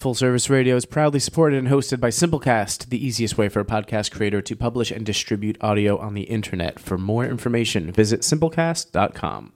Full 0.00 0.14
Service 0.14 0.48
Radio 0.48 0.76
is 0.76 0.84
proudly 0.84 1.18
supported 1.18 1.58
and 1.58 1.66
hosted 1.66 1.98
by 1.98 2.10
Simplecast, 2.10 2.88
the 2.88 3.04
easiest 3.04 3.36
way 3.36 3.48
for 3.48 3.58
a 3.58 3.64
podcast 3.64 4.12
creator 4.12 4.40
to 4.40 4.54
publish 4.54 4.92
and 4.92 5.04
distribute 5.04 5.58
audio 5.60 5.98
on 5.98 6.14
the 6.14 6.22
internet. 6.22 6.78
For 6.78 6.96
more 6.96 7.24
information, 7.24 7.90
visit 7.90 8.20
simplecast.com. 8.20 9.54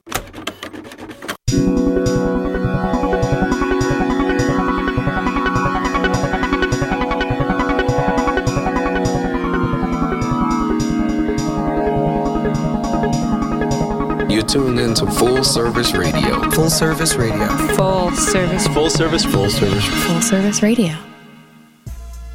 You're 14.29 14.43
tuned 14.43 14.81
into 14.81 15.09
Full 15.09 15.45
Service 15.45 15.93
Radio. 15.93 16.32
Full 16.53 16.69
Service 16.69 17.15
Radio. 17.15 17.47
Full 17.75 18.11
service. 18.11 18.67
Full 18.67 18.89
service, 18.91 19.25
full 19.25 19.49
service. 19.49 19.85
Full 20.05 20.21
service 20.21 20.61
radio. 20.61 20.95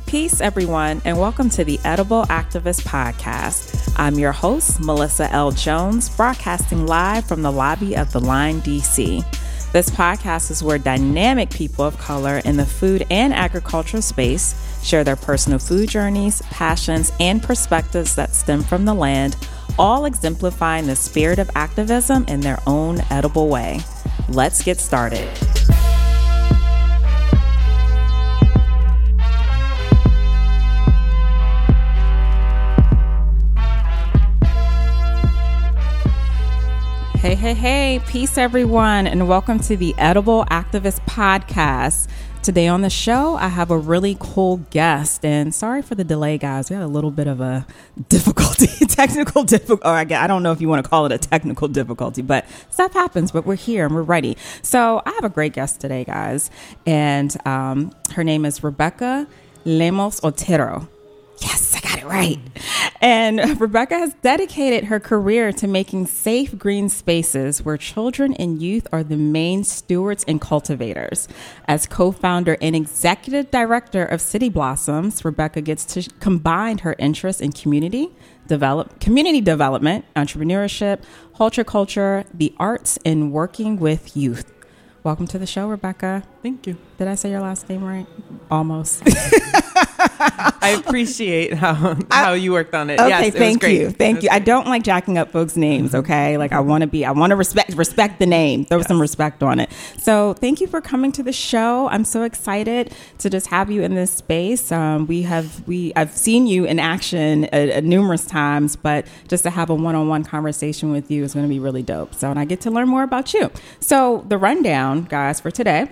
Peace, 0.06 0.40
everyone, 0.40 1.00
and 1.04 1.16
welcome 1.16 1.48
to 1.50 1.62
the 1.62 1.78
Edible 1.84 2.24
Activist 2.24 2.82
Podcast. 2.82 3.94
I'm 3.96 4.18
your 4.18 4.32
host, 4.32 4.80
Melissa 4.80 5.32
L. 5.32 5.52
Jones, 5.52 6.08
broadcasting 6.08 6.84
live 6.84 7.26
from 7.26 7.42
the 7.42 7.52
lobby 7.52 7.96
of 7.96 8.10
the 8.12 8.18
Line 8.18 8.60
DC. 8.62 9.24
This 9.72 9.88
podcast 9.88 10.50
is 10.50 10.64
where 10.64 10.78
dynamic 10.78 11.50
people 11.50 11.84
of 11.84 11.96
color 11.98 12.38
in 12.38 12.56
the 12.56 12.66
food 12.66 13.06
and 13.10 13.32
agricultural 13.32 14.02
space 14.02 14.56
share 14.82 15.04
their 15.04 15.14
personal 15.14 15.60
food 15.60 15.90
journeys, 15.90 16.42
passions, 16.50 17.12
and 17.20 17.40
perspectives 17.40 18.16
that 18.16 18.34
stem 18.34 18.64
from 18.64 18.84
the 18.84 18.94
land, 18.94 19.36
all 19.78 20.06
exemplifying 20.06 20.88
the 20.88 20.96
spirit 20.96 21.38
of 21.38 21.48
activism 21.54 22.24
in 22.26 22.40
their 22.40 22.58
own 22.66 23.00
edible 23.10 23.48
way. 23.48 23.78
Let's 24.28 24.62
get 24.62 24.80
started. 24.80 25.28
Hey, 37.18 37.34
hey, 37.34 37.52
hey, 37.52 38.00
peace, 38.06 38.38
everyone, 38.38 39.06
and 39.06 39.28
welcome 39.28 39.58
to 39.60 39.76
the 39.76 39.92
Edible 39.98 40.44
Activist 40.46 41.00
Podcast. 41.04 42.06
Today 42.42 42.68
on 42.68 42.80
the 42.80 42.88
show, 42.88 43.34
I 43.34 43.48
have 43.48 43.70
a 43.70 43.76
really 43.76 44.16
cool 44.18 44.58
guest, 44.70 45.22
and 45.22 45.54
sorry 45.54 45.82
for 45.82 45.94
the 45.94 46.04
delay, 46.04 46.38
guys. 46.38 46.70
We 46.70 46.74
had 46.76 46.82
a 46.82 46.88
little 46.88 47.10
bit 47.10 47.26
of 47.26 47.42
a 47.42 47.66
difficulty, 48.08 48.68
technical 48.86 49.44
difficulty. 49.44 49.82
Or 49.84 49.92
I, 49.92 50.04
gue- 50.04 50.16
I 50.16 50.26
don't 50.26 50.42
know 50.42 50.52
if 50.52 50.60
you 50.62 50.66
want 50.68 50.82
to 50.82 50.88
call 50.88 51.04
it 51.04 51.12
a 51.12 51.18
technical 51.18 51.68
difficulty, 51.68 52.22
but 52.22 52.46
stuff 52.70 52.94
happens. 52.94 53.32
But 53.32 53.44
we're 53.44 53.56
here 53.56 53.84
and 53.84 53.94
we're 53.94 54.00
ready. 54.02 54.38
So 54.62 55.02
I 55.04 55.10
have 55.10 55.24
a 55.24 55.28
great 55.28 55.52
guest 55.52 55.80
today, 55.82 56.04
guys, 56.04 56.50
and 56.86 57.36
um, 57.46 57.92
her 58.14 58.24
name 58.24 58.46
is 58.46 58.64
Rebecca 58.64 59.26
Lemos 59.66 60.24
Otero. 60.24 60.88
Yes, 61.42 61.60
Right. 62.08 62.38
And 63.02 63.60
Rebecca 63.60 63.98
has 63.98 64.14
dedicated 64.22 64.84
her 64.84 64.98
career 64.98 65.52
to 65.52 65.68
making 65.68 66.06
safe 66.06 66.56
green 66.58 66.88
spaces 66.88 67.62
where 67.62 67.76
children 67.76 68.32
and 68.34 68.62
youth 68.62 68.86
are 68.92 69.04
the 69.04 69.18
main 69.18 69.62
stewards 69.62 70.24
and 70.26 70.40
cultivators. 70.40 71.28
As 71.66 71.86
co 71.86 72.10
founder 72.10 72.56
and 72.62 72.74
executive 72.74 73.50
director 73.50 74.04
of 74.04 74.22
City 74.22 74.48
Blossoms, 74.48 75.22
Rebecca 75.22 75.60
gets 75.60 75.84
to 75.84 76.08
combine 76.18 76.78
her 76.78 76.96
interests 76.98 77.42
in 77.42 77.52
community. 77.52 78.08
Develop 78.46 79.00
community 79.00 79.42
development, 79.42 80.06
entrepreneurship, 80.16 81.02
horticulture, 81.34 82.24
the 82.32 82.54
arts, 82.58 82.98
and 83.04 83.32
working 83.32 83.78
with 83.78 84.16
youth. 84.16 84.50
Welcome 85.04 85.26
to 85.28 85.38
the 85.38 85.46
show, 85.46 85.68
Rebecca. 85.68 86.24
Thank 86.42 86.66
you. 86.66 86.76
Did 86.98 87.08
I 87.08 87.16
say 87.16 87.30
your 87.30 87.40
last 87.40 87.68
name 87.68 87.84
right? 87.84 88.06
Almost. 88.50 89.02
I 90.60 90.80
appreciate 90.84 91.54
how 91.54 91.96
how 92.10 92.32
you 92.32 92.52
worked 92.52 92.74
on 92.74 92.90
it. 92.90 93.00
Okay, 93.00 93.08
yes, 93.08 93.20
it 93.22 93.34
was 93.34 93.34
thank 93.34 93.60
great. 93.60 93.80
you, 93.80 93.90
thank 93.90 94.22
you. 94.22 94.28
I 94.30 94.38
don't 94.38 94.66
like 94.66 94.82
jacking 94.82 95.18
up 95.18 95.30
folks' 95.32 95.56
names. 95.56 95.94
Okay, 95.94 96.36
like 96.36 96.52
I 96.52 96.60
want 96.60 96.82
to 96.82 96.86
be, 96.86 97.04
I 97.04 97.10
want 97.10 97.30
to 97.30 97.36
respect 97.36 97.74
respect 97.74 98.18
the 98.18 98.26
name. 98.26 98.64
Throw 98.64 98.82
some 98.82 99.00
respect 99.00 99.42
on 99.42 99.60
it. 99.60 99.70
So 99.98 100.34
thank 100.34 100.60
you 100.60 100.66
for 100.66 100.80
coming 100.80 101.12
to 101.12 101.22
the 101.22 101.32
show. 101.32 101.88
I'm 101.88 102.04
so 102.04 102.22
excited 102.22 102.92
to 103.18 103.30
just 103.30 103.48
have 103.48 103.70
you 103.70 103.82
in 103.82 103.94
this 103.94 104.10
space. 104.10 104.70
Um, 104.70 105.06
we 105.06 105.22
have 105.22 105.66
we 105.66 105.92
I've 105.96 106.16
seen 106.16 106.46
you 106.46 106.64
in 106.64 106.78
action 106.78 107.44
uh, 107.52 107.74
uh, 107.76 107.80
numerous 107.80 108.26
times, 108.26 108.76
but 108.76 109.06
just 109.28 109.42
to 109.44 109.50
have 109.50 109.70
a 109.70 109.74
one-on-one 109.74 110.24
conversation 110.24 110.90
with 110.90 111.10
you 111.10 111.24
is 111.24 111.34
going 111.34 111.46
to 111.46 111.50
be 111.52 111.58
really 111.58 111.82
dope. 111.82 112.14
So 112.14 112.30
and 112.30 112.38
I 112.38 112.44
get 112.44 112.60
to 112.62 112.70
learn 112.70 112.88
more 112.88 113.02
about 113.02 113.34
you. 113.34 113.50
So 113.80 114.24
the 114.28 114.38
rundown, 114.38 115.04
guys, 115.04 115.40
for 115.40 115.50
today 115.50 115.90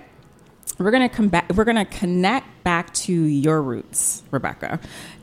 we're 0.77 0.91
gonna 0.91 1.09
come 1.09 1.27
back 1.27 1.49
we're 1.55 1.63
gonna 1.63 1.85
connect 1.85 2.47
back 2.63 2.93
to 2.93 3.13
your 3.13 3.61
roots 3.61 4.23
rebecca 4.31 4.79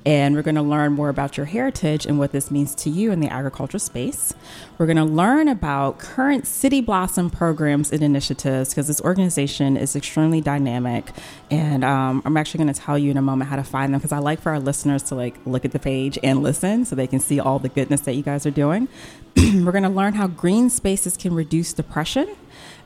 and 0.06 0.34
we're 0.34 0.43
gonna 0.43 0.62
learn 0.62 0.93
more 0.93 1.09
about 1.09 1.37
your 1.37 1.47
heritage 1.47 2.05
and 2.05 2.19
what 2.19 2.32
this 2.32 2.50
means 2.50 2.75
to 2.75 2.91
you 2.91 3.10
in 3.10 3.21
the 3.21 3.28
agricultural 3.28 3.81
space. 3.81 4.34
We're 4.77 4.87
gonna 4.87 5.05
learn 5.05 5.49
about 5.49 5.99
current 5.99 6.47
city 6.47 6.81
blossom 6.81 7.31
programs 7.31 7.91
and 7.91 8.03
initiatives 8.03 8.71
because 8.71 8.87
this 8.87 9.00
organization 9.00 9.77
is 9.77 9.97
extremely 9.97 10.41
dynamic 10.41 11.10
and 11.50 11.84
um, 11.84 12.22
i'm 12.25 12.37
actually 12.37 12.59
gonna 12.59 12.75
tell 12.75 12.99
you 12.99 13.11
in 13.11 13.16
a 13.16 13.22
moment 13.22 13.49
how 13.49 13.56
to 13.56 13.65
find 13.65 13.94
them 13.94 13.99
because 14.00 14.12
i 14.12 14.19
like 14.19 14.41
for 14.41 14.50
our 14.50 14.61
listeners 14.61 15.03
to 15.05 15.15
like 15.15 15.38
look 15.47 15.65
at 15.65 15.72
the 15.72 15.78
page 15.78 16.19
and 16.22 16.43
listen 16.43 16.84
so 16.84 16.94
they 16.94 17.06
can 17.06 17.21
see 17.21 17.41
all 17.41 17.59
the 17.59 17.69
goodness 17.69 18.03
that 18.03 18.15
you 18.15 18.22
guys 18.22 18.44
are 18.47 18.50
doing. 18.50 18.88
We're 19.37 19.72
gonna 19.72 19.91
learn 19.91 20.15
how 20.15 20.26
green 20.26 20.69
spaces 20.69 21.16
can 21.16 21.34
reduce 21.34 21.72
depression 21.72 22.37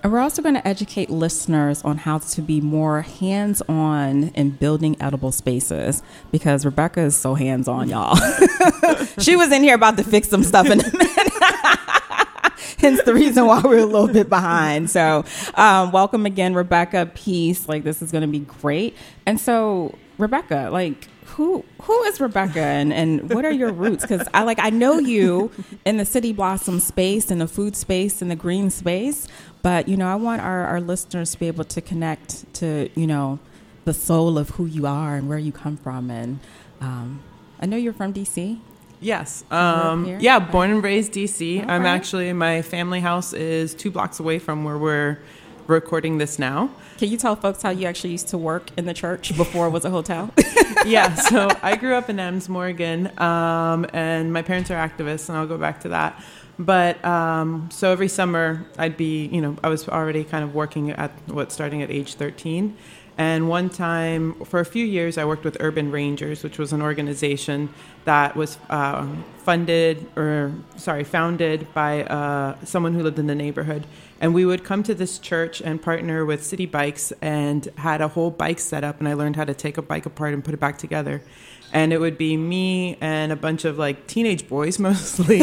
and 0.02 0.12
we're 0.12 0.20
also 0.20 0.42
going 0.42 0.54
to 0.54 0.66
educate 0.66 1.10
listeners 1.10 1.82
on 1.82 1.98
how 1.98 2.18
to 2.18 2.42
be 2.42 2.60
more 2.60 3.02
hands 3.02 3.62
on 3.68 4.28
in 4.28 4.50
building 4.50 4.96
edible 5.00 5.32
spaces 5.32 6.02
because 6.30 6.64
Rebecca 6.64 7.00
is 7.00 7.16
so 7.16 7.34
hands 7.34 7.66
on, 7.66 7.88
y'all. 7.88 8.16
she 9.18 9.34
was 9.34 9.50
in 9.50 9.62
here 9.62 9.74
about 9.74 9.96
to 9.96 10.04
fix 10.04 10.28
some 10.28 10.44
stuff 10.44 10.66
in 10.66 10.80
a 10.80 10.92
minute. 10.92 11.32
Hence 12.78 13.02
the 13.02 13.12
reason 13.12 13.46
why 13.46 13.60
we're 13.60 13.78
a 13.78 13.86
little 13.86 14.06
bit 14.06 14.28
behind. 14.28 14.88
So, 14.88 15.24
um, 15.54 15.90
welcome 15.90 16.26
again, 16.26 16.54
Rebecca. 16.54 17.10
Peace. 17.12 17.68
Like, 17.68 17.82
this 17.82 18.00
is 18.00 18.12
going 18.12 18.22
to 18.22 18.28
be 18.28 18.40
great. 18.40 18.96
And 19.26 19.40
so, 19.40 19.98
Rebecca, 20.16 20.68
like, 20.70 21.08
who 21.38 21.64
who 21.82 22.02
is 22.02 22.20
Rebecca 22.20 22.60
and, 22.60 22.92
and 22.92 23.32
what 23.32 23.44
are 23.44 23.52
your 23.52 23.70
roots? 23.70 24.02
Because 24.02 24.26
I 24.34 24.42
like 24.42 24.58
I 24.58 24.70
know 24.70 24.98
you 24.98 25.52
in 25.84 25.96
the 25.96 26.04
city 26.04 26.32
blossom 26.32 26.80
space, 26.80 27.30
in 27.30 27.38
the 27.38 27.46
food 27.46 27.76
space, 27.76 28.20
in 28.20 28.28
the 28.28 28.34
green 28.34 28.70
space, 28.70 29.28
but 29.62 29.86
you 29.86 29.96
know 29.96 30.08
I 30.08 30.16
want 30.16 30.42
our, 30.42 30.64
our 30.64 30.80
listeners 30.80 31.30
to 31.30 31.38
be 31.38 31.46
able 31.46 31.62
to 31.62 31.80
connect 31.80 32.52
to 32.54 32.90
you 32.96 33.06
know 33.06 33.38
the 33.84 33.94
soul 33.94 34.36
of 34.36 34.50
who 34.50 34.66
you 34.66 34.84
are 34.84 35.14
and 35.14 35.28
where 35.28 35.38
you 35.38 35.52
come 35.52 35.76
from. 35.76 36.10
And 36.10 36.40
um, 36.80 37.22
I 37.60 37.66
know 37.66 37.76
you're 37.76 37.92
from 37.92 38.12
DC. 38.12 38.58
Yes. 39.00 39.44
Um, 39.52 40.18
yeah, 40.18 40.40
born 40.40 40.72
and 40.72 40.82
raised 40.82 41.12
DC. 41.12 41.64
I'm 41.68 41.86
actually 41.86 42.32
my 42.32 42.62
family 42.62 42.98
house 42.98 43.32
is 43.32 43.76
two 43.76 43.92
blocks 43.92 44.18
away 44.18 44.40
from 44.40 44.64
where 44.64 44.76
we're 44.76 45.18
recording 45.68 46.18
this 46.18 46.38
now. 46.38 46.70
Can 46.96 47.08
you 47.08 47.16
tell 47.16 47.36
folks 47.36 47.62
how 47.62 47.70
you 47.70 47.86
actually 47.86 48.10
used 48.10 48.28
to 48.28 48.38
work 48.38 48.70
in 48.76 48.86
the 48.86 48.94
church 48.94 49.36
before 49.36 49.68
it 49.68 49.70
was 49.70 49.84
a 49.84 49.90
hotel? 49.90 50.32
yeah, 50.86 51.14
so 51.14 51.48
I 51.62 51.76
grew 51.76 51.94
up 51.94 52.10
in 52.10 52.18
Adams 52.18 52.48
Morgan, 52.48 53.12
um, 53.20 53.86
and 53.92 54.32
my 54.32 54.42
parents 54.42 54.70
are 54.70 54.74
activists, 54.74 55.28
and 55.28 55.38
I'll 55.38 55.46
go 55.46 55.58
back 55.58 55.80
to 55.82 55.90
that. 55.90 56.20
But 56.58 57.02
um, 57.04 57.68
so 57.70 57.92
every 57.92 58.08
summer, 58.08 58.66
I'd 58.78 58.96
be, 58.96 59.26
you 59.26 59.40
know, 59.40 59.56
I 59.62 59.68
was 59.68 59.88
already 59.88 60.24
kind 60.24 60.42
of 60.42 60.54
working 60.54 60.90
at 60.90 61.12
what, 61.28 61.52
starting 61.52 61.82
at 61.82 61.90
age 61.90 62.14
13. 62.14 62.76
And 63.16 63.48
one 63.48 63.68
time, 63.68 64.44
for 64.44 64.60
a 64.60 64.64
few 64.64 64.84
years, 64.84 65.18
I 65.18 65.24
worked 65.24 65.44
with 65.44 65.56
Urban 65.60 65.90
Rangers, 65.90 66.44
which 66.44 66.56
was 66.56 66.72
an 66.72 66.80
organization 66.80 67.68
that 68.08 68.34
was 68.34 68.56
uh, 68.70 69.06
funded 69.44 70.06
or, 70.16 70.54
sorry, 70.76 71.04
founded 71.04 71.66
by 71.74 72.04
uh, 72.04 72.56
someone 72.64 72.94
who 72.94 73.02
lived 73.02 73.18
in 73.18 73.26
the 73.26 73.34
neighborhood. 73.34 73.86
And 74.18 74.32
we 74.32 74.46
would 74.46 74.64
come 74.64 74.82
to 74.84 74.94
this 74.94 75.18
church 75.18 75.60
and 75.60 75.80
partner 75.80 76.24
with 76.24 76.42
City 76.42 76.64
Bikes 76.64 77.12
and 77.20 77.68
had 77.76 78.00
a 78.00 78.08
whole 78.08 78.30
bike 78.30 78.60
set 78.60 78.82
up. 78.82 78.98
And 78.98 79.06
I 79.06 79.12
learned 79.12 79.36
how 79.36 79.44
to 79.44 79.52
take 79.52 79.76
a 79.76 79.82
bike 79.82 80.06
apart 80.06 80.32
and 80.32 80.42
put 80.42 80.54
it 80.54 80.60
back 80.60 80.78
together. 80.78 81.22
And 81.70 81.92
it 81.92 82.00
would 82.00 82.16
be 82.16 82.34
me 82.38 82.96
and 83.02 83.30
a 83.30 83.36
bunch 83.36 83.66
of 83.66 83.76
like 83.76 84.06
teenage 84.06 84.48
boys 84.48 84.78
mostly, 84.88 85.42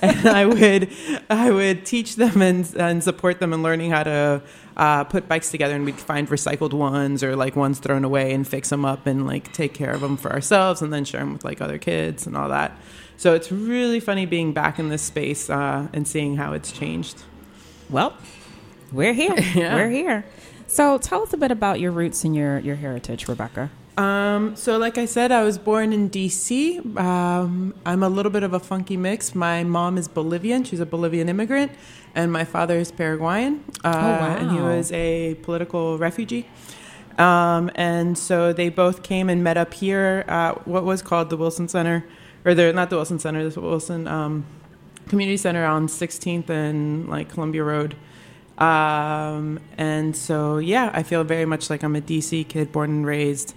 and 0.00 0.28
I 0.28 0.46
would 0.46 0.88
I 1.28 1.50
would 1.50 1.84
teach 1.84 2.14
them 2.14 2.42
and, 2.42 2.72
and 2.76 3.02
support 3.02 3.40
them 3.40 3.52
in 3.52 3.64
learning 3.64 3.90
how 3.90 4.04
to 4.04 4.42
uh, 4.76 5.02
put 5.02 5.26
bikes 5.26 5.50
together. 5.50 5.74
And 5.74 5.84
we'd 5.84 5.96
find 5.96 6.28
recycled 6.28 6.74
ones 6.74 7.24
or 7.24 7.34
like 7.34 7.56
ones 7.56 7.80
thrown 7.80 8.04
away 8.04 8.32
and 8.32 8.46
fix 8.46 8.68
them 8.68 8.84
up 8.84 9.06
and 9.08 9.26
like 9.26 9.52
take 9.52 9.74
care 9.74 9.90
of 9.90 10.00
them 10.00 10.16
for 10.16 10.30
ourselves 10.30 10.80
and 10.80 10.92
then 10.92 11.04
share 11.04 11.20
them 11.20 11.32
with 11.32 11.44
like 11.44 11.60
other 11.60 11.78
kids 11.78 12.03
and 12.26 12.36
all 12.36 12.48
that. 12.48 12.72
So 13.16 13.34
it's 13.34 13.50
really 13.52 14.00
funny 14.00 14.26
being 14.26 14.52
back 14.52 14.78
in 14.78 14.88
this 14.88 15.02
space 15.02 15.48
uh, 15.48 15.88
and 15.92 16.06
seeing 16.06 16.36
how 16.36 16.52
it's 16.52 16.72
changed. 16.72 17.22
well, 17.88 18.16
we're 18.92 19.14
here. 19.14 19.34
Yeah. 19.54 19.74
We're 19.74 19.90
here. 19.90 20.24
So 20.66 20.98
tell 20.98 21.22
us 21.22 21.32
a 21.32 21.36
bit 21.36 21.50
about 21.50 21.80
your 21.80 21.92
roots 21.92 22.24
and 22.24 22.34
your, 22.34 22.58
your 22.58 22.76
heritage, 22.76 23.28
Rebecca. 23.28 23.70
Um, 23.96 24.56
so, 24.56 24.76
like 24.76 24.98
I 24.98 25.04
said, 25.04 25.30
I 25.30 25.44
was 25.44 25.56
born 25.56 25.92
in 25.92 26.10
DC. 26.10 26.96
Um, 26.98 27.74
I'm 27.86 28.02
a 28.02 28.08
little 28.08 28.32
bit 28.32 28.42
of 28.42 28.52
a 28.52 28.58
funky 28.58 28.96
mix. 28.96 29.34
My 29.34 29.62
mom 29.62 29.96
is 29.98 30.08
Bolivian; 30.08 30.64
she's 30.64 30.80
a 30.80 30.86
Bolivian 30.86 31.28
immigrant, 31.28 31.70
and 32.14 32.32
my 32.32 32.44
father 32.44 32.76
is 32.76 32.90
Paraguayan, 32.90 33.60
uh, 33.84 34.36
and 34.40 34.50
he 34.50 34.60
was 34.60 34.90
a 34.90 35.36
political 35.42 35.96
refugee. 35.96 36.48
Um, 37.18 37.70
and 37.74 38.18
so 38.18 38.52
they 38.52 38.68
both 38.68 39.02
came 39.02 39.28
and 39.28 39.44
met 39.44 39.56
up 39.56 39.74
here 39.74 40.24
at 40.26 40.66
what 40.66 40.84
was 40.84 41.02
called 41.02 41.30
the 41.30 41.36
Wilson 41.36 41.68
Center, 41.68 42.04
or 42.44 42.54
the 42.54 42.72
not 42.72 42.90
the 42.90 42.96
Wilson 42.96 43.18
Center, 43.18 43.48
the 43.48 43.60
Wilson 43.60 44.08
um, 44.08 44.44
Community 45.08 45.36
Center 45.36 45.64
on 45.64 45.86
16th 45.86 46.48
and 46.48 47.08
like 47.08 47.28
Columbia 47.28 47.64
Road. 47.64 47.96
Um, 48.58 49.60
and 49.76 50.16
so 50.16 50.58
yeah, 50.58 50.90
I 50.92 51.02
feel 51.02 51.24
very 51.24 51.44
much 51.44 51.70
like 51.70 51.82
I'm 51.82 51.96
a 51.96 52.00
DC 52.00 52.48
kid, 52.48 52.72
born 52.72 52.90
and 52.90 53.06
raised. 53.06 53.54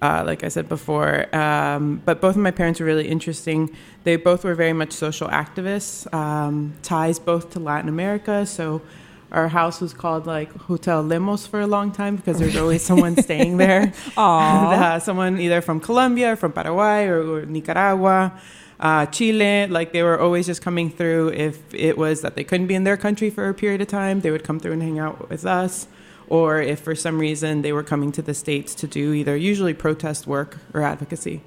Uh, 0.00 0.22
like 0.24 0.44
I 0.44 0.48
said 0.48 0.68
before, 0.68 1.34
um, 1.34 2.00
but 2.04 2.20
both 2.20 2.36
of 2.36 2.40
my 2.40 2.52
parents 2.52 2.78
were 2.78 2.86
really 2.86 3.08
interesting. 3.08 3.74
They 4.04 4.14
both 4.14 4.44
were 4.44 4.54
very 4.54 4.72
much 4.72 4.92
social 4.92 5.26
activists, 5.26 6.06
um, 6.14 6.74
ties 6.84 7.18
both 7.18 7.50
to 7.54 7.58
Latin 7.58 7.88
America. 7.88 8.46
So 8.46 8.80
our 9.30 9.48
house 9.48 9.80
was 9.80 9.92
called 9.92 10.26
like 10.26 10.54
Hotel 10.62 11.02
Lemos 11.02 11.46
for 11.46 11.60
a 11.60 11.66
long 11.66 11.92
time 11.92 12.16
because 12.16 12.38
there's 12.38 12.56
always 12.56 12.82
someone 12.82 13.16
staying 13.16 13.58
there. 13.58 13.92
uh, 14.16 14.98
someone 15.00 15.38
either 15.38 15.60
from 15.60 15.80
Colombia, 15.80 16.32
or 16.32 16.36
from 16.36 16.52
Paraguay, 16.52 17.06
or, 17.06 17.20
or 17.20 17.46
Nicaragua, 17.46 18.38
uh, 18.80 19.06
Chile. 19.06 19.66
Like 19.66 19.92
they 19.92 20.02
were 20.02 20.18
always 20.18 20.46
just 20.46 20.62
coming 20.62 20.90
through. 20.90 21.30
If 21.30 21.74
it 21.74 21.98
was 21.98 22.22
that 22.22 22.36
they 22.36 22.44
couldn't 22.44 22.68
be 22.68 22.74
in 22.74 22.84
their 22.84 22.96
country 22.96 23.28
for 23.28 23.48
a 23.48 23.54
period 23.54 23.82
of 23.82 23.88
time, 23.88 24.20
they 24.20 24.30
would 24.30 24.44
come 24.44 24.58
through 24.58 24.72
and 24.72 24.82
hang 24.82 24.98
out 24.98 25.28
with 25.28 25.44
us. 25.44 25.88
Or 26.28 26.60
if 26.60 26.80
for 26.80 26.94
some 26.94 27.18
reason 27.18 27.62
they 27.62 27.72
were 27.72 27.82
coming 27.82 28.12
to 28.12 28.22
the 28.22 28.34
States 28.34 28.74
to 28.76 28.86
do 28.86 29.12
either 29.12 29.36
usually 29.36 29.74
protest 29.74 30.26
work 30.26 30.58
or 30.74 30.82
advocacy. 30.82 31.42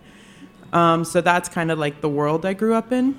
Um, 0.74 1.04
so 1.04 1.22
that's 1.22 1.50
kind 1.50 1.70
of 1.70 1.78
like 1.78 2.02
the 2.02 2.10
world 2.10 2.46
I 2.46 2.54
grew 2.54 2.74
up 2.74 2.92
in. 2.92 3.16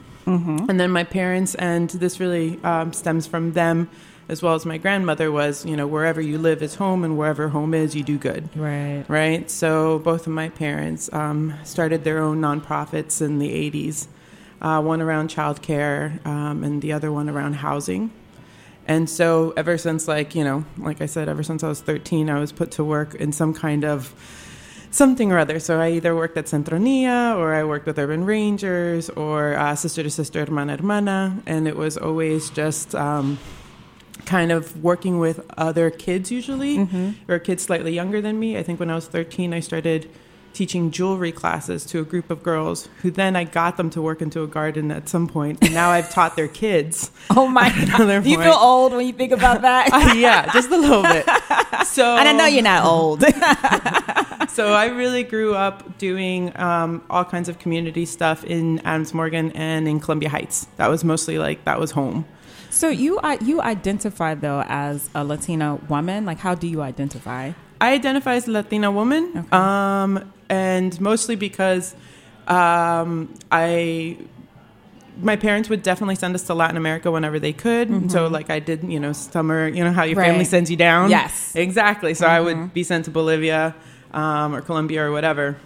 And 0.69 0.81
then 0.81 0.91
my 0.91 1.05
parents, 1.05 1.55
and 1.57 1.91
this 1.91 2.21
really 2.21 2.59
um, 2.65 2.93
stems 2.93 3.27
from 3.27 3.53
them 3.53 3.91
as 4.33 4.43
well 4.43 4.55
as 4.55 4.65
my 4.65 4.79
grandmother, 4.79 5.31
was 5.31 5.65
you 5.67 5.77
know, 5.77 5.87
wherever 5.87 6.21
you 6.21 6.39
live 6.39 6.63
is 6.63 6.77
home, 6.77 7.05
and 7.05 7.19
wherever 7.19 7.51
home 7.51 7.75
is, 7.75 7.95
you 7.95 8.03
do 8.03 8.17
good. 8.17 8.49
Right. 8.57 9.05
Right? 9.07 9.51
So 9.51 9.99
both 9.99 10.27
of 10.27 10.33
my 10.33 10.49
parents 10.49 11.13
um, 11.13 11.55
started 11.65 12.03
their 12.03 12.19
own 12.19 12.41
nonprofits 12.41 13.21
in 13.21 13.39
the 13.39 13.71
80s, 13.71 14.07
uh, 14.63 14.81
one 14.81 15.03
around 15.03 15.29
childcare 15.29 16.25
um, 16.27 16.65
and 16.65 16.81
the 16.81 16.93
other 16.93 17.13
one 17.13 17.29
around 17.29 17.55
housing. 17.55 18.11
And 18.89 19.09
so 19.09 19.53
ever 19.57 19.77
since, 19.79 20.09
like, 20.09 20.35
you 20.35 20.43
know, 20.43 20.65
like 20.79 21.03
I 21.03 21.07
said, 21.07 21.29
ever 21.29 21.43
since 21.43 21.63
I 21.63 21.69
was 21.69 21.83
13, 21.83 22.31
I 22.31 22.41
was 22.41 22.51
put 22.51 22.71
to 22.73 22.85
work 22.85 23.15
in 23.15 23.33
some 23.33 23.53
kind 23.53 23.85
of 23.85 24.15
something 24.91 25.31
or 25.31 25.39
other. 25.39 25.61
So 25.61 25.79
I 25.79 25.93
either 25.93 26.17
worked 26.17 26.37
at 26.37 26.47
Centronia 26.47 27.37
or 27.37 27.55
I 27.55 27.65
worked 27.65 27.87
with 27.87 27.99
Urban 27.99 28.25
Rangers 28.25 29.09
or 29.11 29.55
uh, 29.55 29.77
Sister 29.77 30.03
to 30.03 30.11
Sister, 30.11 30.45
Hermana 30.45 30.79
Hermana. 30.79 31.43
And 31.47 31.69
it 31.69 31.77
was 31.77 31.97
always 31.97 32.51
just 32.51 32.95
um, 32.95 33.39
kind 34.27 34.53
of 34.53 34.83
working 34.83 35.19
with 35.19 35.45
other 35.57 35.91
kids 35.91 36.31
usually, 36.31 36.89
or 37.29 37.39
kids 37.39 37.63
slightly 37.65 37.93
younger 37.95 38.21
than 38.21 38.39
me. 38.39 38.57
I 38.57 38.63
think 38.63 38.79
when 38.81 38.91
I 38.91 38.95
was 38.95 39.07
13, 39.07 39.53
I 39.53 39.61
started 39.61 40.09
teaching 40.53 40.91
jewelry 40.91 41.33
classes 41.33 41.85
to 41.87 42.01
a 42.01 42.05
group 42.05 42.29
of 42.31 42.43
girls 42.43 42.89
who 43.01 43.11
then 43.11 43.35
I 43.37 43.45
got 43.45 43.79
them 43.79 43.89
to 43.91 44.03
work 44.03 44.21
into 44.21 44.43
a 44.43 44.47
garden 44.47 44.91
at 44.91 45.09
some 45.09 45.27
point. 45.27 45.59
And 45.63 45.73
now 45.73 45.89
I've 45.91 46.11
taught 46.11 46.37
their 46.37 46.49
kids. 46.49 47.11
Oh 47.35 47.47
my 47.49 47.71
God. 47.97 48.23
Do 48.23 48.29
you 48.29 48.37
feel 48.39 48.53
old 48.53 48.93
when 48.93 49.07
you 49.07 49.13
think 49.15 49.33
about 49.33 49.63
that? 49.63 49.89
Uh, 49.93 50.13
yeah, 50.15 50.53
just 50.53 50.71
a 50.71 50.77
little 50.77 51.03
bit. 51.03 51.25
So 51.87 52.05
and 52.17 52.29
I 52.29 52.33
know 52.33 52.45
you're 52.45 52.63
not 52.63 52.85
old. 52.85 53.23
so 54.51 54.75
I 54.75 54.87
really 54.87 55.23
grew 55.23 55.55
up 55.55 55.97
doing 55.97 56.53
um, 56.59 57.03
all 57.09 57.25
kinds 57.25 57.49
of 57.49 57.59
community 57.59 58.05
stuff 58.05 58.45
in 58.45 58.81
Adams 58.81 59.15
Morgan 59.15 59.51
and 59.53 59.89
in 59.89 59.99
Columbia 60.01 60.29
Heights. 60.29 60.67
That 60.77 60.89
was 60.89 61.05
mostly 61.05 61.39
like 61.39 61.65
that 61.65 61.81
was 61.81 61.93
home. 61.93 62.27
So 62.73 62.89
you 62.89 63.21
you 63.41 63.61
identify 63.61 64.35
though 64.35 64.63
as 64.67 65.09
a 65.15 65.23
Latina 65.25 65.77
woman. 65.89 66.25
Like, 66.27 66.39
how 66.39 66.55
do 66.55 66.67
you 66.67 66.81
identify? 66.83 67.53
I 67.81 67.93
identify 67.95 68.35
as 68.35 68.49
a 68.49 68.53
Latina 68.53 68.91
woman, 68.91 69.23
Okay. 69.37 69.57
um, 69.57 70.33
and 70.49 71.01
mostly 71.01 71.37
because 71.37 71.95
um, 72.49 73.33
I 73.51 74.17
my 75.21 75.37
parents 75.37 75.69
would 75.69 75.83
definitely 75.83 76.15
send 76.17 76.35
us 76.35 76.43
to 76.45 76.55
Latin 76.55 76.77
America 76.77 77.11
whenever 77.11 77.39
they 77.39 77.53
could. 77.53 78.11
So 78.11 78.27
like 78.29 78.49
I 78.51 78.59
did, 78.61 78.83
you 78.85 78.99
know, 78.99 79.13
summer, 79.13 79.69
you 79.69 79.85
know 79.85 79.93
how 79.93 80.05
your 80.05 80.17
family 80.17 80.45
Mm-hmm. 80.45 80.51
Sends 80.51 80.71
you 80.71 80.77
down. 80.77 81.11
Yes. 81.11 81.55
exactly. 81.55 82.15
So 82.15 82.27
I 82.27 82.39
Mm-hmm. 82.39 82.45
would 82.63 82.75
be 82.75 82.83
sent 82.83 83.05
to 83.05 83.11
Bolivia 83.11 83.75
um, 84.15 84.55
or 84.55 84.63
Colombia 84.63 85.05
or 85.05 85.13
whatever. 85.13 85.57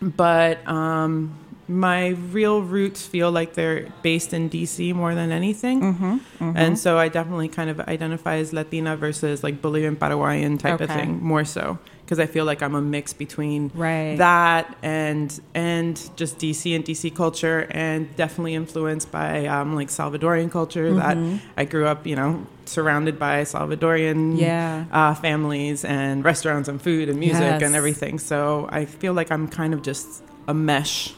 But 0.00 0.66
um, 0.66 1.36
my 1.70 2.08
real 2.32 2.62
roots 2.62 3.06
feel 3.06 3.30
like 3.30 3.54
they're 3.54 3.86
based 4.02 4.34
in 4.34 4.50
DC 4.50 4.92
more 4.92 5.14
than 5.14 5.30
anything. 5.30 5.80
Mm-hmm. 5.94 6.52
And 6.56 6.76
so 6.76 6.98
I 6.98 7.08
definitely 7.08 7.46
kind 7.48 7.70
of 7.70 7.78
identify 7.80 8.36
as 8.36 8.52
Latina 8.52 8.96
versus 8.96 9.44
like 9.44 9.62
Bolivian, 9.62 9.94
Paraguayan 9.96 10.58
type 10.58 10.80
of 10.80 10.88
thing 10.90 11.22
more 11.22 11.44
so 11.44 11.78
because 12.04 12.18
I 12.18 12.26
feel 12.26 12.44
like 12.44 12.60
I'm 12.60 12.74
a 12.74 12.80
mix 12.82 13.12
between 13.12 13.70
Right. 13.72 14.16
that 14.18 14.76
and 14.82 15.38
and 15.54 15.94
just 16.16 16.38
DC 16.38 16.74
and 16.74 16.84
DC 16.84 17.14
culture 17.14 17.68
and 17.70 18.14
definitely 18.16 18.54
influenced 18.54 19.12
by 19.12 19.46
um, 19.46 19.76
like 19.76 19.88
Salvadorian 19.88 20.50
culture 20.50 20.92
that 20.94 21.16
I 21.56 21.64
grew 21.66 21.86
up, 21.86 22.04
you 22.04 22.16
know, 22.16 22.44
surrounded 22.64 23.16
by 23.16 23.42
Salvadorian 23.42 24.40
Yeah. 24.40 24.86
uh, 24.90 25.14
families 25.14 25.84
and 25.84 26.24
restaurants 26.24 26.68
and 26.68 26.82
food 26.82 27.08
and 27.08 27.20
music 27.20 27.42
Yes. 27.42 27.62
and 27.62 27.76
everything. 27.76 28.18
So 28.18 28.68
I 28.72 28.86
feel 28.86 29.12
like 29.12 29.30
I'm 29.30 29.46
kind 29.46 29.72
of 29.72 29.82
just 29.82 30.24
a 30.48 30.54
mesh 30.54 31.14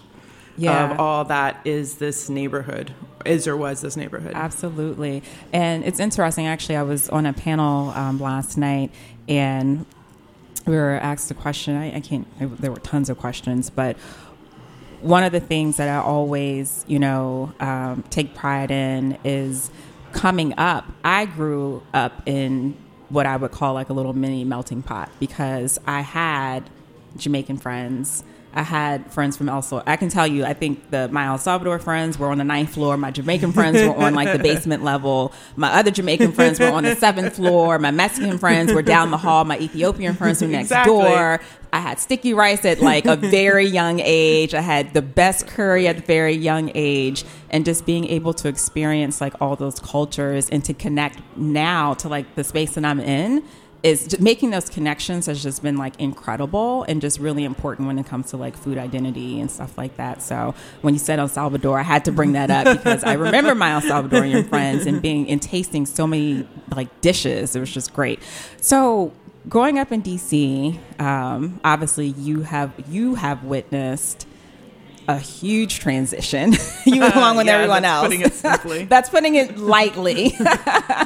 Yeah. 0.56 0.92
of 0.92 1.00
all 1.00 1.24
that 1.24 1.60
is 1.64 1.96
this 1.96 2.28
neighborhood, 2.28 2.94
is 3.24 3.46
or 3.46 3.56
was 3.56 3.80
this 3.80 3.96
neighborhood. 3.96 4.32
Absolutely. 4.34 5.22
And 5.52 5.84
it's 5.84 6.00
interesting. 6.00 6.46
Actually, 6.46 6.76
I 6.76 6.82
was 6.82 7.08
on 7.08 7.26
a 7.26 7.32
panel 7.32 7.90
um, 7.90 8.18
last 8.20 8.56
night 8.58 8.90
and 9.28 9.86
we 10.66 10.76
were 10.76 10.98
asked 11.02 11.30
a 11.30 11.34
question. 11.34 11.76
I, 11.76 11.96
I 11.96 12.00
can't, 12.00 12.26
there 12.60 12.70
were 12.70 12.78
tons 12.78 13.10
of 13.10 13.18
questions, 13.18 13.70
but 13.70 13.96
one 15.00 15.24
of 15.24 15.32
the 15.32 15.40
things 15.40 15.78
that 15.78 15.88
I 15.88 15.96
always, 15.96 16.84
you 16.86 16.98
know, 16.98 17.52
um, 17.58 18.04
take 18.10 18.34
pride 18.34 18.70
in 18.70 19.18
is 19.24 19.70
coming 20.12 20.54
up. 20.58 20.84
I 21.04 21.26
grew 21.26 21.82
up 21.92 22.22
in 22.26 22.76
what 23.08 23.26
I 23.26 23.36
would 23.36 23.50
call 23.50 23.74
like 23.74 23.88
a 23.88 23.92
little 23.92 24.12
mini 24.12 24.44
melting 24.44 24.82
pot 24.82 25.10
because 25.18 25.78
I 25.86 26.02
had 26.02 26.70
Jamaican 27.16 27.58
friends. 27.58 28.22
I 28.54 28.62
had 28.62 29.10
friends 29.12 29.36
from 29.36 29.48
El 29.48 29.62
Salvador. 29.62 29.90
I 29.90 29.96
can 29.96 30.08
tell 30.08 30.26
you, 30.26 30.44
I 30.44 30.52
think 30.52 30.90
the 30.90 31.08
my 31.08 31.26
El 31.26 31.38
Salvador 31.38 31.78
friends 31.78 32.18
were 32.18 32.28
on 32.28 32.38
the 32.38 32.44
ninth 32.44 32.74
floor. 32.74 32.96
My 32.96 33.10
Jamaican 33.10 33.52
friends 33.52 33.80
were 33.80 33.94
on 33.96 34.14
like 34.14 34.32
the 34.36 34.42
basement 34.42 34.84
level. 34.84 35.32
My 35.56 35.72
other 35.72 35.90
Jamaican 35.90 36.32
friends 36.32 36.60
were 36.60 36.70
on 36.70 36.84
the 36.84 36.94
seventh 36.96 37.36
floor. 37.36 37.78
My 37.78 37.90
Mexican 37.90 38.38
friends 38.38 38.72
were 38.72 38.82
down 38.82 39.10
the 39.10 39.16
hall. 39.16 39.44
My 39.44 39.58
Ethiopian 39.58 40.14
friends 40.14 40.42
were 40.42 40.48
next 40.48 40.66
Exactly. 40.66 40.92
door. 40.92 41.40
I 41.74 41.80
had 41.80 41.98
sticky 41.98 42.34
rice 42.34 42.66
at 42.66 42.80
like 42.80 43.06
a 43.06 43.16
very 43.16 43.64
young 43.66 43.98
age. 44.00 44.52
I 44.52 44.60
had 44.60 44.92
the 44.92 45.00
best 45.00 45.46
curry 45.46 45.88
at 45.88 45.96
a 45.98 46.02
very 46.02 46.34
young 46.34 46.70
age. 46.74 47.24
And 47.48 47.64
just 47.64 47.86
being 47.86 48.06
able 48.06 48.34
to 48.34 48.48
experience 48.48 49.20
like 49.20 49.34
all 49.40 49.56
those 49.56 49.78
cultures 49.78 50.48
and 50.50 50.62
to 50.66 50.74
connect 50.74 51.20
now 51.36 51.94
to 51.94 52.08
like 52.08 52.34
the 52.34 52.44
space 52.44 52.74
that 52.74 52.84
I'm 52.84 53.00
in 53.00 53.42
is 53.82 54.18
making 54.20 54.50
those 54.50 54.68
connections 54.68 55.26
has 55.26 55.42
just 55.42 55.62
been 55.62 55.76
like 55.76 55.98
incredible 55.98 56.84
and 56.84 57.00
just 57.00 57.18
really 57.18 57.44
important 57.44 57.88
when 57.88 57.98
it 57.98 58.06
comes 58.06 58.30
to 58.30 58.36
like 58.36 58.56
food 58.56 58.78
identity 58.78 59.40
and 59.40 59.50
stuff 59.50 59.76
like 59.76 59.96
that. 59.96 60.22
So 60.22 60.54
when 60.82 60.94
you 60.94 61.00
said 61.00 61.18
El 61.18 61.28
Salvador, 61.28 61.78
I 61.78 61.82
had 61.82 62.04
to 62.04 62.12
bring 62.12 62.32
that 62.32 62.50
up 62.50 62.76
because 62.76 63.02
I 63.02 63.14
remember 63.14 63.54
my 63.54 63.72
El 63.72 63.80
Salvadorian 63.80 64.48
friends 64.48 64.86
and 64.86 65.02
being 65.02 65.28
and 65.28 65.42
tasting 65.42 65.86
so 65.86 66.06
many 66.06 66.46
like 66.74 67.00
dishes. 67.00 67.56
It 67.56 67.60
was 67.60 67.72
just 67.72 67.92
great. 67.92 68.20
So 68.60 69.12
growing 69.48 69.78
up 69.78 69.90
in 69.90 70.02
DC, 70.02 70.78
um, 71.00 71.60
obviously 71.64 72.08
you 72.08 72.42
have 72.42 72.72
you 72.88 73.16
have 73.16 73.42
witnessed 73.42 74.26
a 75.08 75.18
huge 75.18 75.80
transition. 75.80 76.52
you 76.86 77.02
along 77.04 77.36
with 77.36 77.46
Yeah, 77.46 77.54
everyone 77.54 77.82
that's 77.82 77.92
else. 77.92 78.04
putting 78.06 78.20
it 78.20 78.32
simply. 78.34 78.84
that's 78.86 79.08
putting 79.10 79.34
it 79.34 79.58
lightly. 79.58 80.34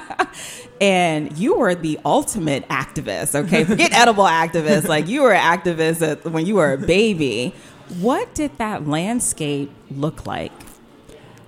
and 0.80 1.36
you 1.38 1.54
were 1.56 1.74
the 1.74 1.98
ultimate 2.04 2.68
activist. 2.68 3.34
Okay, 3.34 3.64
forget 3.64 3.92
edible 3.92 4.24
activist. 4.24 4.86
Like 4.88 5.08
you 5.08 5.22
were 5.22 5.32
an 5.32 5.58
activist 5.58 6.02
at, 6.06 6.24
when 6.24 6.46
you 6.46 6.56
were 6.56 6.72
a 6.74 6.78
baby. 6.78 7.54
What 8.00 8.34
did 8.34 8.56
that 8.58 8.86
landscape 8.88 9.70
look 9.90 10.26
like 10.26 10.52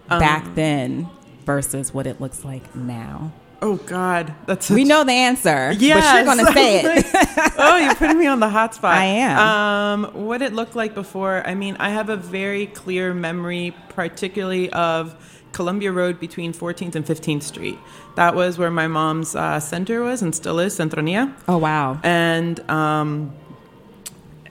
back 0.08 0.44
Um, 0.44 0.54
then 0.54 1.10
versus 1.44 1.92
what 1.92 2.06
it 2.06 2.20
looks 2.20 2.44
like 2.44 2.74
now? 2.74 3.32
Oh 3.62 3.76
God, 3.76 4.34
that's 4.46 4.70
We 4.70 4.84
know 4.84 5.04
the 5.04 5.12
answer, 5.12 5.72
Yes. 5.72 6.04
but 6.04 6.14
you're 6.14 6.34
going 6.34 6.46
to 6.46 6.52
say 6.52 6.80
it. 6.98 7.52
oh, 7.58 7.76
you're 7.76 7.94
putting 7.94 8.18
me 8.18 8.26
on 8.26 8.40
the 8.40 8.48
hot 8.48 8.74
spot. 8.74 8.94
I 8.96 9.04
am. 9.04 10.04
Um, 10.04 10.24
what 10.26 10.42
it 10.42 10.52
looked 10.52 10.76
like 10.76 10.94
before, 10.94 11.46
I 11.46 11.54
mean, 11.54 11.76
I 11.78 11.90
have 11.90 12.08
a 12.08 12.16
very 12.16 12.66
clear 12.66 13.12
memory, 13.14 13.74
particularly 13.90 14.70
of 14.70 15.14
Columbia 15.52 15.90
Road 15.92 16.20
between 16.20 16.52
14th 16.52 16.94
and 16.94 17.04
15th 17.04 17.42
Street. 17.42 17.78
That 18.16 18.34
was 18.34 18.58
where 18.58 18.70
my 18.70 18.86
mom's 18.86 19.34
uh, 19.34 19.58
center 19.60 20.02
was 20.02 20.22
and 20.22 20.34
still 20.34 20.58
is, 20.60 20.78
Centronia. 20.78 21.32
oh 21.48 21.58
wow. 21.58 21.98
And 22.04 22.58
um, 22.70 23.32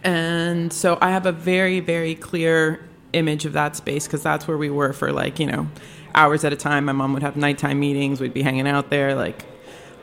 and 0.04 0.72
so 0.72 0.98
I 1.02 1.12
have 1.12 1.26
a 1.26 1.32
very 1.32 1.80
very 1.80 2.16
clear 2.16 2.82
image 3.14 3.46
of 3.46 3.54
that 3.54 3.76
space 3.76 4.06
because 4.06 4.22
that's 4.24 4.48
where 4.48 4.58
we 4.58 4.70
were 4.70 4.94
for 4.94 5.12
like 5.12 5.40
you 5.40 5.48
know 5.48 5.68
hours 6.18 6.44
at 6.44 6.52
a 6.52 6.56
time. 6.56 6.86
My 6.86 6.92
mom 6.92 7.14
would 7.14 7.24
have 7.24 7.38
nighttime 7.38 7.80
meetings. 7.80 8.20
We'd 8.20 8.34
be 8.34 8.42
hanging 8.42 8.68
out 8.68 8.90
there 8.90 9.16
like 9.16 9.46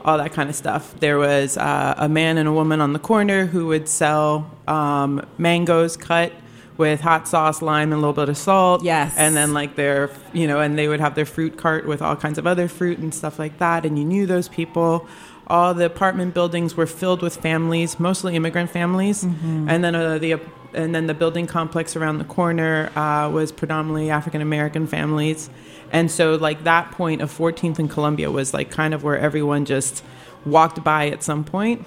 all 0.05 0.19
that 0.19 0.33
kind 0.33 0.49
of 0.49 0.55
stuff. 0.55 0.95
There 1.01 1.19
was 1.19 1.57
uh, 1.57 1.95
a 1.97 2.09
man 2.09 2.39
and 2.39 2.49
a 2.49 2.53
woman 2.53 2.81
on 2.81 2.93
the 2.93 2.99
corner 2.99 3.47
who 3.47 3.67
would 3.69 3.89
sell 3.89 4.51
um, 4.69 5.27
mangoes 5.39 5.97
cut 5.97 6.33
with 6.77 7.01
hot 7.01 7.27
sauce, 7.29 7.63
lime, 7.63 7.93
and 7.93 7.95
a 7.95 7.97
little 7.97 8.13
bit 8.13 8.29
of 8.29 8.37
salt. 8.37 8.83
Yes. 8.83 9.15
And 9.17 9.37
then 9.37 9.55
like 9.55 9.77
their, 9.77 10.11
you 10.33 10.47
know, 10.47 10.61
and 10.61 10.79
they 10.79 10.89
would 10.89 11.01
have 11.01 11.15
their 11.15 11.25
fruit 11.25 11.57
cart 11.57 11.87
with 11.87 12.03
all 12.03 12.17
kinds 12.17 12.39
of 12.39 12.47
other 12.47 12.69
fruit 12.69 12.99
and 12.99 13.15
stuff 13.15 13.39
like 13.39 13.59
that. 13.59 13.87
And 13.87 13.99
you 13.99 14.05
knew 14.05 14.27
those 14.27 14.49
people. 14.49 15.07
All 15.47 15.75
the 15.75 15.87
apartment 15.87 16.35
buildings 16.35 16.75
were 16.77 16.87
filled 16.87 17.23
with 17.23 17.37
families, 17.37 18.01
mostly 18.01 18.35
immigrant 18.35 18.71
families. 18.71 19.25
And 19.69 19.85
then 19.85 19.95
uh, 19.95 20.19
the 20.19 20.41
and 20.75 20.95
then 20.95 21.07
the 21.07 21.15
building 21.15 21.47
complex 21.47 21.97
around 21.97 22.19
the 22.19 22.25
corner 22.25 22.91
uh, 22.97 23.31
was 23.31 23.53
predominantly 23.53 24.11
African 24.11 24.41
American 24.41 24.87
families. 24.87 25.51
And 25.93 26.11
so 26.11 26.35
like 26.35 26.65
that 26.65 26.91
point 26.91 27.23
of 27.23 27.37
14th 27.37 27.79
and 27.79 27.91
Columbia 27.91 28.31
was 28.31 28.53
like 28.53 28.71
kind 28.71 28.95
of 28.95 29.05
where 29.05 29.19
everyone 29.19 29.65
just 29.65 30.03
walked 30.45 30.83
by 30.85 31.09
at 31.09 31.23
some 31.23 31.45
point 31.45 31.87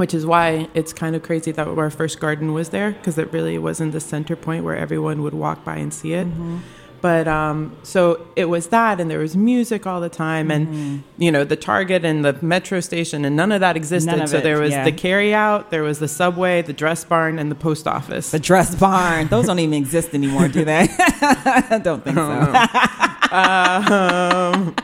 which 0.00 0.14
is 0.14 0.24
why 0.24 0.66
it's 0.72 0.94
kind 0.94 1.14
of 1.14 1.22
crazy 1.22 1.52
that 1.52 1.68
our 1.68 1.90
first 1.90 2.20
garden 2.20 2.54
was 2.54 2.70
there 2.70 2.92
because 2.92 3.18
it 3.18 3.30
really 3.34 3.58
wasn't 3.58 3.92
the 3.92 4.00
center 4.00 4.34
point 4.34 4.64
where 4.64 4.74
everyone 4.74 5.20
would 5.20 5.34
walk 5.34 5.62
by 5.62 5.76
and 5.76 5.92
see 5.92 6.14
it. 6.14 6.26
Mm-hmm. 6.26 6.58
But 7.00 7.26
um, 7.26 7.76
so 7.82 8.26
it 8.36 8.46
was 8.46 8.68
that, 8.68 9.00
and 9.00 9.10
there 9.10 9.18
was 9.18 9.34
music 9.36 9.86
all 9.86 10.00
the 10.00 10.10
time, 10.10 10.50
and 10.50 11.02
you 11.16 11.32
know 11.32 11.44
the 11.44 11.56
Target 11.56 12.04
and 12.04 12.24
the 12.24 12.36
metro 12.42 12.80
station, 12.80 13.24
and 13.24 13.34
none 13.36 13.52
of 13.52 13.60
that 13.60 13.76
existed. 13.76 14.12
Mm-hmm. 14.12 14.22
Of 14.22 14.28
so 14.28 14.38
it, 14.38 14.42
there 14.42 14.60
was 14.60 14.72
yeah. 14.72 14.84
the 14.84 14.92
carry 14.92 15.34
out, 15.34 15.70
there 15.70 15.82
was 15.82 15.98
the 15.98 16.08
subway, 16.08 16.60
the 16.60 16.74
dress 16.74 17.04
barn, 17.04 17.38
and 17.38 17.50
the 17.50 17.54
post 17.54 17.86
office. 17.86 18.30
The 18.30 18.38
dress 18.38 18.74
barn. 18.74 19.28
Those 19.28 19.46
don't 19.46 19.58
even 19.58 19.74
exist 19.74 20.12
anymore, 20.12 20.48
do 20.48 20.64
they? 20.64 20.88
I 20.90 21.80
don't 21.82 22.04
think 22.04 22.16
so. 22.16 22.22
um, 23.32 24.74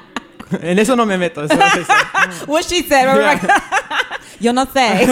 en 0.63 0.79
eso 0.79 0.95
no 0.95 1.05
me 1.05 1.17
meto. 1.17 1.43
eso 1.45 1.55
no 1.55 1.67
sé. 1.67 2.47
what 2.49 2.65
she 2.65 2.83
said. 2.83 3.13
Rebecca. 3.13 3.63
Yo 4.41 4.53
no 4.53 4.65
sé. 4.65 5.07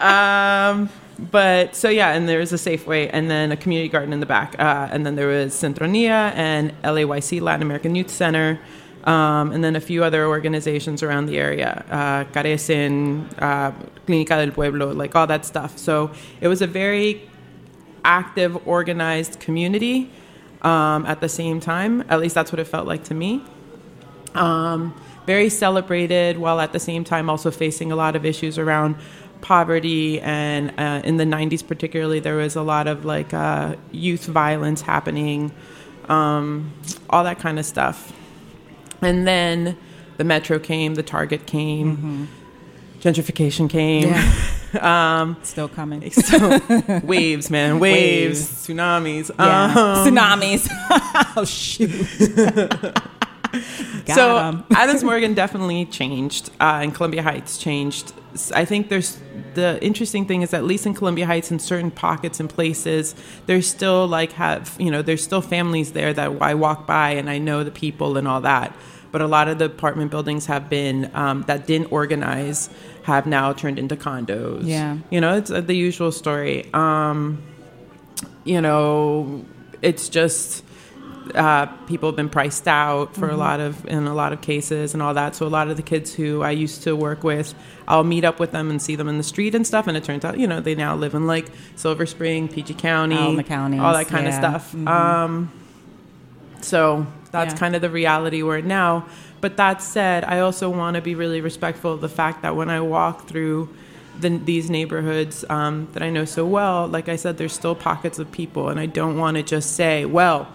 um, 0.00 0.88
but 1.30 1.74
so 1.74 1.88
yeah, 1.88 2.12
and 2.12 2.28
there 2.28 2.38
was 2.38 2.52
a 2.52 2.56
Safeway, 2.56 3.08
and 3.12 3.30
then 3.30 3.52
a 3.52 3.56
community 3.56 3.88
garden 3.88 4.12
in 4.12 4.20
the 4.20 4.26
back, 4.26 4.56
uh, 4.58 4.88
and 4.90 5.06
then 5.06 5.14
there 5.14 5.28
was 5.28 5.54
Centronia 5.54 6.32
and 6.34 6.72
LAYC 6.82 7.40
Latin 7.40 7.62
American 7.62 7.94
Youth 7.94 8.10
Center, 8.10 8.58
um, 9.04 9.52
and 9.52 9.62
then 9.62 9.76
a 9.76 9.80
few 9.80 10.04
other 10.04 10.26
organizations 10.26 11.02
around 11.02 11.26
the 11.26 11.38
area, 11.38 11.84
uh, 11.90 12.24
Carecen, 12.32 13.26
uh, 13.40 13.72
Clínica 14.06 14.36
del 14.44 14.50
Pueblo, 14.50 14.92
like 14.92 15.14
all 15.14 15.26
that 15.26 15.44
stuff. 15.44 15.78
So 15.78 16.10
it 16.40 16.48
was 16.48 16.62
a 16.62 16.66
very 16.66 17.28
active, 18.04 18.66
organized 18.66 19.40
community. 19.40 20.10
Um, 20.62 21.06
at 21.06 21.20
the 21.20 21.28
same 21.28 21.58
time, 21.58 22.04
at 22.08 22.20
least 22.20 22.36
that's 22.36 22.52
what 22.52 22.60
it 22.60 22.68
felt 22.68 22.86
like 22.86 23.02
to 23.04 23.14
me 23.14 23.42
um, 24.34 24.94
very 25.26 25.48
celebrated 25.48 26.38
while 26.38 26.60
at 26.60 26.72
the 26.72 26.80
same 26.80 27.04
time 27.04 27.30
also 27.30 27.50
facing 27.50 27.92
a 27.92 27.96
lot 27.96 28.16
of 28.16 28.24
issues 28.24 28.58
around 28.58 28.96
poverty 29.42 30.20
and 30.20 30.72
uh, 30.78 31.02
in 31.04 31.16
the 31.18 31.24
90s 31.24 31.66
particularly 31.66 32.20
there 32.20 32.36
was 32.36 32.56
a 32.56 32.62
lot 32.62 32.86
of 32.86 33.04
like 33.04 33.34
uh, 33.34 33.74
youth 33.90 34.24
violence 34.24 34.80
happening 34.80 35.52
um, 36.08 36.72
all 37.10 37.24
that 37.24 37.38
kind 37.38 37.58
of 37.58 37.66
stuff 37.66 38.12
and 39.02 39.26
then 39.26 39.76
the 40.16 40.24
metro 40.24 40.58
came 40.58 40.94
the 40.94 41.02
target 41.02 41.44
came 41.46 42.28
gentrification 43.00 43.68
came 43.68 44.14
um, 44.80 45.36
Still 45.42 45.68
coming. 45.68 46.08
so 46.12 46.60
waves 47.02 47.50
man 47.50 47.78
waves, 47.80 48.38
Waves. 48.40 48.66
tsunamis 48.68 49.30
Yeah. 49.38 49.64
um, 49.64 50.06
Tsunamis. 50.06 50.68
oh 51.36 51.44
shoot. 51.44 52.96
So. 54.06 54.64
Adams 54.72 55.04
Morgan 55.04 55.34
definitely 55.34 55.84
changed, 55.86 56.50
uh, 56.60 56.80
and 56.82 56.94
Columbia 56.94 57.22
Heights 57.22 57.56
changed. 57.56 58.12
I 58.54 58.64
think 58.64 58.88
there's 58.88 59.18
the 59.54 59.78
interesting 59.82 60.26
thing 60.26 60.42
is 60.42 60.52
at 60.54 60.64
least 60.64 60.86
in 60.86 60.94
Columbia 60.94 61.26
Heights, 61.26 61.50
in 61.50 61.58
certain 61.58 61.90
pockets 61.90 62.40
and 62.40 62.48
places, 62.50 63.14
there's 63.46 63.66
still 63.68 64.06
like 64.08 64.32
have 64.32 64.74
you 64.78 64.90
know 64.90 65.02
there's 65.02 65.22
still 65.22 65.42
families 65.42 65.92
there 65.92 66.12
that 66.12 66.42
I 66.42 66.54
walk 66.54 66.86
by 66.86 67.10
and 67.10 67.30
I 67.30 67.38
know 67.38 67.62
the 67.62 67.70
people 67.70 68.16
and 68.16 68.26
all 68.26 68.40
that. 68.40 68.74
But 69.12 69.20
a 69.20 69.26
lot 69.26 69.48
of 69.48 69.58
the 69.58 69.66
apartment 69.66 70.10
buildings 70.10 70.46
have 70.46 70.70
been 70.70 71.10
um, 71.14 71.42
that 71.42 71.66
didn't 71.66 71.92
organize 71.92 72.70
have 73.02 73.26
now 73.26 73.52
turned 73.52 73.78
into 73.78 73.96
condos. 73.96 74.62
Yeah. 74.64 74.98
you 75.10 75.20
know 75.20 75.36
it's 75.36 75.50
uh, 75.50 75.60
the 75.60 75.74
usual 75.74 76.10
story. 76.10 76.68
Um, 76.72 77.42
you 78.44 78.60
know, 78.60 79.44
it's 79.82 80.08
just 80.08 80.64
uh, 81.34 81.66
people 81.86 82.08
have 82.08 82.16
been 82.16 82.28
priced 82.28 82.66
out 82.68 83.14
for 83.14 83.28
a 83.28 83.36
lot 83.36 83.60
of 83.60 83.86
in 83.86 84.06
a 84.06 84.14
lot 84.14 84.32
of 84.32 84.40
cases 84.40 84.94
and 84.94 85.02
all 85.02 85.14
that. 85.14 85.34
So 85.34 85.46
a 85.46 85.48
lot 85.48 85.68
of 85.68 85.76
the 85.76 85.82
kids 85.82 86.14
who 86.14 86.42
I 86.42 86.50
used 86.50 86.82
to 86.82 86.94
work 86.96 87.22
with, 87.24 87.54
I'll 87.88 88.04
meet 88.04 88.24
up 88.24 88.38
with 88.40 88.52
them 88.52 88.70
and 88.70 88.80
see 88.80 88.96
them 88.96 89.08
in 89.08 89.18
the 89.18 89.22
street 89.24 89.54
and 89.54 89.66
stuff. 89.66 89.86
And 89.86 89.96
it 89.96 90.04
turns 90.04 90.24
out, 90.24 90.38
you 90.38 90.46
know, 90.46 90.60
they 90.60 90.74
now 90.74 90.94
live 90.96 91.14
in 91.14 91.26
like 91.26 91.46
Silver 91.76 92.06
Spring, 92.06 92.48
PG 92.48 92.74
County, 92.74 93.16
All 93.16 93.34
the 93.36 93.42
counties, 93.42 93.80
all 93.80 93.92
that 93.94 94.08
kind 94.08 94.24
yeah. 94.26 94.30
of 94.30 94.62
stuff. 94.62 94.86
Um, 94.86 95.50
so 96.60 97.06
that's 97.30 97.54
Yeah. 97.54 97.58
kind 97.58 97.74
of 97.74 97.82
the 97.82 97.90
reality 97.90 98.42
we're 98.42 98.58
in 98.58 98.68
now. 98.68 99.06
But 99.40 99.56
that 99.56 99.82
said, 99.82 100.24
I 100.24 100.40
also 100.40 100.70
want 100.70 100.94
to 100.96 101.02
be 101.02 101.14
really 101.14 101.40
respectful 101.40 101.92
of 101.92 102.00
the 102.00 102.08
fact 102.08 102.42
that 102.42 102.54
when 102.54 102.70
I 102.70 102.80
walk 102.80 103.26
through 103.26 103.68
the, 104.20 104.28
these 104.28 104.70
neighborhoods 104.70 105.44
um, 105.48 105.88
that 105.94 106.02
I 106.02 106.10
know 106.10 106.24
so 106.24 106.46
well, 106.46 106.86
like 106.86 107.08
I 107.08 107.16
said, 107.16 107.38
there's 107.38 107.52
still 107.52 107.74
pockets 107.74 108.18
of 108.18 108.30
people, 108.30 108.68
and 108.68 108.78
I 108.78 108.86
don't 108.86 109.16
want 109.18 109.36
to 109.38 109.42
just 109.42 109.74
say, 109.74 110.04
well, 110.04 110.46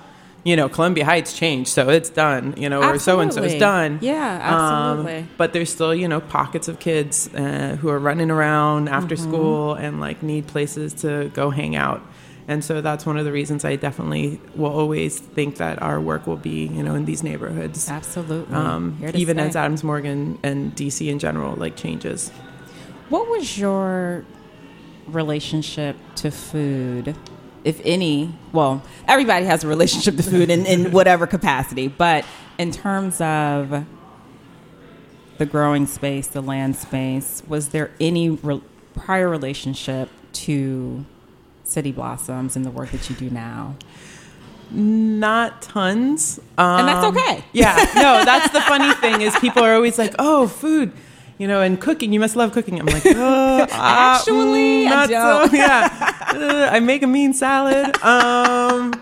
you 0.43 0.55
know, 0.55 0.69
Columbia 0.69 1.03
Heights 1.03 1.37
changed, 1.37 1.69
so 1.69 1.89
it's 1.89 2.09
done, 2.09 2.53
you 2.57 2.69
know, 2.69 2.81
or 2.81 2.97
so 2.99 3.19
and 3.19 3.33
so 3.33 3.43
is 3.43 3.55
done. 3.55 3.99
Yeah, 4.01 4.35
Um, 4.35 4.99
absolutely. 4.99 5.27
but 5.37 5.51
there's 5.53 5.69
still, 5.69 5.93
you 5.93 6.07
know, 6.07 6.21
pockets 6.21 6.67
of 6.69 6.79
kids 6.79 7.27
uh, 7.33 7.77
who 7.81 7.89
are 7.89 7.99
running 7.99 8.31
around 8.31 8.87
after 8.87 9.15
Mm-hmm. 9.15 9.29
school 9.29 9.73
and 9.73 9.99
like 9.99 10.23
need 10.23 10.47
places 10.47 10.93
to 11.01 11.29
go 11.33 11.49
hang 11.49 11.75
out. 11.75 12.01
And 12.49 12.63
so 12.63 12.79
that's 12.79 13.05
one 13.05 13.17
of 13.17 13.25
the 13.25 13.33
reasons 13.33 13.65
I 13.65 13.75
definitely 13.75 14.39
will 14.55 14.71
always 14.71 15.19
think 15.19 15.57
that 15.57 15.81
our 15.81 15.99
work 15.99 16.25
will 16.27 16.37
be, 16.37 16.67
you 16.67 16.81
know, 16.81 16.95
in 16.95 17.03
these 17.03 17.21
neighborhoods. 17.21 17.89
Absolutely. 17.89 18.55
Um, 18.55 18.97
even 19.13 19.35
stay. 19.35 19.47
as 19.49 19.55
Adams 19.57 19.83
Morgan 19.83 20.39
and 20.43 20.73
DC 20.73 21.09
in 21.09 21.19
general 21.19 21.55
like 21.57 21.75
changes. 21.75 22.29
What 23.09 23.27
was 23.29 23.57
your 23.57 24.23
relationship 25.07 25.97
to 26.15 26.31
food, 26.31 27.15
if 27.63 27.81
any? 27.83 28.33
Well, 28.53 28.81
everybody 29.07 29.45
has 29.45 29.63
a 29.63 29.67
relationship 29.67 30.15
to 30.17 30.23
food 30.23 30.49
in, 30.49 30.65
in 30.65 30.91
whatever 30.91 31.27
capacity, 31.27 31.87
but 31.87 32.25
in 32.57 32.71
terms 32.71 33.19
of 33.21 33.85
the 35.37 35.45
growing 35.45 35.85
space, 35.85 36.27
the 36.27 36.41
land 36.41 36.75
space, 36.75 37.43
was 37.47 37.69
there 37.69 37.91
any 37.99 38.29
re- 38.31 38.61
prior 38.95 39.29
relationship 39.29 40.09
to 40.33 41.05
City 41.63 41.91
Blossoms 41.91 42.55
and 42.55 42.65
the 42.65 42.71
work 42.71 42.89
that 42.91 43.09
you 43.09 43.15
do 43.15 43.29
now? 43.29 43.75
Not 44.71 45.61
tons. 45.61 46.39
Um, 46.57 46.79
And 46.79 46.87
that's 46.87 47.05
okay. 47.05 47.43
Yeah, 47.53 47.75
no, 47.95 48.25
that's 48.25 48.51
the 48.51 48.61
funny 48.67 48.93
thing 48.95 49.21
is 49.21 49.35
people 49.39 49.63
are 49.63 49.73
always 49.73 49.97
like, 49.97 50.13
oh, 50.19 50.47
food. 50.47 50.91
You 51.37 51.47
know, 51.47 51.61
and 51.61 51.79
cooking, 51.79 52.11
you 52.13 52.19
must 52.19 52.35
love 52.35 52.51
cooking. 52.51 52.79
I'm 52.79 52.87
like, 52.87 53.05
uh, 53.05 53.67
Actually, 53.71 54.87
I 54.87 54.89
not 54.89 55.09
don't. 55.09 55.49
So, 55.51 55.55
yeah, 55.55 56.13
Uh, 56.27 56.69
I 56.71 56.79
make 56.81 57.03
a 57.03 57.07
mean 57.07 57.33
salad. 57.33 57.95
Um, 58.03 58.93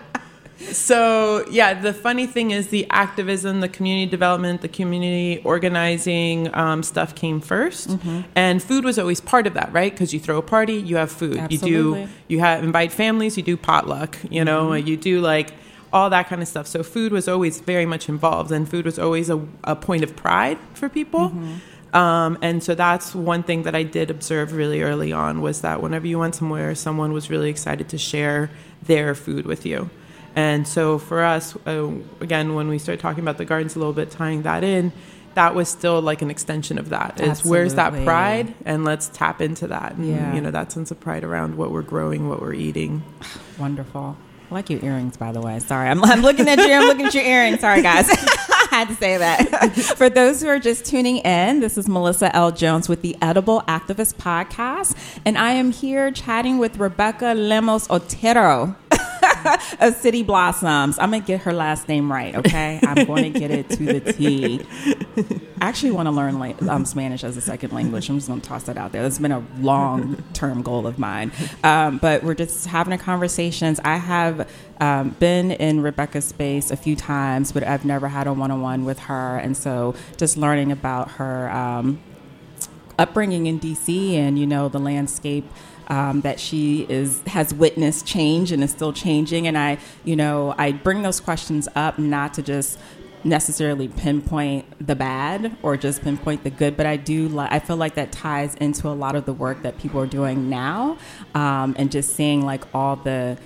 so 0.58 1.44
yeah, 1.50 1.74
the 1.74 1.92
funny 1.92 2.26
thing 2.26 2.50
is 2.50 2.68
the 2.68 2.86
activism, 2.90 3.60
the 3.60 3.68
community 3.68 4.08
development, 4.10 4.62
the 4.62 4.68
community 4.68 5.40
organizing 5.44 6.54
um, 6.54 6.82
stuff 6.82 7.14
came 7.14 7.40
1st 7.40 7.86
Mm-hmm. 7.96 8.20
and 8.36 8.62
food 8.62 8.84
was 8.84 8.98
always 8.98 9.20
part 9.20 9.46
of 9.46 9.54
that, 9.54 9.72
right? 9.72 9.92
Because 9.92 10.14
you 10.14 10.20
throw 10.20 10.38
a 10.38 10.42
party, 10.42 10.74
you 10.74 10.96
have 10.96 11.10
food. 11.12 11.50
You 11.50 11.58
do 11.58 12.08
you 12.28 12.40
have 12.40 12.62
invite 12.64 12.92
families, 12.92 13.36
you 13.36 13.42
do 13.42 13.56
potluck. 13.56 14.16
You 14.30 14.44
know, 14.44 14.68
Mm-hmm. 14.70 14.86
you 14.88 14.96
do 14.96 15.20
like 15.20 15.52
all 15.92 16.10
that 16.10 16.28
kind 16.28 16.42
of 16.42 16.48
stuff. 16.48 16.66
So 16.66 16.82
food 16.82 17.12
was 17.12 17.28
always 17.28 17.60
very 17.60 17.86
much 17.86 18.08
involved, 18.08 18.50
and 18.52 18.68
food 18.68 18.84
was 18.84 18.98
always 18.98 19.30
a, 19.30 19.40
a 19.64 19.76
point 19.76 20.02
of 20.04 20.14
pride 20.16 20.58
for 20.74 20.88
people. 20.88 21.30
Mm-hmm. 21.30 21.54
Um, 21.96 22.36
and 22.42 22.62
so 22.62 22.74
that's 22.74 23.14
one 23.14 23.42
thing 23.42 23.62
that 23.62 23.74
I 23.74 23.82
did 23.82 24.10
observe 24.10 24.52
really 24.52 24.82
early 24.82 25.12
on 25.12 25.40
was 25.40 25.62
that 25.62 25.82
whenever 25.82 26.06
you 26.06 26.18
went 26.18 26.34
somewhere, 26.34 26.74
someone 26.74 27.12
was 27.12 27.30
really 27.30 27.48
excited 27.48 27.88
to 27.90 27.98
share 27.98 28.50
their 28.82 29.14
food 29.14 29.46
with 29.46 29.64
you. 29.64 29.88
And 30.34 30.68
so 30.68 30.98
for 30.98 31.22
us, 31.24 31.56
uh, 31.66 31.90
again, 32.20 32.54
when 32.54 32.68
we 32.68 32.78
started 32.78 33.00
talking 33.00 33.24
about 33.24 33.38
the 33.38 33.46
gardens 33.46 33.76
a 33.76 33.78
little 33.78 33.94
bit, 33.94 34.10
tying 34.10 34.42
that 34.42 34.62
in, 34.62 34.92
that 35.34 35.54
was 35.54 35.68
still 35.70 36.00
like 36.02 36.20
an 36.20 36.30
extension 36.30 36.78
of 36.78 36.90
that. 36.90 37.20
Is 37.20 37.44
where's 37.44 37.74
that 37.74 37.92
pride, 38.04 38.54
and 38.66 38.84
let's 38.84 39.08
tap 39.08 39.40
into 39.40 39.66
that. 39.68 39.94
And, 39.94 40.06
Yeah. 40.08 40.34
you 40.34 40.40
know, 40.42 40.50
that 40.50 40.72
sense 40.72 40.90
of 40.90 41.00
pride 41.00 41.24
around 41.24 41.56
what 41.56 41.70
we're 41.70 41.82
growing, 41.82 42.28
what 42.28 42.40
we're 42.42 42.54
eating. 42.54 43.02
Wonderful. 43.58 44.16
I 44.50 44.54
like 44.54 44.68
your 44.70 44.84
earrings, 44.84 45.16
by 45.16 45.32
the 45.32 45.40
way. 45.40 45.58
Sorry, 45.60 45.88
I'm, 45.88 46.04
I'm 46.04 46.20
looking 46.22 46.48
at 46.48 46.58
you. 46.58 46.72
I'm 46.72 46.86
looking 46.86 47.06
at 47.06 47.14
your 47.14 47.24
earrings. 47.24 47.60
Sorry, 47.60 47.80
guys. 47.82 48.08
Had 48.76 48.88
to 48.88 48.94
say 48.96 49.16
that. 49.16 49.72
For 49.96 50.10
those 50.10 50.42
who 50.42 50.48
are 50.48 50.58
just 50.58 50.84
tuning 50.84 51.16
in, 51.16 51.60
this 51.60 51.78
is 51.78 51.88
Melissa 51.88 52.36
L. 52.36 52.52
Jones 52.52 52.90
with 52.90 53.00
the 53.00 53.16
Edible 53.22 53.62
Activist 53.62 54.16
Podcast, 54.16 54.94
and 55.24 55.38
I 55.38 55.52
am 55.52 55.70
here 55.72 56.10
chatting 56.10 56.58
with 56.58 56.76
Rebecca 56.76 57.32
Lemos 57.32 57.88
Otero 57.88 58.76
of 59.80 59.94
City 59.96 60.22
Blossoms. 60.22 60.98
I'm 60.98 61.10
gonna 61.10 61.24
get 61.24 61.42
her 61.42 61.52
last 61.52 61.88
name 61.88 62.10
right, 62.10 62.34
okay? 62.34 62.80
I'm 62.82 63.06
going 63.06 63.32
to 63.32 63.38
get 63.38 63.50
it 63.50 63.68
to 63.70 64.00
the 64.00 64.12
T. 64.12 64.60
I 65.60 65.68
actually 65.68 65.92
want 65.92 66.06
to 66.06 66.10
learn 66.12 66.38
like, 66.38 66.60
um, 66.62 66.84
Spanish 66.84 67.24
as 67.24 67.36
a 67.36 67.40
second 67.40 67.72
language. 67.72 68.08
I'm 68.08 68.16
just 68.16 68.28
going 68.28 68.40
to 68.40 68.48
toss 68.48 68.64
that 68.64 68.76
out 68.76 68.92
there. 68.92 69.02
That's 69.02 69.18
been 69.18 69.32
a 69.32 69.44
long 69.58 70.22
term 70.32 70.62
goal 70.62 70.86
of 70.86 70.98
mine. 70.98 71.32
Um, 71.64 71.98
but 71.98 72.22
we're 72.22 72.34
just 72.34 72.66
having 72.66 72.92
a 72.92 72.98
conversations. 72.98 73.80
I 73.84 73.96
have 73.96 74.48
um, 74.80 75.10
been 75.18 75.52
in 75.52 75.80
Rebecca's 75.80 76.26
space 76.26 76.70
a 76.70 76.76
few 76.76 76.96
times, 76.96 77.52
but 77.52 77.62
I've 77.62 77.84
never 77.84 78.08
had 78.08 78.26
a 78.26 78.32
one 78.32 78.50
on 78.50 78.60
one 78.60 78.84
with 78.84 78.98
her. 79.00 79.38
And 79.38 79.56
so 79.56 79.94
just 80.16 80.36
learning 80.36 80.72
about 80.72 81.12
her 81.12 81.50
um, 81.50 82.00
upbringing 82.98 83.46
in 83.46 83.60
DC 83.60 84.14
and, 84.14 84.38
you 84.38 84.46
know, 84.46 84.68
the 84.68 84.78
landscape 84.78 85.48
um, 85.88 86.22
that 86.22 86.40
she 86.40 86.86
is 86.88 87.22
has 87.22 87.54
witnessed 87.54 88.06
change 88.06 88.52
and 88.52 88.62
is 88.62 88.70
still 88.70 88.92
changing. 88.92 89.46
And 89.46 89.56
I, 89.56 89.78
you 90.04 90.16
know, 90.16 90.54
I 90.58 90.72
bring 90.72 91.02
those 91.02 91.20
questions 91.20 91.68
up 91.74 91.98
not 91.98 92.34
to 92.34 92.42
just 92.42 92.78
necessarily 93.24 93.88
pinpoint 93.88 94.64
the 94.84 94.94
bad 94.94 95.56
or 95.62 95.76
just 95.76 96.02
pinpoint 96.02 96.44
the 96.44 96.50
good, 96.50 96.76
but 96.76 96.86
I 96.86 96.96
do. 96.96 97.28
Li- 97.28 97.48
I 97.50 97.58
feel 97.58 97.76
like 97.76 97.94
that 97.94 98.12
ties 98.12 98.54
into 98.56 98.88
a 98.88 98.94
lot 98.94 99.16
of 99.16 99.26
the 99.26 99.32
work 99.32 99.62
that 99.62 99.78
people 99.78 100.00
are 100.00 100.06
doing 100.06 100.48
now, 100.48 100.98
um, 101.34 101.74
and 101.78 101.90
just 101.90 102.14
seeing 102.14 102.44
like 102.44 102.64
all 102.74 102.96
the 102.96 103.36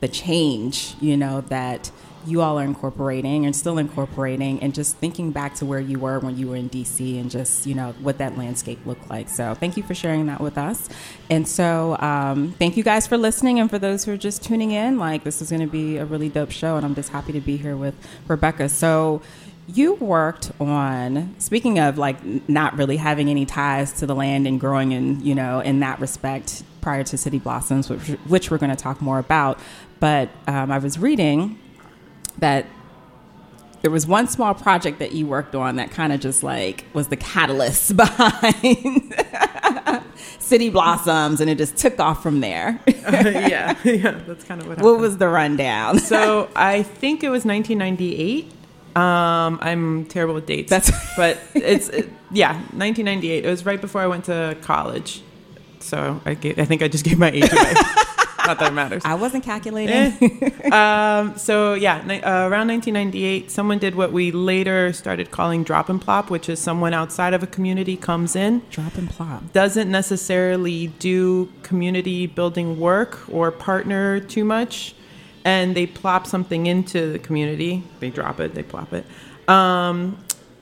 the 0.00 0.08
change, 0.08 0.94
you 1.00 1.16
know, 1.16 1.42
that 1.42 1.90
you 2.26 2.42
all 2.42 2.58
are 2.58 2.64
incorporating 2.64 3.46
and 3.46 3.54
still 3.54 3.78
incorporating 3.78 4.60
and 4.62 4.74
just 4.74 4.96
thinking 4.96 5.30
back 5.32 5.54
to 5.56 5.64
where 5.64 5.80
you 5.80 5.98
were 5.98 6.18
when 6.18 6.36
you 6.36 6.48
were 6.48 6.56
in 6.56 6.68
DC 6.68 7.20
and 7.20 7.30
just, 7.30 7.66
you 7.66 7.74
know, 7.74 7.92
what 8.00 8.18
that 8.18 8.36
landscape 8.36 8.84
looked 8.84 9.08
like. 9.10 9.28
So 9.28 9.54
thank 9.54 9.76
you 9.76 9.82
for 9.82 9.94
sharing 9.94 10.26
that 10.26 10.40
with 10.40 10.58
us. 10.58 10.88
And 11.30 11.46
so 11.46 11.96
um, 11.98 12.52
thank 12.58 12.76
you 12.76 12.82
guys 12.82 13.06
for 13.06 13.16
listening. 13.16 13.58
And 13.58 13.70
for 13.70 13.78
those 13.78 14.04
who 14.04 14.12
are 14.12 14.18
just 14.18 14.42
tuning 14.42 14.72
in, 14.72 14.98
like 14.98 15.24
this 15.24 15.40
is 15.40 15.50
going 15.50 15.62
to 15.62 15.66
be 15.66 15.96
a 15.96 16.04
really 16.04 16.28
dope 16.28 16.50
show. 16.50 16.76
And 16.76 16.84
I'm 16.84 16.94
just 16.94 17.10
happy 17.10 17.32
to 17.32 17.40
be 17.40 17.56
here 17.56 17.76
with 17.76 17.94
Rebecca. 18.28 18.68
So 18.68 19.22
you 19.74 19.94
worked 19.94 20.50
on 20.60 21.34
speaking 21.38 21.78
of 21.78 21.96
like 21.96 22.16
not 22.48 22.76
really 22.76 22.96
having 22.96 23.28
any 23.28 23.46
ties 23.46 23.92
to 23.92 24.06
the 24.06 24.14
land 24.14 24.46
and 24.46 24.58
growing 24.58 24.90
in 24.92 25.20
you 25.24 25.34
know 25.34 25.60
in 25.60 25.80
that 25.80 26.00
respect 26.00 26.64
prior 26.80 27.04
to 27.04 27.16
city 27.16 27.38
blossoms 27.38 27.88
which, 27.88 28.00
which 28.26 28.50
we're 28.50 28.58
going 28.58 28.74
to 28.74 28.82
talk 28.82 29.00
more 29.00 29.18
about 29.18 29.60
but 30.00 30.28
um, 30.48 30.72
i 30.72 30.78
was 30.78 30.98
reading 30.98 31.56
that 32.40 32.66
there 33.82 33.90
was 33.90 34.06
one 34.06 34.26
small 34.28 34.52
project 34.54 34.98
that 34.98 35.12
you 35.12 35.26
worked 35.26 35.54
on 35.54 35.76
that 35.76 35.90
kind 35.90 36.12
of 36.12 36.20
just 36.20 36.42
like 36.42 36.84
was 36.92 37.08
the 37.08 37.16
catalyst 37.16 37.96
behind 37.96 39.14
City 40.38 40.68
Blossoms, 40.68 41.40
and 41.40 41.48
it 41.48 41.56
just 41.58 41.76
took 41.76 41.98
off 42.00 42.22
from 42.22 42.40
there. 42.40 42.80
yeah, 42.88 43.76
yeah, 43.84 44.10
that's 44.26 44.44
kind 44.44 44.60
of 44.60 44.66
what 44.66 44.78
happened. 44.78 44.84
what 44.84 44.98
was 45.00 45.16
the 45.18 45.28
rundown? 45.28 45.98
so 45.98 46.50
I 46.56 46.82
think 46.82 47.22
it 47.22 47.30
was 47.30 47.44
1998. 47.44 48.52
Um, 48.96 49.58
I'm 49.62 50.04
terrible 50.06 50.34
with 50.34 50.46
dates. 50.46 50.68
That's- 50.70 50.90
but 51.16 51.38
it's 51.54 51.88
it, 51.90 52.10
yeah, 52.32 52.54
1998. 52.54 53.44
It 53.44 53.48
was 53.48 53.64
right 53.64 53.80
before 53.80 54.00
I 54.00 54.08
went 54.08 54.24
to 54.24 54.56
college. 54.62 55.22
So 55.78 56.20
I 56.26 56.34
gave, 56.34 56.58
I 56.58 56.64
think 56.64 56.82
I 56.82 56.88
just 56.88 57.04
gave 57.04 57.18
my 57.18 57.30
age 57.30 57.50
away. 57.50 57.72
Not 58.50 58.58
that 58.58 58.72
it 58.72 58.74
matters. 58.74 59.02
I 59.04 59.14
wasn't 59.14 59.44
calculating. 59.44 59.94
Eh. 59.94 60.70
um, 60.72 61.38
so 61.38 61.74
yeah, 61.74 61.98
uh, 61.98 62.48
around 62.48 62.66
1998, 62.66 63.48
someone 63.48 63.78
did 63.78 63.94
what 63.94 64.10
we 64.10 64.32
later 64.32 64.92
started 64.92 65.30
calling 65.30 65.62
drop 65.62 65.88
and 65.88 66.02
plop, 66.02 66.30
which 66.30 66.48
is 66.48 66.58
someone 66.58 66.92
outside 66.92 67.32
of 67.32 67.44
a 67.44 67.46
community 67.46 67.96
comes 67.96 68.34
in, 68.34 68.62
Drop 68.68 68.96
and 68.96 69.08
plop. 69.08 69.52
doesn't 69.52 69.88
necessarily 69.88 70.88
do 70.98 71.48
community 71.62 72.26
building 72.26 72.80
work 72.80 73.20
or 73.30 73.52
partner 73.52 74.18
too 74.18 74.44
much, 74.44 74.96
and 75.44 75.76
they 75.76 75.86
plop 75.86 76.26
something 76.26 76.66
into 76.66 77.12
the 77.12 77.20
community. 77.20 77.84
They 78.00 78.10
drop 78.10 78.40
it, 78.40 78.56
they 78.56 78.64
plop 78.64 78.92
it. 78.92 79.06
Um, 79.48 80.18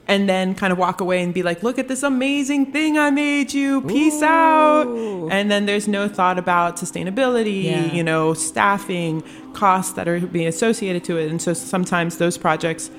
and 0.09 0.27
then 0.27 0.55
kind 0.55 0.73
of 0.73 0.79
walk 0.79 0.99
away 1.01 1.21
and 1.21 1.33
be 1.35 1.43
like, 1.43 1.61
look 1.61 1.77
at 1.77 1.87
this 1.87 2.01
amazing 2.01 2.71
thing 2.71 2.97
I 2.97 3.11
made 3.11 3.53
you. 3.53 3.81
Peace 3.83 4.21
out. 4.23 4.87
And 5.31 5.51
then 5.51 5.67
there's 5.67 5.87
no 5.87 6.07
thought 6.09 6.39
about 6.39 6.77
sustainability, 6.77 7.65
Yeah. 7.65 7.93
you 7.93 8.03
know, 8.03 8.33
staffing, 8.33 9.23
costs 9.53 9.93
that 9.93 10.07
are 10.07 10.19
being 10.19 10.47
associated 10.47 11.03
to 11.05 11.17
it. 11.17 11.29
And 11.29 11.39
so 11.39 11.53
sometimes 11.53 12.17
those 12.17 12.39
projects, 12.39 12.89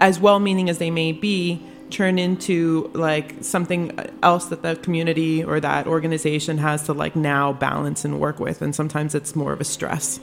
as 0.00 0.20
well 0.20 0.38
meaning 0.38 0.68
as 0.68 0.76
they 0.78 0.90
may 0.90 1.12
be, 1.12 1.60
turn 1.90 2.18
into 2.18 2.90
like 2.92 3.36
something 3.40 3.98
else 4.22 4.46
that 4.46 4.62
the 4.62 4.76
community 4.76 5.42
or 5.42 5.60
that 5.60 5.86
organization 5.86 6.58
has 6.58 6.82
to 6.84 6.92
like 6.92 7.16
now 7.16 7.54
balance 7.54 8.04
and 8.04 8.20
work 8.20 8.38
with. 8.38 8.60
And 8.60 8.74
sometimes 8.74 9.14
it's 9.14 9.34
more 9.34 9.52
of 9.54 9.60
a 9.62 9.64
stress. 9.64 10.20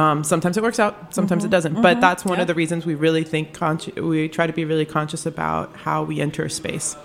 Um, 0.00 0.24
sometimes 0.24 0.56
it 0.56 0.62
works 0.62 0.78
out, 0.84 1.14
sometimes 1.14 1.44
it 1.44 1.50
doesn't. 1.50 1.82
But 1.82 2.00
that's 2.00 2.24
one 2.24 2.38
Yeah. 2.38 2.42
of 2.42 2.46
the 2.48 2.54
reasons 2.62 2.86
we 2.86 2.94
really 3.06 3.24
think 3.24 3.52
consci- 3.52 3.96
we 4.00 4.28
try 4.28 4.46
to 4.46 4.52
be 4.52 4.64
really 4.64 4.86
conscious 4.86 5.26
about 5.26 5.66
how 5.84 6.02
we 6.04 6.20
enter 6.20 6.44
a 6.44 6.50
space. 6.50 6.96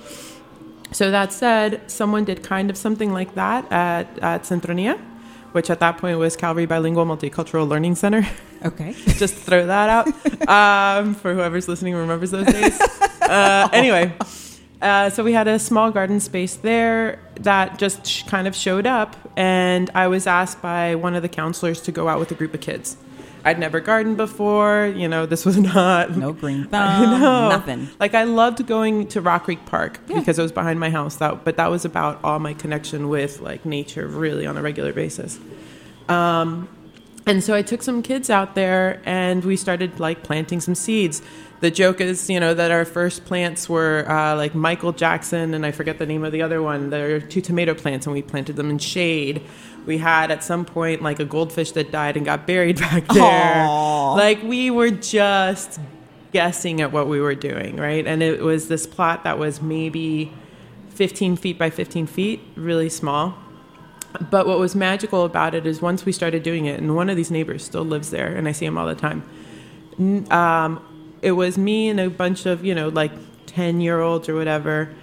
So 0.92 1.12
that 1.12 1.34
said, 1.34 1.82
someone 1.88 2.24
did 2.26 2.40
kind 2.44 2.70
of 2.70 2.78
something 2.78 3.12
like 3.12 3.36
that 3.36 3.70
at, 3.72 4.08
at 4.20 4.44
Centronia, 4.44 4.98
which 5.52 5.70
at 5.70 5.80
that 5.80 5.98
point 5.98 6.20
was 6.20 6.36
Calvary 6.36 6.66
Bilingual 6.68 7.06
Multicultural 7.06 7.68
Learning 7.68 7.96
Center. 7.96 8.26
Okay. 8.64 8.94
Just 9.24 9.36
throw 9.36 9.66
that 9.66 9.90
out 9.90 10.08
um, 10.48 11.16
for 11.16 11.34
whoever's 11.34 11.68
listening 11.68 11.96
remembers 11.96 12.32
those 12.32 12.48
days. 12.48 12.80
Uh, 13.26 13.68
anyway, 13.74 14.14
uh, 14.82 15.10
so 15.10 15.24
we 15.24 15.34
had 15.34 15.48
a 15.48 15.58
small 15.60 15.92
garden 15.92 16.20
space 16.20 16.56
there 16.56 17.20
that 17.42 17.78
just 17.80 18.06
sh- 18.06 18.24
kind 18.24 18.48
of 18.48 18.56
showed 18.56 18.86
up, 18.86 19.16
and 19.38 19.90
I 19.96 20.08
was 20.08 20.28
asked 20.28 20.62
by 20.62 20.96
one 20.96 21.16
of 21.16 21.22
the 21.22 21.30
counselors 21.30 21.82
to 21.82 21.92
go 21.92 22.08
out 22.08 22.20
with 22.20 22.32
a 22.32 22.36
group 22.36 22.54
of 22.54 22.62
kids. 22.62 22.98
I'd 23.44 23.60
never 23.60 23.80
gardened 23.80 24.18
before, 24.18 24.92
you 24.96 25.08
know, 25.08 25.28
this 25.28 25.46
was 25.46 25.58
not 25.76 26.18
No 26.18 26.34
green 26.34 26.64
thumb. 26.70 27.20
know. 27.22 27.50
Nothing. 27.50 27.90
Like 28.00 28.16
I 28.16 28.24
loved 28.24 28.66
going 28.66 29.08
to 29.10 29.22
Rock 29.22 29.44
Creek 29.44 29.64
Park 29.68 30.00
because 30.08 30.40
it 30.40 30.42
was 30.42 30.52
behind 30.52 30.80
my 30.80 30.90
house. 30.90 31.18
That, 31.18 31.44
but 31.46 31.56
that 31.58 31.70
was 31.70 31.86
about 31.86 32.20
all 32.24 32.40
my 32.40 32.56
connection 32.56 33.08
with 33.08 33.42
like 33.42 33.64
nature, 33.64 34.08
really 34.08 34.48
on 34.48 34.58
a 34.58 34.64
regular 34.64 34.94
basis. 34.94 35.40
Um, 36.10 36.68
and 37.26 37.44
so 37.44 37.54
I 37.54 37.62
took 37.62 37.82
some 37.82 38.02
kids 38.04 38.30
out 38.30 38.54
there 38.56 39.02
and 39.06 39.44
we 39.44 39.56
started 39.56 40.00
like 40.00 40.24
planting 40.24 40.62
some 40.62 40.76
seeds. 40.76 41.22
The 41.60 41.72
joke 41.72 42.00
is, 42.00 42.30
you 42.30 42.40
know, 42.40 42.54
that 42.54 42.70
our 42.70 42.86
first 42.86 43.26
plants 43.26 43.68
were 43.68 44.06
uh, 44.08 44.36
like 44.36 44.54
Michael 44.54 44.92
Jackson 44.92 45.54
and 45.54 45.66
I 45.66 45.72
forget 45.72 45.98
the 45.98 46.06
name 46.06 46.24
of 46.24 46.32
the 46.32 46.42
other 46.44 46.62
one. 46.62 46.92
There 46.92 47.16
are 47.16 47.20
two 47.20 47.42
tomato 47.42 47.74
plants 47.74 48.06
and 48.06 48.14
we 48.14 48.22
planted 48.22 48.58
them 48.58 48.70
in 48.70 48.78
shade. 48.78 49.42
We 49.88 49.98
had 49.98 50.30
at 50.30 50.44
some 50.44 50.66
point 50.66 51.02
like 51.02 51.20
a 51.20 51.26
goldfish 51.26 51.72
that 51.72 51.92
died 51.92 52.16
and 52.18 52.26
got 52.26 52.46
buried 52.46 52.80
back 52.80 53.08
there. 53.08 53.24
Aw. 53.24 54.14
Like 54.14 54.44
we 54.44 54.70
were 54.70 54.92
just 54.92 55.80
guessing 56.32 56.82
at 56.82 56.92
what 56.92 57.08
we 57.08 57.20
were 57.20 57.34
doing, 57.36 57.78
right? 57.78 58.06
And 58.06 58.22
it 58.22 58.42
was 58.42 58.68
this 58.68 58.86
plot 58.86 59.24
that 59.24 59.40
was 59.40 59.62
maybe 59.62 60.32
15 60.90 61.38
feet 61.38 61.58
by 61.58 61.70
15 61.70 62.06
feet, 62.08 62.42
really 62.56 62.90
small. 62.90 63.36
But 64.20 64.48
what 64.48 64.60
was 64.60 64.76
magical 64.76 65.26
about 65.26 65.56
it 65.56 65.66
is 65.66 65.82
once 65.82 66.06
we 66.06 66.12
started 66.12 66.44
doing 66.44 66.66
it, 66.66 66.80
and 66.80 66.96
one 66.96 67.10
of 67.10 67.16
these 67.16 67.32
neighbors 67.32 67.64
still 67.64 67.84
lives 67.84 68.12
there, 68.12 68.28
and 68.28 68.48
I 68.48 68.52
see 68.52 68.66
him 68.66 68.78
all 68.78 68.88
the 68.88 68.96
time. 68.96 69.24
Um, 70.32 70.84
it 71.22 71.32
was 71.32 71.58
me 71.58 71.90
and 71.90 72.00
a 72.00 72.10
bunch 72.10 72.46
of, 72.46 72.64
you 72.64 72.76
know, 72.76 72.90
like 72.90 73.12
10 73.48 73.82
year 73.82 74.02
olds 74.02 74.30
or 74.30 74.36
whatever. 74.36 74.94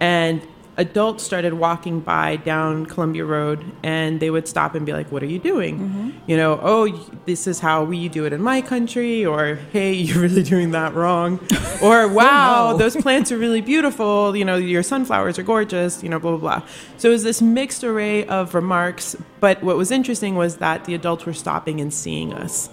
And 0.00 0.46
adults 0.76 1.22
started 1.22 1.54
walking 1.54 2.00
by 2.00 2.36
down 2.36 2.86
Columbia 2.86 3.24
Road 3.24 3.64
and 3.82 4.20
they 4.20 4.30
would 4.30 4.48
stop 4.48 4.74
and 4.74 4.84
be 4.84 4.92
like, 4.92 5.10
What 5.12 5.22
are 5.22 5.26
you 5.26 5.38
doing? 5.38 5.78
Mm-hmm. 5.78 6.10
You 6.26 6.36
know, 6.36 6.58
oh, 6.62 7.10
this 7.26 7.46
is 7.46 7.60
how 7.60 7.84
we 7.84 8.08
do 8.08 8.24
it 8.24 8.32
in 8.32 8.42
my 8.42 8.60
country, 8.60 9.24
or 9.24 9.56
hey, 9.72 9.92
you're 10.04 10.20
really 10.20 10.42
doing 10.42 10.72
that 10.72 10.94
wrong. 10.94 11.40
Or 11.82 12.02
oh, 12.02 12.08
wow, 12.08 12.70
no. 12.70 12.78
those 12.78 12.96
plants 12.96 13.32
are 13.32 13.36
really 13.36 13.60
beautiful. 13.60 14.34
You 14.34 14.44
know, 14.44 14.56
your 14.56 14.82
sunflowers 14.82 15.38
are 15.38 15.42
gorgeous, 15.42 16.02
you 16.02 16.08
know, 16.08 16.20
blah, 16.20 16.36
blah, 16.36 16.60
blah. 16.60 16.68
So 16.98 17.08
it 17.08 17.12
was 17.12 17.24
this 17.24 17.42
mixed 17.42 17.82
array 17.82 18.24
of 18.26 18.54
remarks. 18.54 19.16
But 19.40 19.62
what 19.62 19.76
was 19.76 19.90
interesting 19.90 20.36
was 20.36 20.58
that 20.58 20.84
the 20.84 20.94
adults 20.94 21.26
were 21.26 21.34
stopping 21.34 21.80
and 21.80 21.92
seeing 21.92 22.32
us 22.32 22.70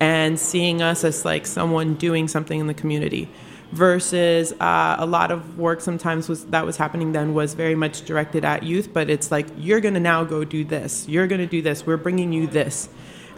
and 0.00 0.38
seeing 0.38 0.82
us 0.82 1.02
as 1.02 1.24
like 1.24 1.46
someone 1.46 1.94
doing 1.94 2.28
something 2.28 2.60
in 2.60 2.66
the 2.66 2.74
community 2.74 3.28
versus 3.72 4.52
uh, 4.60 4.96
a 4.98 5.06
lot 5.06 5.30
of 5.30 5.58
work 5.58 5.80
sometimes 5.80 6.28
was 6.28 6.44
that 6.46 6.64
was 6.66 6.76
happening 6.76 7.12
then 7.12 7.32
was 7.34 7.54
very 7.54 7.74
much 7.74 8.02
directed 8.04 8.44
at 8.44 8.62
youth 8.62 8.92
but 8.92 9.08
it's 9.08 9.30
like 9.30 9.46
you're 9.56 9.80
going 9.80 9.94
to 9.94 10.00
now 10.00 10.22
go 10.24 10.44
do 10.44 10.62
this 10.64 11.08
you're 11.08 11.26
going 11.26 11.40
to 11.40 11.46
do 11.46 11.62
this 11.62 11.86
we're 11.86 11.96
bringing 11.96 12.32
you 12.34 12.46
this 12.46 12.88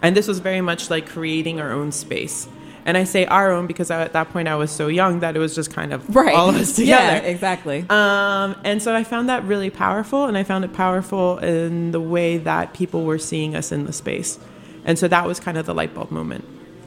and 0.01 0.15
this 0.15 0.27
was 0.27 0.39
very 0.39 0.59
much 0.61 0.89
like 0.89 1.07
creating 1.07 1.61
our 1.61 1.71
own 1.71 1.89
space 1.91 2.49
and 2.85 2.97
i 2.97 3.03
say 3.05 3.25
our 3.27 3.49
own 3.49 3.65
because 3.65 3.89
I, 3.89 4.01
at 4.01 4.11
that 4.11 4.29
point 4.31 4.49
i 4.49 4.55
was 4.55 4.71
so 4.71 4.87
young 4.87 5.21
that 5.21 5.37
it 5.37 5.39
was 5.39 5.55
just 5.55 5.71
kind 5.73 5.93
of 5.93 6.13
Right. 6.15 6.35
all 6.35 6.49
of 6.49 6.55
us 6.57 6.75
together 6.75 7.15
Yeah, 7.15 7.31
exactly. 7.31 7.85
um, 7.89 8.55
and 8.65 8.83
so 8.83 8.93
I 8.93 9.03
found 9.05 9.29
that 9.29 9.43
really 9.45 9.69
powerful, 9.69 10.25
and 10.25 10.37
I 10.37 10.43
found 10.43 10.65
it 10.65 10.73
powerful 10.73 11.37
in 11.39 11.91
the 11.91 12.01
way 12.01 12.37
that 12.39 12.73
people 12.73 13.05
were 13.05 13.17
seeing 13.17 13.55
us 13.55 13.71
in 13.71 13.85
the 13.85 13.93
space. 13.93 14.37
And 14.83 14.99
so 14.99 15.07
that 15.07 15.25
was 15.25 15.39
kind 15.39 15.57
of 15.57 15.65
the 15.65 15.73
light 15.73 15.93
bulb 15.95 16.11
moment. 16.11 16.45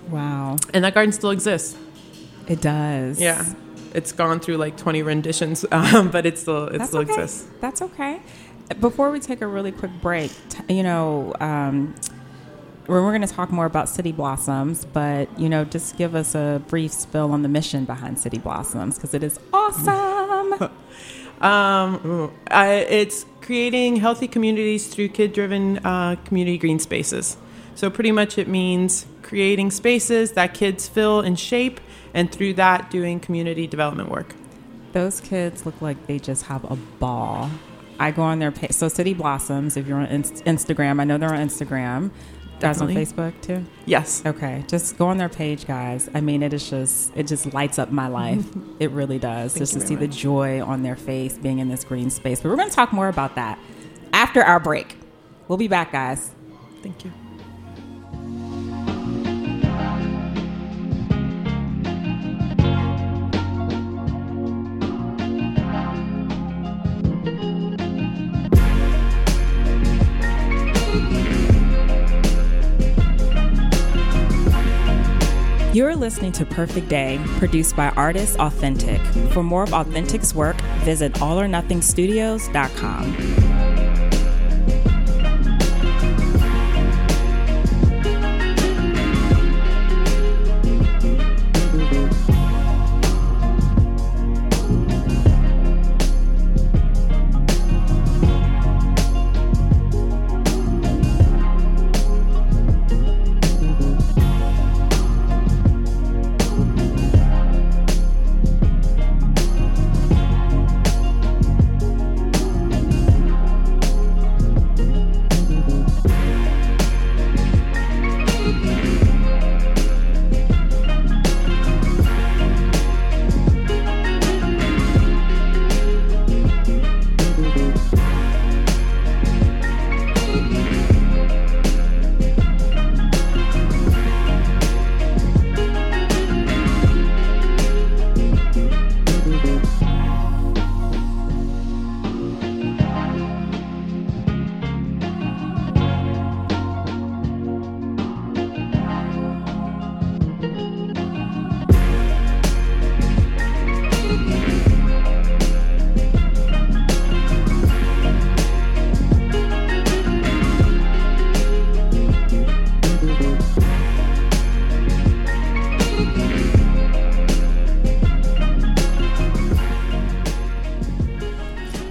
wow. 0.09 0.57
And 0.73 0.85
that 0.85 0.95
garden 0.95 1.13
still 1.13 1.31
exists. 1.31 1.77
It 2.49 2.61
does. 2.61 3.21
Yeah. 3.21 3.45
It's 3.95 4.13
gone 4.13 4.41
through 4.41 4.57
like 4.57 4.77
20 4.77 5.03
renditions, 5.03 5.65
um, 5.73 6.11
but 6.11 6.27
it 6.27 6.39
still, 6.39 6.67
it 6.67 6.79
That's 6.79 6.91
still 6.91 7.03
okay. 7.03 7.13
exists. 7.13 7.49
That's 7.61 7.83
okay. 7.83 8.21
Before 8.81 9.11
we 9.11 9.21
take 9.21 9.41
a 9.41 9.47
really 9.47 9.73
quick 9.73 9.93
break, 10.03 10.31
t- 10.51 10.75
you 10.75 10.83
know, 10.83 11.35
um, 11.41 11.95
we're, 12.87 13.03
we're 13.03 13.11
going 13.17 13.27
to 13.27 13.33
talk 13.33 13.51
more 13.51 13.67
about 13.67 13.89
City 13.89 14.13
Blossoms, 14.13 14.85
but, 14.85 15.39
you 15.39 15.49
know, 15.49 15.65
just 15.65 15.97
give 15.97 16.15
us 16.15 16.35
a 16.35 16.63
brief 16.69 16.93
spill 16.93 17.33
on 17.33 17.43
the 17.43 17.49
mission 17.49 17.85
behind 17.85 18.19
City 18.19 18.39
Blossoms 18.39 18.97
because 18.97 19.15
it 19.15 19.23
is 19.23 19.39
awesome. 19.53 20.71
Um, 21.41 22.33
uh, 22.51 22.85
it's 22.89 23.25
creating 23.43 23.97
healthy 23.97 24.27
communities 24.27 24.89
through 24.89 25.11
kid-driven 25.11 25.79
uh, 25.79 26.17
community 26.25 26.59
green 26.59 26.81
spaces. 26.81 27.37
So 27.75 27.91
pretty 27.91 28.11
much 28.11 28.39
it 28.39 28.49
means 28.49 29.07
creating 29.23 29.71
spaces 29.71 30.33
that 30.33 30.53
kids 30.53 30.89
fill 30.89 31.21
and 31.21 31.39
shape, 31.39 31.81
and 32.15 32.31
through 32.31 32.55
that 32.55 32.91
doing 32.91 33.21
community 33.21 33.67
development 33.67 34.11
work. 34.11 34.35
Those 34.93 35.21
kids 35.21 35.67
look 35.67 35.81
like 35.81 36.07
they 36.07 36.19
just 36.19 36.45
have 36.45 36.65
a 36.71 36.77
ball. 36.99 37.51
I 38.01 38.11
go 38.11 38.23
on 38.23 38.39
their 38.39 38.53
page. 38.53 38.73
So 38.73 38.89
City 38.89 39.13
Blossoms, 39.13 39.77
if 39.77 39.87
you're 39.87 39.99
on 39.99 40.07
Inst- 40.07 40.45
Instagram, 40.45 41.01
I 41.01 41.05
know 41.05 41.19
they're 41.19 41.35
on 41.35 41.47
Instagram. 41.47 42.11
Guys 42.61 42.81
on 42.81 42.89
Facebook 42.89 43.41
too. 43.41 43.65
Yes. 43.87 44.23
Okay, 44.27 44.65
just 44.67 44.99
go 44.99 45.07
on 45.07 45.17
their 45.19 45.29
page, 45.29 45.65
guys. 45.65 46.11
I 46.13 46.21
mean, 46.21 46.43
it 46.43 46.53
is 46.53 46.69
just 46.69 47.17
it 47.17 47.29
just 47.29 47.53
lights 47.55 47.79
up 47.79 47.93
my 47.93 48.09
life. 48.09 48.45
it 48.81 48.91
really 48.91 49.21
does. 49.21 49.53
Thank 49.53 49.61
just 49.61 49.75
to 49.75 49.81
see 49.81 49.95
very 49.95 50.09
the 50.09 50.13
joy 50.13 50.61
on 50.61 50.83
their 50.83 50.97
face 50.97 51.39
being 51.39 51.61
in 51.61 51.69
this 51.69 51.85
green 51.85 52.11
space. 52.11 52.41
But 52.41 52.49
we're 52.49 52.57
going 52.57 52.69
to 52.69 52.75
talk 52.75 52.93
more 52.93 53.09
about 53.09 53.37
that 53.37 53.61
after 54.13 54.43
our 54.43 54.59
break. 54.59 54.97
We'll 55.47 55.59
be 55.59 55.69
back, 55.69 55.93
guys. 55.93 56.33
Thank 56.83 57.05
you. 57.05 57.13
You're 75.79 75.95
listening 75.95 76.33
to 76.33 76.45
Perfect 76.45 76.89
Day, 76.89 77.21
produced 77.37 77.77
by 77.77 77.91
Artists 77.91 78.35
Authentic. 78.39 79.01
For 79.31 79.45
more 79.45 79.63
of 79.63 79.73
Authentic's 79.73 80.35
work, 80.35 80.61
visit 80.83 81.13
allornothingstudios.com. 81.13 83.58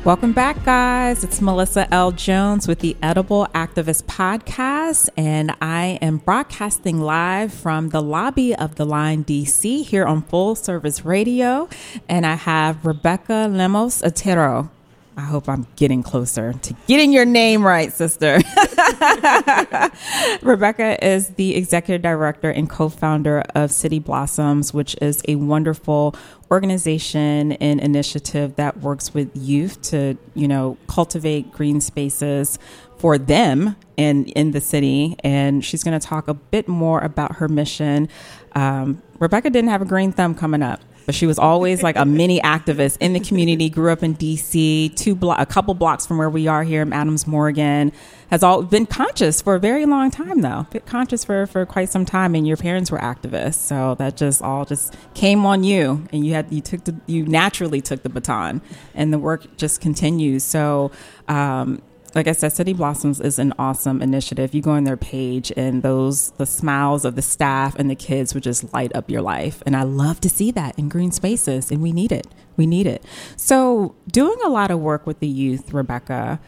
Welcome 0.08 0.32
back, 0.32 0.64
guys. 0.64 1.26
It's 1.26 1.42
Melissa 1.42 1.94
L. 1.94 2.14
Jones 2.14 2.66
with 2.66 2.80
the 2.80 2.96
Edible 3.04 3.46
Activist 3.48 4.04
Podcast, 4.04 5.10
and 5.18 5.54
I 5.62 6.00
am 6.02 6.20
broadcasting 6.20 7.02
live 7.02 7.54
from 7.54 7.90
the 7.90 8.02
lobby 8.02 8.56
of 8.56 8.76
the 8.76 8.86
Line 8.86 9.26
DC 9.26 9.84
here 9.84 10.06
on 10.06 10.22
Full 10.22 10.56
Service 10.56 11.04
Radio. 11.04 11.68
And 12.08 12.26
I 12.26 12.36
have 12.36 12.86
Rebecca 12.86 13.50
Lemos 13.52 14.02
Otero. 14.02 14.70
I 15.18 15.22
hope 15.24 15.50
I'm 15.50 15.68
getting 15.76 16.04
closer 16.04 16.54
to 16.54 16.76
getting 16.88 17.12
your 17.12 17.26
name 17.26 17.68
right, 17.68 17.92
sister. 17.92 18.40
Rebecca 20.42 21.04
is 21.06 21.30
the 21.30 21.56
executive 21.56 22.02
director 22.02 22.50
and 22.50 22.70
co 22.70 22.90
founder 22.90 23.44
of 23.56 23.72
City 23.72 24.00
Blossoms, 24.00 24.74
which 24.74 24.96
is 25.02 25.22
a 25.28 25.36
wonderful 25.36 26.16
organization 26.52 27.54
and 27.54 27.80
initiative 27.80 28.56
that 28.56 28.78
works 28.78 29.14
with 29.14 29.30
youth 29.36 29.82
to, 29.84 30.18
you 30.34 30.48
know, 30.48 30.78
cultivate 30.88 31.52
green 31.52 31.82
spaces 31.82 32.58
for 32.98 33.18
them 33.18 33.76
and 33.98 34.28
in 34.30 34.52
the 34.52 34.62
city. 34.62 35.16
And 35.24 35.64
she's 35.64 35.84
going 35.84 36.00
to 36.00 36.06
talk 36.06 36.28
a 36.28 36.34
bit 36.34 36.68
more 36.68 37.00
about 37.02 37.38
her 37.38 37.48
mission. 37.48 38.10
Um, 38.54 39.02
Rebecca 39.20 39.50
didn't 39.50 39.70
have 39.70 39.82
a 39.82 39.86
green 39.86 40.12
thumb 40.12 40.36
coming 40.36 40.64
up. 40.64 40.82
But 41.08 41.16
she 41.16 41.26
was 41.26 41.40
always 41.40 41.82
like 41.82 41.96
a 41.96 42.06
mini 42.20 42.40
activist 42.42 42.98
in 43.00 43.14
the 43.14 43.20
community. 43.20 43.70
Grew 43.70 43.92
up 43.92 44.04
in 44.04 44.14
D.C., 44.14 44.90
two 44.90 45.16
blo- 45.16 45.36
a 45.40 45.46
couple 45.48 45.74
blocks 45.74 46.06
from 46.06 46.20
where 46.20 46.30
we 46.30 46.48
are 46.48 46.64
here 46.64 46.84
in 46.84 46.94
Adams 46.94 47.26
Morgan. 47.26 47.92
Has 48.30 48.44
all 48.44 48.62
been 48.62 48.86
conscious 48.86 49.42
for 49.42 49.56
a 49.56 49.60
very 49.60 49.86
long 49.86 50.12
time, 50.12 50.42
though. 50.42 50.68
Been 50.70 50.82
conscious 50.82 51.24
for 51.24 51.48
for 51.48 51.66
quite 51.66 51.90
some 51.90 52.06
time. 52.06 52.36
And 52.36 52.46
your 52.46 52.58
parents 52.58 52.92
were 52.92 53.00
activists, 53.00 53.56
so 53.56 53.96
that 53.96 54.18
just 54.18 54.44
all 54.44 54.66
just 54.66 54.94
came 55.16 55.46
on 55.46 55.64
you, 55.64 56.06
and 56.12 56.26
you 56.26 56.34
had 56.34 56.52
you 56.52 56.62
took 56.62 56.84
the 56.84 56.96
you 57.08 57.26
naturally 57.26 57.82
took 57.82 58.04
the 58.04 58.10
baton, 58.10 58.62
and 58.94 59.12
the 59.12 59.18
work 59.18 59.58
just 59.58 59.82
continues. 59.82 60.44
So. 60.44 60.92
Um, 61.28 61.82
like 62.16 62.28
I 62.28 62.32
said, 62.32 62.54
City 62.54 62.74
Blossoms 62.74 63.20
is 63.20 63.38
an 63.40 63.54
awesome 63.60 64.02
initiative. 64.02 64.54
You 64.54 64.62
go 64.62 64.72
on 64.72 64.84
their 64.86 64.98
page, 64.98 65.52
and 65.56 65.84
those 65.84 66.32
the 66.32 66.46
smiles 66.46 67.06
of 67.06 67.16
the 67.16 67.22
staff 67.22 67.76
and 67.76 67.90
the 67.90 67.96
kids 67.96 68.34
would 68.34 68.44
just 68.44 68.74
light 68.74 68.96
up 68.96 69.10
your 69.10 69.22
life. 69.22 69.62
And 69.66 69.76
I 69.76 69.84
love 69.84 70.20
to 70.22 70.30
see 70.30 70.52
that 70.52 70.78
in 70.80 70.90
green 70.90 71.12
spaces, 71.12 71.72
and 71.72 71.82
we 71.82 71.92
need 71.92 72.12
it. 72.12 72.28
We 72.56 72.66
need 72.66 72.88
it. 72.88 73.04
So, 73.36 73.96
doing 74.12 74.38
a 74.44 74.50
lot 74.50 74.72
of 74.72 74.80
work 74.80 75.06
with 75.06 75.20
the 75.20 75.28
youth, 75.28 75.74
Rebecca. 75.74 76.40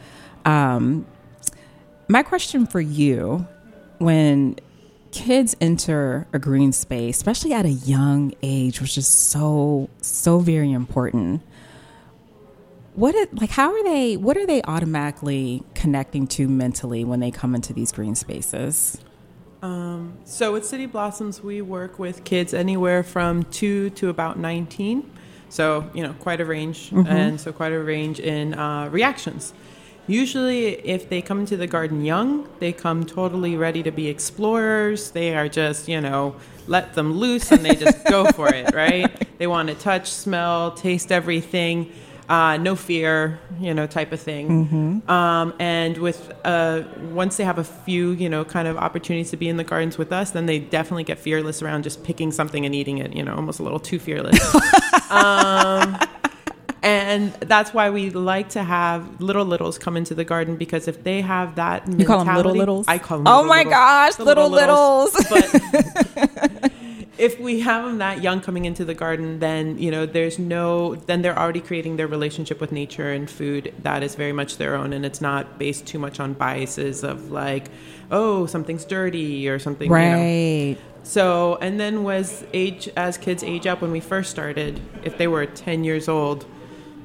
Um, 0.44 1.06
my 2.08 2.22
question 2.22 2.66
for 2.66 2.80
you, 2.80 3.46
when 3.98 4.56
kids 5.12 5.56
enter 5.60 6.26
a 6.32 6.38
green 6.38 6.72
space, 6.72 7.16
especially 7.16 7.52
at 7.52 7.64
a 7.64 7.70
young 7.70 8.32
age, 8.42 8.80
which 8.80 8.96
is 8.96 9.06
so 9.06 9.88
so 10.00 10.38
very 10.38 10.72
important 10.72 11.42
what 12.94 13.14
it, 13.14 13.34
like 13.40 13.50
how 13.50 13.72
are 13.72 13.84
they 13.84 14.16
what 14.16 14.36
are 14.36 14.46
they 14.46 14.62
automatically 14.62 15.62
connecting 15.74 16.26
to 16.26 16.48
mentally 16.48 17.04
when 17.04 17.20
they 17.20 17.30
come 17.30 17.54
into 17.54 17.72
these 17.72 17.92
green 17.92 18.14
spaces 18.14 18.98
Um, 19.62 20.14
so 20.24 20.52
with 20.52 20.64
City 20.64 20.86
Blossoms, 20.86 21.42
we 21.42 21.60
work 21.60 21.98
with 21.98 22.24
kids 22.24 22.54
anywhere 22.54 23.02
from 23.02 23.42
two 23.44 23.90
to 23.90 24.08
about 24.08 24.38
19. 24.38 25.04
So, 25.50 25.90
you 25.92 26.02
know, 26.02 26.14
quite 26.14 26.40
a 26.40 26.44
range. 26.44 26.92
And 27.06 27.38
so, 27.40 27.52
quite 27.52 27.72
a 27.72 27.78
range 27.78 28.20
in 28.20 28.54
uh, 28.54 28.88
reactions. 28.88 29.52
Usually, 30.06 30.68
if 30.88 31.08
they 31.08 31.20
come 31.20 31.40
into 31.40 31.56
the 31.56 31.66
garden 31.66 32.04
young, 32.04 32.48
they 32.58 32.72
come 32.72 33.04
totally 33.04 33.56
ready 33.56 33.82
to 33.82 33.90
be 33.92 34.08
explorers. 34.08 35.10
They 35.10 35.34
are 35.36 35.48
just, 35.48 35.88
you 35.88 36.00
know, 36.00 36.36
let 36.66 36.94
them 36.94 37.12
loose 37.12 37.52
and 37.52 37.64
they 37.64 37.74
just 37.76 38.04
go 38.06 38.24
for 38.32 38.48
it, 38.52 38.74
right? 38.84 39.08
They 39.38 39.46
want 39.46 39.68
to 39.68 39.74
touch, 39.74 40.10
smell, 40.10 40.72
taste 40.72 41.12
everything. 41.12 41.92
Uh, 42.30 42.56
no 42.58 42.76
fear, 42.76 43.40
you 43.58 43.74
know, 43.74 43.88
type 43.88 44.12
of 44.12 44.20
thing. 44.20 45.02
Um, 45.08 45.52
and 45.58 45.98
with 45.98 46.30
uh, 46.44 46.82
once 47.10 47.36
they 47.36 47.42
have 47.44 47.58
a 47.58 47.64
few, 47.64 48.12
you 48.12 48.28
know, 48.28 48.44
kind 48.44 48.68
of 48.68 48.76
opportunities 48.76 49.30
to 49.30 49.36
be 49.36 49.48
in 49.48 49.56
the 49.56 49.64
gardens 49.64 49.98
with 49.98 50.12
us, 50.12 50.30
then 50.30 50.46
they 50.46 50.60
definitely 50.60 51.02
get 51.02 51.18
fearless 51.18 51.60
around 51.60 51.82
just 51.82 52.04
picking 52.04 52.30
something 52.30 52.64
and 52.64 52.72
eating 52.72 52.98
it. 52.98 53.16
You 53.16 53.24
know, 53.24 53.34
almost 53.34 53.58
a 53.58 53.64
little 53.64 53.80
too 53.80 53.98
fearless. 53.98 54.38
um, 55.10 55.98
and 56.84 57.32
that's 57.40 57.74
why 57.74 57.90
we 57.90 58.10
like 58.10 58.50
to 58.50 58.62
have 58.62 59.20
little 59.20 59.44
littles 59.44 59.76
come 59.76 59.96
into 59.96 60.14
the 60.14 60.24
garden 60.24 60.54
because 60.56 60.86
if 60.88 61.02
they 61.02 61.20
have 61.22 61.56
that, 61.56 61.86
You 61.88 62.06
call 62.06 62.20
'em 62.20 62.36
little 62.36 62.54
littles? 62.54 62.86
I 62.88 62.98
call 62.98 63.18
them. 63.18 63.26
Oh 63.26 63.42
little 63.42 63.48
my 63.48 63.58
littles. 63.58 63.72
gosh, 63.74 64.14
The 64.14 64.24
little 64.24 64.50
But 66.62 66.72
if 67.20 67.38
we 67.38 67.60
have 67.60 67.84
them 67.84 67.98
that 67.98 68.22
young 68.22 68.40
coming 68.40 68.64
into 68.64 68.84
the 68.84 68.94
garden, 68.94 69.40
then 69.40 69.78
you 69.78 69.90
know 69.90 70.06
there's 70.06 70.38
no 70.38 70.94
then 70.94 71.20
they're 71.20 71.38
already 71.38 71.60
creating 71.60 71.96
their 71.96 72.06
relationship 72.06 72.60
with 72.60 72.72
nature 72.72 73.12
and 73.12 73.30
food 73.30 73.74
that 73.82 74.02
is 74.02 74.14
very 74.14 74.32
much 74.32 74.56
their 74.56 74.74
own, 74.74 74.92
and 74.94 75.04
it's 75.04 75.20
not 75.20 75.58
based 75.58 75.86
too 75.86 75.98
much 75.98 76.18
on 76.18 76.32
biases 76.32 77.04
of 77.04 77.30
like, 77.30 77.68
oh, 78.10 78.46
something's 78.46 78.86
dirty 78.86 79.48
or 79.48 79.58
something. 79.58 79.90
You 79.90 79.96
know. 79.96 80.16
Right. 80.16 80.76
So, 81.02 81.56
and 81.56 81.78
then 81.78 82.04
was 82.04 82.44
age 82.52 82.88
as 82.96 83.18
kids 83.18 83.42
age 83.42 83.66
up 83.66 83.82
when 83.82 83.92
we 83.92 84.00
first 84.00 84.30
started, 84.30 84.80
if 85.02 85.18
they 85.18 85.28
were 85.28 85.46
10 85.46 85.84
years 85.84 86.08
old, 86.08 86.46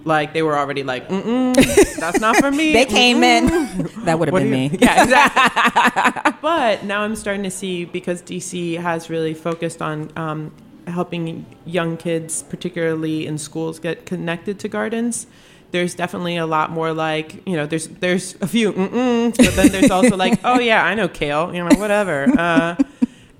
like 0.05 0.33
they 0.33 0.43
were 0.43 0.57
already 0.57 0.83
like, 0.83 1.09
mm 1.09 1.53
that's 1.99 2.19
not 2.19 2.37
for 2.37 2.51
me. 2.51 2.71
They 2.73 2.85
came 2.85 3.23
in. 3.23 3.45
That 4.05 4.19
would 4.19 4.27
have 4.27 4.35
been 4.35 4.51
me. 4.51 4.69
Yeah, 4.79 5.03
exactly. 5.03 6.33
but 6.41 6.83
now 6.83 7.01
I'm 7.01 7.15
starting 7.15 7.43
to 7.43 7.49
see 7.49 7.85
because 7.85 8.21
DC 8.21 8.79
has 8.79 9.09
really 9.09 9.33
focused 9.33 9.81
on 9.81 10.11
um, 10.15 10.51
helping 10.85 11.45
young 11.65 11.97
kids, 11.97 12.43
particularly 12.43 13.25
in 13.25 13.39
schools, 13.39 13.79
get 13.79 14.05
connected 14.05 14.59
to 14.59 14.67
gardens. 14.67 15.25
There's 15.71 15.95
definitely 15.95 16.37
a 16.37 16.45
lot 16.45 16.69
more 16.69 16.93
like 16.93 17.41
you 17.47 17.55
know. 17.57 17.65
There's 17.65 17.87
there's 17.87 18.35
a 18.41 18.47
few, 18.47 18.71
mm-mm, 18.71 19.35
but 19.35 19.55
then 19.55 19.71
there's 19.71 19.91
also 19.91 20.15
like, 20.15 20.39
oh 20.43 20.59
yeah, 20.59 20.85
I 20.85 20.93
know 20.93 21.07
kale, 21.07 21.53
you 21.53 21.63
know, 21.63 21.75
whatever. 21.77 22.27
Uh, 22.37 22.75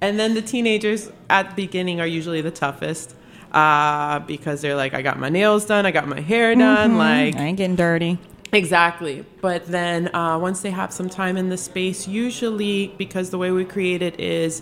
and 0.01 0.19
then 0.19 0.33
the 0.33 0.41
teenagers 0.41 1.11
at 1.29 1.49
the 1.51 1.55
beginning 1.55 2.01
are 2.01 2.07
usually 2.07 2.41
the 2.41 2.51
toughest 2.51 3.15
uh, 3.55 4.19
because 4.19 4.61
they're 4.61 4.75
like, 4.75 4.93
I 4.93 5.01
got 5.01 5.17
my 5.17 5.29
nails 5.29 5.65
done, 5.65 5.85
I 5.85 5.91
got 5.91 6.07
my 6.07 6.19
hair 6.19 6.53
done, 6.53 6.97
like 6.97 7.37
I 7.37 7.45
ain't 7.45 7.57
getting 7.57 7.77
dirty. 7.77 8.19
Exactly. 8.51 9.25
But 9.41 9.65
then 9.67 10.13
uh, 10.13 10.37
once 10.37 10.61
they 10.61 10.71
have 10.71 10.93
some 10.93 11.09
time 11.09 11.37
in 11.37 11.49
the 11.49 11.57
space, 11.57 12.07
usually 12.07 12.93
because 12.97 13.29
the 13.29 13.37
way 13.37 13.51
we 13.51 13.63
create 13.65 14.01
it 14.01 14.19
is 14.19 14.61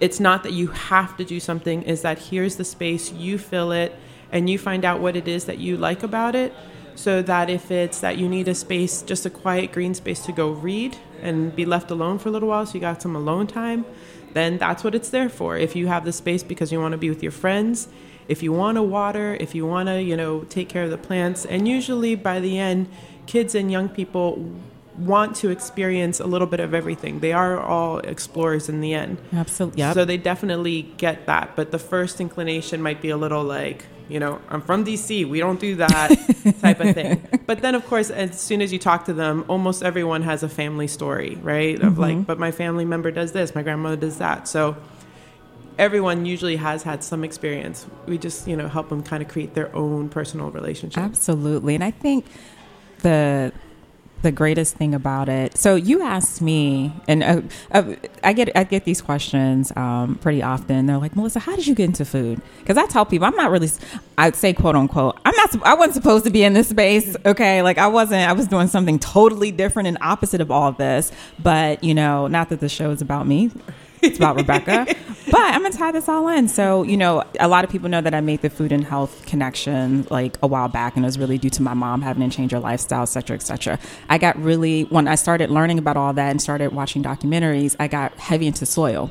it's 0.00 0.18
not 0.18 0.42
that 0.42 0.52
you 0.52 0.66
have 0.66 1.16
to 1.16 1.24
do 1.24 1.38
something, 1.38 1.82
is 1.82 2.02
that 2.02 2.18
here's 2.18 2.56
the 2.56 2.64
space, 2.64 3.12
you 3.12 3.38
fill 3.38 3.70
it, 3.70 3.94
and 4.32 4.50
you 4.50 4.58
find 4.58 4.84
out 4.84 5.00
what 5.00 5.14
it 5.14 5.28
is 5.28 5.44
that 5.44 5.58
you 5.58 5.76
like 5.76 6.02
about 6.02 6.34
it. 6.34 6.52
So 6.96 7.22
that 7.22 7.50
if 7.50 7.70
it's 7.70 8.00
that 8.00 8.18
you 8.18 8.28
need 8.28 8.48
a 8.48 8.54
space, 8.54 9.02
just 9.02 9.26
a 9.26 9.30
quiet 9.30 9.72
green 9.72 9.94
space 9.94 10.24
to 10.26 10.32
go 10.32 10.50
read 10.50 10.96
and 11.22 11.54
be 11.54 11.64
left 11.64 11.90
alone 11.90 12.18
for 12.18 12.28
a 12.30 12.32
little 12.32 12.48
while, 12.48 12.66
so 12.66 12.74
you 12.74 12.80
got 12.80 13.00
some 13.00 13.14
alone 13.14 13.46
time, 13.46 13.84
then 14.32 14.58
that's 14.58 14.82
what 14.82 14.94
it's 14.94 15.10
there 15.10 15.28
for. 15.28 15.56
If 15.56 15.76
you 15.76 15.86
have 15.86 16.04
the 16.04 16.12
space 16.12 16.42
because 16.42 16.72
you 16.72 16.80
want 16.80 16.92
to 16.92 16.98
be 16.98 17.08
with 17.08 17.22
your 17.22 17.32
friends, 17.32 17.88
if 18.28 18.42
you 18.42 18.52
want 18.52 18.76
to 18.76 18.82
water, 18.82 19.36
if 19.40 19.54
you 19.54 19.66
want 19.66 19.88
to, 19.88 20.02
you 20.02 20.16
know, 20.16 20.44
take 20.44 20.68
care 20.68 20.84
of 20.84 20.90
the 20.90 20.98
plants, 20.98 21.44
and 21.44 21.68
usually 21.68 22.14
by 22.14 22.40
the 22.40 22.58
end, 22.58 22.88
kids 23.26 23.54
and 23.54 23.70
young 23.70 23.88
people 23.88 24.52
want 24.98 25.34
to 25.36 25.50
experience 25.50 26.20
a 26.20 26.26
little 26.26 26.46
bit 26.46 26.60
of 26.60 26.72
everything. 26.72 27.20
They 27.20 27.32
are 27.32 27.58
all 27.58 27.98
explorers 27.98 28.68
in 28.68 28.80
the 28.80 28.94
end. 28.94 29.18
Absolutely. 29.32 29.80
Yep. 29.80 29.94
So 29.94 30.04
they 30.04 30.16
definitely 30.16 30.82
get 30.96 31.26
that. 31.26 31.56
But 31.56 31.72
the 31.72 31.78
first 31.78 32.20
inclination 32.20 32.80
might 32.80 33.02
be 33.02 33.10
a 33.10 33.16
little 33.16 33.42
like, 33.42 33.86
you 34.08 34.20
know, 34.20 34.40
I'm 34.48 34.60
from 34.60 34.84
DC. 34.84 35.28
We 35.28 35.40
don't 35.40 35.58
do 35.58 35.76
that 35.76 36.08
type 36.60 36.80
of 36.80 36.94
thing. 36.94 37.26
But 37.46 37.62
then, 37.62 37.74
of 37.74 37.86
course, 37.86 38.10
as 38.10 38.38
soon 38.40 38.60
as 38.62 38.72
you 38.72 38.78
talk 38.78 39.06
to 39.06 39.14
them, 39.14 39.44
almost 39.48 39.82
everyone 39.82 40.22
has 40.22 40.42
a 40.42 40.48
family 40.48 40.86
story, 40.86 41.38
right? 41.42 41.80
Of 41.80 41.98
like, 41.98 42.14
mm-hmm. 42.14 42.22
but 42.22 42.38
my 42.38 42.52
family 42.52 42.84
member 42.84 43.10
does 43.10 43.32
this, 43.32 43.54
my 43.54 43.62
grandmother 43.62 43.96
does 43.96 44.18
that. 44.18 44.46
So 44.46 44.76
everyone 45.78 46.24
usually 46.24 46.56
has 46.56 46.82
had 46.82 47.02
some 47.02 47.24
experience. 47.24 47.86
We 48.06 48.18
just, 48.18 48.46
you 48.46 48.56
know, 48.56 48.68
help 48.68 48.88
them 48.88 49.02
kind 49.02 49.22
of 49.22 49.28
create 49.28 49.54
their 49.54 49.74
own 49.74 50.08
personal 50.08 50.50
relationship. 50.50 51.02
Absolutely. 51.02 51.74
And 51.74 51.84
I 51.84 51.90
think 51.90 52.26
the 53.02 53.52
the 54.24 54.32
greatest 54.32 54.74
thing 54.76 54.94
about 54.94 55.28
it. 55.28 55.56
So 55.56 55.76
you 55.76 56.02
asked 56.02 56.40
me, 56.40 56.92
and 57.06 57.22
uh, 57.22 57.42
uh, 57.70 57.94
I 58.24 58.32
get 58.32 58.56
I 58.56 58.64
get 58.64 58.84
these 58.84 59.02
questions 59.02 59.70
um, 59.76 60.16
pretty 60.16 60.42
often. 60.42 60.86
They're 60.86 60.98
like, 60.98 61.14
Melissa, 61.14 61.38
how 61.38 61.54
did 61.54 61.66
you 61.66 61.74
get 61.74 61.84
into 61.84 62.04
food? 62.04 62.40
Because 62.60 62.78
I 62.78 62.86
tell 62.86 63.04
people 63.04 63.26
I'm 63.28 63.36
not 63.36 63.50
really. 63.50 63.68
I'd 64.16 64.34
say 64.34 64.52
quote 64.52 64.74
unquote. 64.74 65.20
I'm 65.24 65.36
not. 65.36 65.66
I 65.66 65.74
wasn't 65.74 65.94
supposed 65.94 66.24
to 66.24 66.30
be 66.30 66.42
in 66.42 66.54
this 66.54 66.70
space. 66.70 67.16
Okay, 67.24 67.62
like 67.62 67.78
I 67.78 67.86
wasn't. 67.86 68.28
I 68.28 68.32
was 68.32 68.48
doing 68.48 68.66
something 68.66 68.98
totally 68.98 69.52
different 69.52 69.88
and 69.88 69.98
opposite 70.00 70.40
of 70.40 70.50
all 70.50 70.68
of 70.70 70.78
this. 70.78 71.12
But 71.40 71.84
you 71.84 71.94
know, 71.94 72.26
not 72.26 72.48
that 72.48 72.60
the 72.60 72.68
show 72.68 72.90
is 72.90 73.02
about 73.02 73.26
me. 73.26 73.50
It's 74.04 74.18
about 74.18 74.36
Rebecca. 74.36 74.86
But 75.34 75.40
I'm 75.40 75.62
gonna 75.62 75.74
tie 75.74 75.90
this 75.90 76.08
all 76.08 76.28
in. 76.28 76.46
So, 76.46 76.84
you 76.84 76.96
know, 76.96 77.24
a 77.40 77.48
lot 77.48 77.64
of 77.64 77.70
people 77.70 77.88
know 77.88 78.00
that 78.00 78.14
I 78.14 78.20
made 78.20 78.42
the 78.42 78.50
food 78.50 78.70
and 78.70 78.84
health 78.84 79.26
connection 79.26 80.06
like 80.08 80.36
a 80.42 80.46
while 80.46 80.68
back, 80.68 80.94
and 80.94 81.04
it 81.04 81.08
was 81.08 81.18
really 81.18 81.38
due 81.38 81.50
to 81.50 81.62
my 81.62 81.74
mom 81.74 82.02
having 82.02 82.28
to 82.28 82.36
change 82.36 82.52
her 82.52 82.60
lifestyle, 82.60 83.02
et 83.02 83.06
cetera, 83.06 83.34
et 83.34 83.42
cetera. 83.42 83.78
I 84.08 84.18
got 84.18 84.40
really 84.40 84.82
when 84.82 85.08
I 85.08 85.16
started 85.16 85.50
learning 85.50 85.78
about 85.78 85.96
all 85.96 86.12
that 86.12 86.30
and 86.30 86.40
started 86.40 86.72
watching 86.72 87.02
documentaries, 87.02 87.74
I 87.80 87.88
got 87.88 88.14
heavy 88.16 88.46
into 88.46 88.64
soil. 88.64 89.10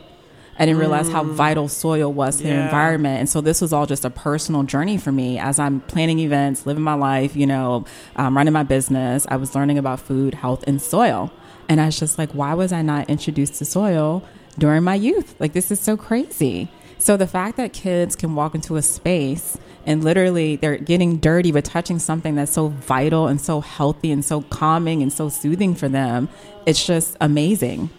I 0.58 0.66
didn't 0.66 0.80
realize 0.80 1.10
how 1.10 1.24
vital 1.24 1.68
soil 1.68 2.14
was 2.14 2.38
to 2.38 2.44
the 2.44 2.54
environment. 2.54 3.20
And 3.20 3.28
so 3.28 3.42
this 3.42 3.60
was 3.60 3.74
all 3.74 3.88
just 3.88 4.06
a 4.06 4.12
personal 4.12 4.64
journey 4.64 4.98
for 4.98 5.12
me 5.12 5.40
as 5.40 5.58
I'm 5.58 5.82
planning 5.82 6.20
events, 6.20 6.68
living 6.68 6.84
my 6.84 6.94
life, 6.94 7.36
you 7.36 7.48
know, 7.48 7.86
um, 8.18 8.38
running 8.38 8.54
my 8.54 8.62
business. 8.64 9.26
I 9.30 9.38
was 9.38 9.56
learning 9.56 9.80
about 9.80 10.00
food, 10.00 10.36
health, 10.36 10.64
and 10.68 10.80
soil. 10.80 11.32
And 11.68 11.82
I 11.82 11.88
was 11.88 12.00
just 12.00 12.20
like, 12.20 12.32
why 12.34 12.54
was 12.54 12.72
I 12.72 12.84
not 12.84 13.10
introduced 13.10 13.56
to 13.56 13.66
soil 13.66 14.24
during 14.58 14.84
my 14.84 14.96
youth? 14.96 15.36
Like, 15.40 15.54
this 15.54 15.72
is 15.72 15.80
so 15.80 15.98
crazy. 15.98 16.70
So 16.98 17.18
the 17.18 17.28
fact 17.28 17.58
that 17.58 17.74
kids 17.74 18.16
can 18.16 18.36
walk 18.36 18.56
into 18.56 18.76
a 18.78 18.82
space 18.82 19.58
and 19.86 20.04
literally 20.04 20.56
they're 20.56 20.78
getting 20.78 21.18
dirty 21.18 21.52
but 21.52 21.66
touching 21.66 22.00
something 22.00 22.36
that's 22.36 22.54
so 22.54 22.70
vital 22.70 23.28
and 23.28 23.42
so 23.42 23.60
healthy 23.60 24.12
and 24.12 24.24
so 24.24 24.42
calming 24.44 25.02
and 25.02 25.12
so 25.12 25.28
soothing 25.28 25.76
for 25.76 25.90
them, 25.90 26.30
it's 26.66 26.86
just 26.86 27.18
amazing 27.20 27.90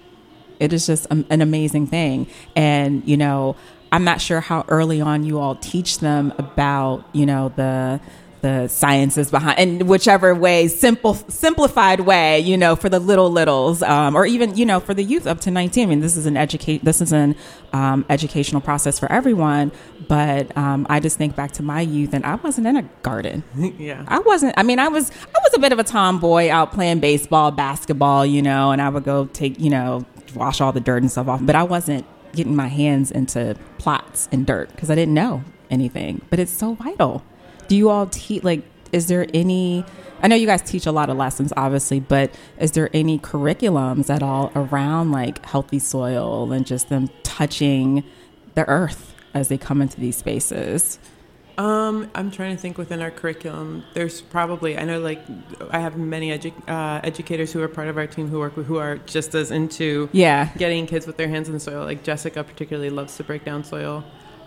it 0.61 0.73
is 0.73 0.87
just 0.87 1.07
an 1.11 1.41
amazing 1.41 1.87
thing 1.87 2.27
and 2.55 3.07
you 3.07 3.17
know 3.17 3.57
i'm 3.93 4.05
not 4.05 4.21
sure 4.21 4.41
how 4.41 4.65
early 4.69 5.01
on 5.01 5.25
you 5.25 5.39
all 5.39 5.57
teach 5.57 5.99
them 5.99 6.33
about 6.39 7.05
you 7.13 7.27
know 7.27 7.53
the 7.57 8.01
the 8.45 8.69
sciences 8.69 9.31
behind 9.31 9.59
in 9.59 9.87
whichever 9.87 10.35
way 10.35 10.69
simple 10.69 11.15
simplified 11.29 12.01
way 12.01 12.39
you 12.41 12.57
know 12.57 12.77
for 12.77 12.89
the 12.89 13.01
little 13.01 13.31
littles 13.31 13.83
um, 13.83 14.15
or 14.15 14.27
even 14.27 14.55
you 14.55 14.67
know 14.67 14.79
for 14.79 14.93
the 14.93 15.03
youth 15.03 15.27
up 15.27 15.41
to 15.41 15.51
19 15.51 15.83
i 15.83 15.87
mean 15.87 16.01
this 16.01 16.17
is 16.17 16.27
an 16.27 16.37
educate 16.37 16.85
this 16.85 17.01
is 17.01 17.13
an 17.13 17.35
um, 17.73 18.05
educational 18.11 18.61
process 18.61 18.99
for 18.99 19.11
everyone 19.11 19.73
but 20.09 20.55
um, 20.57 20.87
i 20.91 21.01
just 21.01 21.17
think 21.17 21.35
back 21.35 21.53
to 21.53 21.63
my 21.63 21.81
youth 21.81 22.13
and 22.13 22.25
i 22.27 22.35
wasn't 22.37 22.67
in 22.67 22.77
a 22.77 22.83
garden 23.03 23.43
yeah. 23.79 24.05
I 24.09 24.19
wasn't. 24.21 24.55
I 24.57 24.63
mean, 24.63 24.79
I 24.79 24.89
was. 24.89 25.11
I 25.11 25.39
was 25.43 25.55
a 25.55 25.59
bit 25.59 25.73
of 25.73 25.79
a 25.79 25.85
tomboy 25.85 26.51
out 26.51 26.73
playing 26.73 27.01
baseball, 27.01 27.51
basketball, 27.51 28.25
you 28.27 28.43
know, 28.43 28.71
and 28.71 28.81
I 28.81 28.89
would 28.89 29.05
go 29.05 29.27
take, 29.27 29.59
you 29.61 29.71
know, 29.71 30.05
wash 30.35 30.61
all 30.61 30.73
the 30.73 30.81
dirt 30.81 31.03
and 31.03 31.11
stuff 31.11 31.29
off. 31.29 31.41
But 31.43 31.55
I 31.55 31.63
wasn't 31.63 32.07
getting 32.33 32.57
my 32.57 32.69
hands 32.69 33.11
into 33.11 33.57
plots 33.79 34.29
and 34.33 34.47
dirt 34.47 34.71
because 34.71 34.91
I 34.91 34.95
didn't 34.95 35.15
know 35.15 35.45
anything. 35.71 36.23
But 36.31 36.39
it's 36.39 36.53
so 36.53 36.75
vital. 36.75 37.23
Do 37.69 37.77
you 37.77 37.89
all 37.91 38.07
teach? 38.07 38.43
Like, 38.43 38.63
is 38.93 39.07
there 39.09 39.27
any? 39.35 39.85
I 40.23 40.29
know 40.29 40.37
you 40.37 40.47
guys 40.47 40.63
teach 40.63 40.87
a 40.87 40.93
lot 40.93 41.11
of 41.11 41.17
lessons, 41.17 41.53
obviously, 41.57 42.01
but 42.01 42.35
is 42.59 42.71
there 42.73 42.89
any 42.95 43.19
curriculums 43.19 44.09
at 44.09 44.23
all 44.23 44.51
around 44.55 45.11
like 45.13 45.45
healthy 45.45 45.79
soil 45.79 46.51
and 46.53 46.65
just 46.65 46.89
them 46.89 47.11
touching 47.23 48.05
the 48.55 48.67
earth 48.69 49.15
as 49.35 49.49
they 49.49 49.59
come 49.59 49.83
into 49.83 50.01
these 50.01 50.17
spaces? 50.17 50.99
Um, 51.59 52.11
I'm 52.17 52.31
trying 52.33 52.57
to 52.57 52.61
think 52.61 52.79
within 52.79 53.01
our 53.01 53.11
curriculum. 53.13 53.85
There's 53.95 54.21
probably 54.21 54.77
I 54.79 54.85
know 54.85 54.99
like 54.99 55.21
I 55.71 55.79
have 55.79 55.97
many 55.97 56.31
edu- 56.37 56.69
uh, 56.69 57.01
educators 57.05 57.53
who 57.53 57.63
are 57.63 57.69
part 57.69 57.87
of 57.89 57.97
our 57.97 58.07
team 58.09 58.29
who 58.29 58.41
work 58.41 58.57
with 58.57 58.67
who 58.67 58.79
are 58.79 58.97
just 58.97 59.35
as 59.37 59.51
into 59.53 60.09
Yeah. 60.13 60.49
getting 60.57 60.87
kids 60.87 61.07
with 61.07 61.17
their 61.17 61.29
hands 61.29 61.47
in 61.49 61.55
the 61.55 61.61
soil. 61.61 61.85
Like 61.85 62.03
Jessica 62.03 62.43
particularly 62.43 62.91
loves 62.91 63.17
to 63.19 63.25
break 63.25 63.45
down 63.45 63.63
soil. 63.63 64.03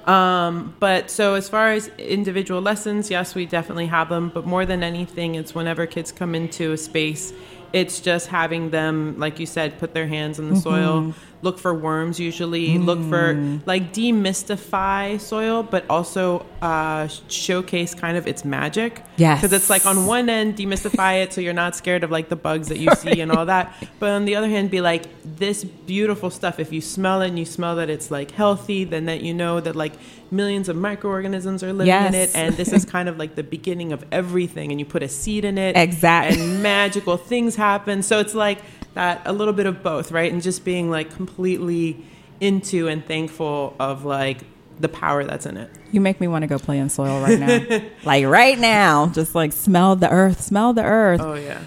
Um, 0.08 0.74
but 0.80 1.12
so 1.12 1.34
as 1.34 1.50
far 1.50 1.74
as 1.74 1.90
individual 1.98 2.62
lessons, 2.62 3.12
yes, 3.12 3.36
we 3.36 3.46
definitely 3.46 3.88
have 3.88 4.08
them. 4.08 4.30
But 4.34 4.46
more 4.46 4.66
than 4.66 4.82
anything, 4.82 5.36
it's 5.36 5.54
whenever 5.54 5.86
kids 5.86 6.14
come 6.14 6.34
into 6.34 6.72
a 6.72 6.78
space, 6.78 7.34
it's 7.74 8.00
just 8.00 8.28
having 8.28 8.70
them, 8.70 9.20
like 9.20 9.40
you 9.40 9.46
said, 9.46 9.80
put 9.80 9.94
their 9.94 10.08
hands 10.08 10.40
in 10.40 10.50
the 10.50 10.56
soil, 10.56 11.14
look 11.42 11.60
for 11.60 11.74
worms 11.74 12.20
usually, 12.20 12.78
look 12.78 13.00
for 13.10 13.34
like 13.66 13.94
demystify 13.94 15.20
soil, 15.20 15.64
but 15.64 15.86
also 15.90 16.46
uh, 16.62 17.08
showcase 17.28 17.94
kind 17.94 18.18
of 18.18 18.28
its 18.28 18.44
magic. 18.44 19.04
Yes. 19.18 19.42
Because 19.42 19.54
it's 19.54 19.70
like 19.70 19.86
on 19.86 20.06
one 20.18 20.30
end, 20.30 20.58
demystify 20.58 21.24
it 21.24 21.34
so 21.34 21.42
you're 21.42 21.54
not 21.54 21.76
scared 21.76 22.04
of 22.04 22.12
like 22.12 22.30
the 22.30 22.36
bugs 22.36 22.70
that 22.70 22.78
you 22.78 22.90
see 22.92 23.22
and 23.22 23.32
all 23.32 23.46
that. 23.46 23.74
But 24.00 24.12
on 24.12 24.26
the 24.26 24.36
other 24.36 24.50
hand, 24.50 24.72
be 24.72 24.82
like, 24.82 25.06
this 25.24 25.64
beautiful 25.64 26.30
stuff, 26.30 26.60
if 26.60 26.72
you 26.72 26.82
smell 26.82 27.22
it 27.22 27.28
and 27.28 27.40
you 27.40 27.46
smell 27.46 27.76
that 27.76 27.90
it's 27.90 28.10
like 28.10 28.32
healthy, 28.32 28.84
then 28.84 29.06
that 29.06 29.22
you 29.22 29.34
know 29.34 29.60
that 29.60 29.76
like 29.76 29.94
millions 30.32 30.70
of 30.70 30.76
microorganisms 30.76 31.64
are 31.64 31.74
living 31.74 31.94
in 31.94 32.16
it. 32.16 32.36
And 32.36 32.56
this 32.56 32.72
is 32.72 32.86
kind 32.98 33.10
of 33.10 33.18
like 33.18 33.36
the 33.36 33.44
beginning 33.44 33.92
of 33.92 34.04
everything. 34.12 34.72
And 34.72 34.80
you 34.80 34.86
put 34.86 35.04
a 35.04 35.08
seed 35.08 35.46
in 35.46 35.58
it. 35.58 35.76
Exactly. 35.76 36.42
And 36.42 36.64
magical 36.64 37.18
things 37.18 37.56
happen. 37.56 38.04
So 38.04 38.20
it's 38.20 38.34
like 38.34 38.60
that, 38.94 39.22
a 39.26 39.34
little 39.34 39.54
bit 39.54 39.66
of 39.66 39.84
both, 39.84 40.12
right? 40.12 40.32
And 40.32 40.42
just 40.42 40.66
being 40.66 40.90
like 40.90 41.12
completely 41.12 42.06
into 42.40 42.88
and 42.88 43.06
thankful 43.06 43.76
of 43.80 44.06
like 44.06 44.44
the 44.80 44.90
power 44.90 45.24
that's 45.24 45.46
in 45.46 45.58
it. 45.58 45.72
You 45.92 46.02
make 46.02 46.20
me 46.20 46.28
want 46.28 46.44
to 46.44 46.48
go 46.48 46.60
play 46.60 46.78
in 46.78 46.90
soil 46.90 47.22
right 47.22 47.40
now. 47.40 47.82
like 48.04 48.26
right 48.26 48.60
now, 48.60 49.08
just 49.08 49.34
like 49.36 49.54
smell 49.54 49.96
the 49.96 50.10
earth, 50.10 50.42
smell 50.42 50.74
the 50.74 50.84
earth. 50.84 51.22
Oh, 51.22 51.34
yeah. 51.34 51.62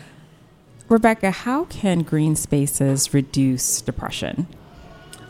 Rebecca, 0.89 1.31
how 1.31 1.65
can 1.67 2.03
green 2.03 2.35
spaces 2.35 3.15
reduce 3.15 3.81
depression? 3.81 4.49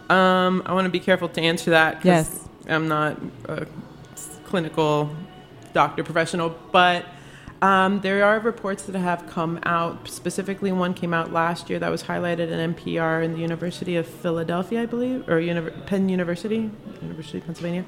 Um, 0.09 0.63
I 0.67 0.73
want 0.73 0.87
to 0.87 0.91
be 0.91 1.01
careful 1.01 1.29
to 1.29 1.41
answer 1.41 1.71
that. 1.71 2.05
Yes. 2.05 2.49
I'm 2.71 2.89
not 2.89 3.21
a 3.49 3.67
clinical 4.45 5.11
doctor 5.73 6.05
professional, 6.05 6.57
but 6.73 7.05
um, 7.63 8.01
there 8.01 8.25
are 8.25 8.41
reports 8.41 8.85
that 8.85 8.99
have 8.99 9.27
come 9.29 9.59
out. 9.65 10.09
Specifically, 10.09 10.73
one 10.73 10.95
came 10.95 11.13
out 11.13 11.33
last 11.33 11.69
year 11.69 11.79
that 11.79 11.91
was 11.91 12.05
highlighted 12.05 12.51
in 12.51 12.75
NPR 12.75 13.23
in 13.23 13.33
the 13.33 13.39
University 13.39 13.97
of 13.97 14.07
Philadelphia, 14.07 14.83
I 14.83 14.87
believe, 14.87 15.29
or 15.29 15.71
Penn 15.87 16.09
University, 16.09 16.71
University 17.03 17.39
of 17.39 17.45
Pennsylvania, 17.45 17.85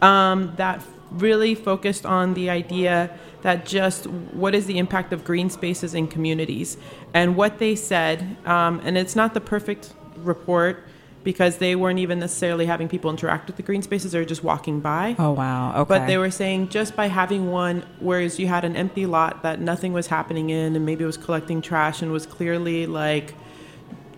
um, 0.00 0.54
that 0.56 0.82
really 1.10 1.54
focused 1.54 2.06
on 2.06 2.34
the 2.34 2.48
idea 2.48 3.18
that 3.42 3.66
just 3.66 4.06
what 4.06 4.54
is 4.54 4.66
the 4.66 4.78
impact 4.78 5.12
of 5.12 5.24
green 5.24 5.50
spaces 5.50 5.94
in 5.94 6.06
communities. 6.08 6.78
And 7.12 7.36
what 7.36 7.58
they 7.58 7.74
said, 7.74 8.36
um, 8.46 8.80
and 8.84 8.96
it's 8.96 9.16
not 9.16 9.34
the 9.34 9.40
perfect 9.40 9.92
report 10.16 10.84
because 11.22 11.58
they 11.58 11.76
weren't 11.76 11.98
even 11.98 12.18
necessarily 12.18 12.66
having 12.66 12.88
people 12.88 13.10
interact 13.10 13.46
with 13.46 13.56
the 13.56 13.62
green 13.62 13.82
spaces, 13.82 14.14
or 14.14 14.24
just 14.24 14.42
walking 14.42 14.80
by. 14.80 15.16
Oh 15.18 15.32
wow. 15.32 15.72
Okay. 15.82 15.98
But 15.98 16.06
they 16.06 16.18
were 16.18 16.30
saying 16.30 16.68
just 16.68 16.96
by 16.96 17.08
having 17.08 17.50
one, 17.50 17.84
whereas 17.98 18.38
you 18.38 18.46
had 18.46 18.64
an 18.64 18.76
empty 18.76 19.06
lot 19.06 19.42
that 19.42 19.60
nothing 19.60 19.92
was 19.92 20.06
happening 20.06 20.50
in, 20.50 20.76
and 20.76 20.86
maybe 20.86 21.04
it 21.04 21.06
was 21.06 21.16
collecting 21.18 21.60
trash 21.60 22.02
and 22.02 22.10
was 22.12 22.26
clearly 22.26 22.86
like 22.86 23.34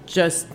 just 0.06 0.46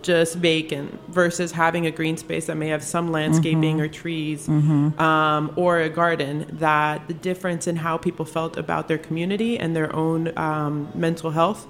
just 0.00 0.36
vacant, 0.36 0.98
versus 1.08 1.50
having 1.50 1.84
a 1.84 1.90
green 1.90 2.16
space 2.16 2.46
that 2.46 2.56
may 2.56 2.68
have 2.68 2.84
some 2.84 3.10
landscaping 3.10 3.80
or 3.80 3.88
trees 3.88 4.48
um, 4.48 5.52
or 5.56 5.80
a 5.80 5.88
garden. 5.88 6.46
That 6.52 7.08
the 7.08 7.14
difference 7.14 7.66
in 7.66 7.76
how 7.76 7.98
people 7.98 8.24
felt 8.24 8.56
about 8.56 8.86
their 8.86 8.98
community 8.98 9.58
and 9.58 9.74
their 9.74 9.94
own 9.94 10.36
um, 10.38 10.88
mental 10.94 11.32
health, 11.32 11.66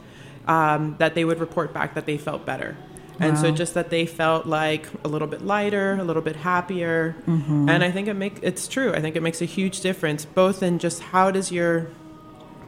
um, 0.47 0.97
that 0.99 1.15
they 1.15 1.25
would 1.25 1.41
report 1.41 1.73
back 1.73 1.95
that 1.95 2.05
they 2.05 2.19
felt 2.19 2.45
better. 2.45 2.77
And 3.21 3.39
so 3.39 3.51
just 3.51 3.75
that 3.75 3.91
they 3.91 4.07
felt 4.07 4.47
like 4.47 4.87
a 5.05 5.09
little 5.09 5.29
bit 5.29 5.43
lighter, 5.43 5.95
a 5.95 6.05
little 6.05 6.23
bit 6.23 6.37
happier. 6.37 7.17
Mm-hmm. 7.27 7.69
And 7.69 7.83
I 7.83 7.91
think 7.91 8.09
it 8.09 8.15
make 8.15 8.39
it's 8.43 8.69
true. 8.69 8.93
I 8.93 9.01
think 9.01 9.17
it 9.17 9.23
makes 9.23 9.43
a 9.43 9.45
huge 9.45 9.81
difference 9.81 10.25
both 10.25 10.63
in 10.63 10.79
just 10.79 11.01
how 11.01 11.31
does 11.31 11.51
your 11.51 11.89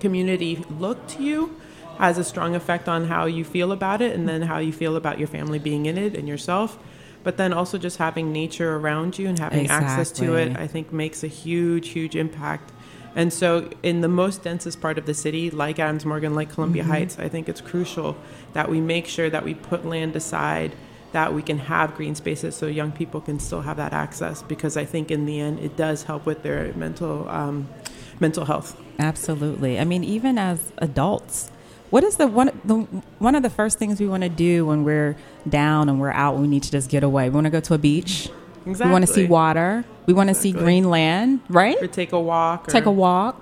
community 0.01 0.65
look 0.79 1.07
to 1.09 1.23
you 1.23 1.57
has 1.99 2.17
a 2.17 2.25
strong 2.25 2.55
effect 2.55 2.89
on 2.89 3.07
how 3.07 3.27
you 3.27 3.45
feel 3.45 3.73
about 3.73 4.01
it 4.01 4.15
and 4.15 4.27
then 4.27 4.41
how 4.41 4.59
you 4.59 4.73
feel 4.73 4.97
about 4.97 5.19
your 5.19 5.29
family 5.29 5.59
being 5.59 5.85
in 5.85 5.99
it 5.99 6.17
and 6.17 6.27
yourself. 6.27 6.79
But 7.23 7.37
then 7.37 7.53
also 7.53 7.77
just 7.77 7.99
having 7.99 8.33
nature 8.33 8.77
around 8.77 9.19
you 9.19 9.29
and 9.29 9.39
having 9.39 9.69
access 9.69 10.11
to 10.13 10.37
it, 10.37 10.57
I 10.57 10.67
think 10.67 10.91
makes 10.91 11.23
a 11.23 11.27
huge, 11.27 11.89
huge 11.91 12.17
impact. 12.17 12.73
And 13.17 13.33
so, 13.33 13.69
in 13.83 14.03
the 14.03 14.09
most 14.09 14.45
densest 14.45 14.81
part 14.81 14.97
of 14.99 15.07
the 15.07 15.15
city, 15.15 15.51
like 15.51 15.79
Adams 15.79 16.05
Morgan, 16.05 16.35
like 16.35 16.51
Columbia 16.51 16.85
Heights, 16.85 17.19
I 17.19 17.29
think 17.29 17.49
it's 17.49 17.61
crucial 17.61 18.17
that 18.53 18.71
we 18.71 18.81
make 18.81 19.07
sure 19.07 19.29
that 19.29 19.45
we 19.45 19.55
put 19.55 19.85
land 19.85 20.15
aside, 20.15 20.77
that 21.13 21.35
we 21.35 21.43
can 21.43 21.59
have 21.59 21.97
green 21.97 22.15
spaces 22.15 22.55
so 22.55 22.67
young 22.67 22.93
people 22.93 23.21
can 23.21 23.41
still 23.41 23.63
have 23.63 23.79
that 23.79 23.93
access. 23.93 24.43
Because 24.43 24.77
I 24.77 24.85
think 24.85 25.11
in 25.11 25.27
the 25.27 25.41
end, 25.41 25.59
it 25.59 25.77
does 25.77 26.05
help 26.05 26.25
with 26.25 26.43
their 26.43 26.73
mental 26.75 27.29
um, 27.29 27.69
mental 28.21 28.45
health. 28.45 28.81
Absolutely. 28.99 29.81
I 29.81 29.85
mean, 29.85 30.05
even 30.05 30.39
as 30.39 30.73
adults, 30.79 31.51
what 31.91 32.05
is 32.05 32.17
the 32.17 32.29
one 32.29 32.59
the 32.65 32.77
one 33.19 33.35
of 33.35 33.43
the 33.43 33.51
first 33.51 33.79
things 33.79 33.99
we 33.99 34.07
want 34.07 34.23
to 34.23 34.29
do 34.29 34.67
when 34.67 34.85
we're 34.85 35.17
down 35.49 35.89
and 35.89 36.01
we're 36.01 36.13
out? 36.13 36.37
We 36.37 36.47
need 36.47 36.63
to 36.63 36.71
just 36.71 36.89
get 36.89 37.03
away. 37.03 37.29
We 37.29 37.35
want 37.35 37.47
to 37.47 37.51
go 37.51 37.61
to 37.61 37.75
a 37.75 37.79
beach. 37.79 38.31
Exactly. 38.67 38.87
We 38.87 38.93
want 38.93 39.07
to 39.07 39.13
see 39.13 39.27
water. 39.27 39.85
We 40.07 40.13
want 40.13 40.29
to 40.29 40.35
see 40.35 40.53
green 40.53 40.91
land, 40.91 41.41
right? 41.49 41.81
Or 41.83 41.87
take 41.87 42.13
a 42.13 42.21
walk. 42.21 42.69
Or, 42.69 42.71
Take 42.71 42.87
a 42.87 42.91
walk. 42.91 43.41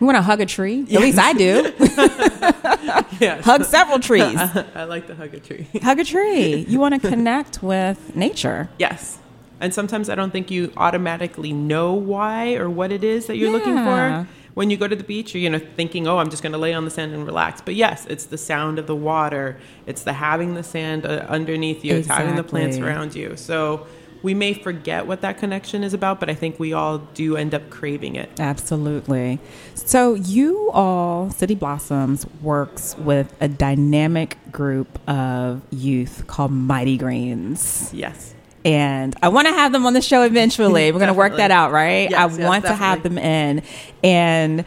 We 0.00 0.06
want 0.06 0.16
to 0.16 0.22
hug 0.22 0.40
a 0.40 0.46
tree. 0.46 0.82
At 0.82 1.00
least 1.00 1.18
I 1.18 1.32
do. 1.32 1.72
Yes. 3.20 3.44
hug 3.44 3.64
several 3.64 3.98
trees. 3.98 4.38
I 4.74 4.84
like 4.84 5.08
to 5.08 5.14
hug 5.14 5.34
a 5.34 5.40
tree. 5.40 5.66
hug 5.82 5.98
a 5.98 6.04
tree. 6.04 6.64
You 6.68 6.78
want 6.78 7.00
to 7.00 7.08
connect 7.08 7.62
with 7.64 8.14
nature. 8.14 8.68
Yes. 8.78 9.18
And 9.60 9.74
sometimes 9.74 10.08
I 10.08 10.14
don't 10.14 10.30
think 10.30 10.52
you 10.52 10.72
automatically 10.76 11.52
know 11.52 11.94
why 11.94 12.54
or 12.54 12.70
what 12.70 12.92
it 12.92 13.02
is 13.02 13.26
that 13.26 13.36
you're 13.36 13.50
looking 13.50 13.74
for. 13.76 14.26
When 14.54 14.70
you 14.70 14.76
go 14.76 14.86
to 14.86 14.94
the 14.96 15.04
beach, 15.04 15.34
you're 15.34 15.42
you 15.42 15.50
know 15.50 15.58
thinking, 15.58 16.06
"Oh, 16.06 16.18
I'm 16.18 16.30
just 16.30 16.42
going 16.42 16.52
to 16.52 16.58
lay 16.58 16.74
on 16.74 16.84
the 16.84 16.90
sand 16.90 17.12
and 17.12 17.26
relax." 17.26 17.60
But 17.60 17.74
yes, 17.74 18.06
it's 18.06 18.26
the 18.26 18.38
sound 18.38 18.78
of 18.78 18.86
the 18.86 18.96
water. 18.96 19.58
It's 19.86 20.02
the 20.02 20.12
having 20.12 20.54
the 20.54 20.62
sand 20.64 21.06
uh, 21.06 21.26
underneath 21.28 21.84
you. 21.84 21.96
It's 21.96 22.08
having 22.08 22.36
the 22.36 22.44
plants 22.44 22.78
around 22.78 23.14
you. 23.14 23.36
So 23.36 23.86
we 24.22 24.34
may 24.34 24.54
forget 24.54 25.06
what 25.06 25.20
that 25.20 25.38
connection 25.38 25.84
is 25.84 25.94
about, 25.94 26.20
but 26.20 26.28
I 26.28 26.34
think 26.34 26.58
we 26.58 26.72
all 26.72 26.98
do 26.98 27.36
end 27.36 27.54
up 27.54 27.70
craving 27.70 28.16
it. 28.16 28.28
Absolutely. 28.38 29.38
So 29.74 30.14
you 30.14 30.70
all, 30.72 31.30
City 31.30 31.54
Blossoms, 31.54 32.26
works 32.42 32.96
with 32.98 33.34
a 33.40 33.48
dynamic 33.48 34.36
group 34.50 34.98
of 35.08 35.62
youth 35.70 36.24
called 36.26 36.50
Mighty 36.50 36.96
Greens. 36.96 37.90
Yes. 37.92 38.34
And 38.64 39.14
I 39.22 39.28
want 39.28 39.46
to 39.46 39.54
have 39.54 39.72
them 39.72 39.86
on 39.86 39.94
the 39.94 40.02
show 40.02 40.22
eventually. 40.22 40.90
We're 40.90 40.98
going 40.98 41.08
to 41.08 41.14
work 41.14 41.36
that 41.36 41.50
out, 41.50 41.70
right? 41.70 42.10
Yes, 42.10 42.18
I 42.18 42.38
yes, 42.38 42.48
want 42.48 42.64
to 42.64 42.74
have 42.74 43.02
them 43.04 43.16
in. 43.16 43.62
And 44.02 44.64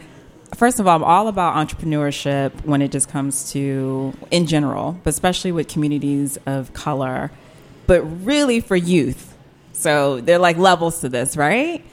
first 0.54 0.80
of 0.80 0.88
all, 0.88 0.96
I'm 0.96 1.04
all 1.04 1.28
about 1.28 1.54
entrepreneurship 1.54 2.64
when 2.64 2.80
it 2.80 2.90
just 2.90 3.10
comes 3.10 3.52
to, 3.52 4.14
in 4.30 4.46
general, 4.46 4.98
but 5.04 5.10
especially 5.10 5.52
with 5.52 5.68
communities 5.68 6.38
of 6.46 6.72
color, 6.72 7.30
but 7.86 8.00
really 8.00 8.60
for 8.60 8.76
youth. 8.76 9.31
So 9.72 10.20
they're 10.20 10.38
like 10.38 10.56
levels 10.58 11.00
to 11.00 11.08
this, 11.08 11.36
right? 11.36 11.84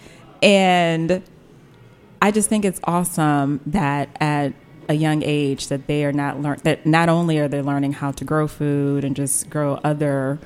And 0.42 1.24
I 2.22 2.32
just 2.32 2.50
think 2.50 2.65
it's 2.65 2.80
awesome 2.84 3.62
that 3.65 4.10
at 4.20 4.54
a 4.88 4.94
young 4.94 5.22
age 5.24 5.68
that 5.68 5.88
they 5.88 6.04
are 6.04 6.12
not 6.12 6.42
learn 6.42 6.58
that 6.63 6.86
not 6.86 7.10
only 7.10 7.38
are 7.38 7.48
they 7.48 7.62
learning 7.62 7.94
how 7.94 8.12
to 8.12 8.26
grow 8.26 8.48
food 8.48 9.04
and 9.04 9.15
just 9.15 9.50
grow 9.50 9.76
other 9.84 10.39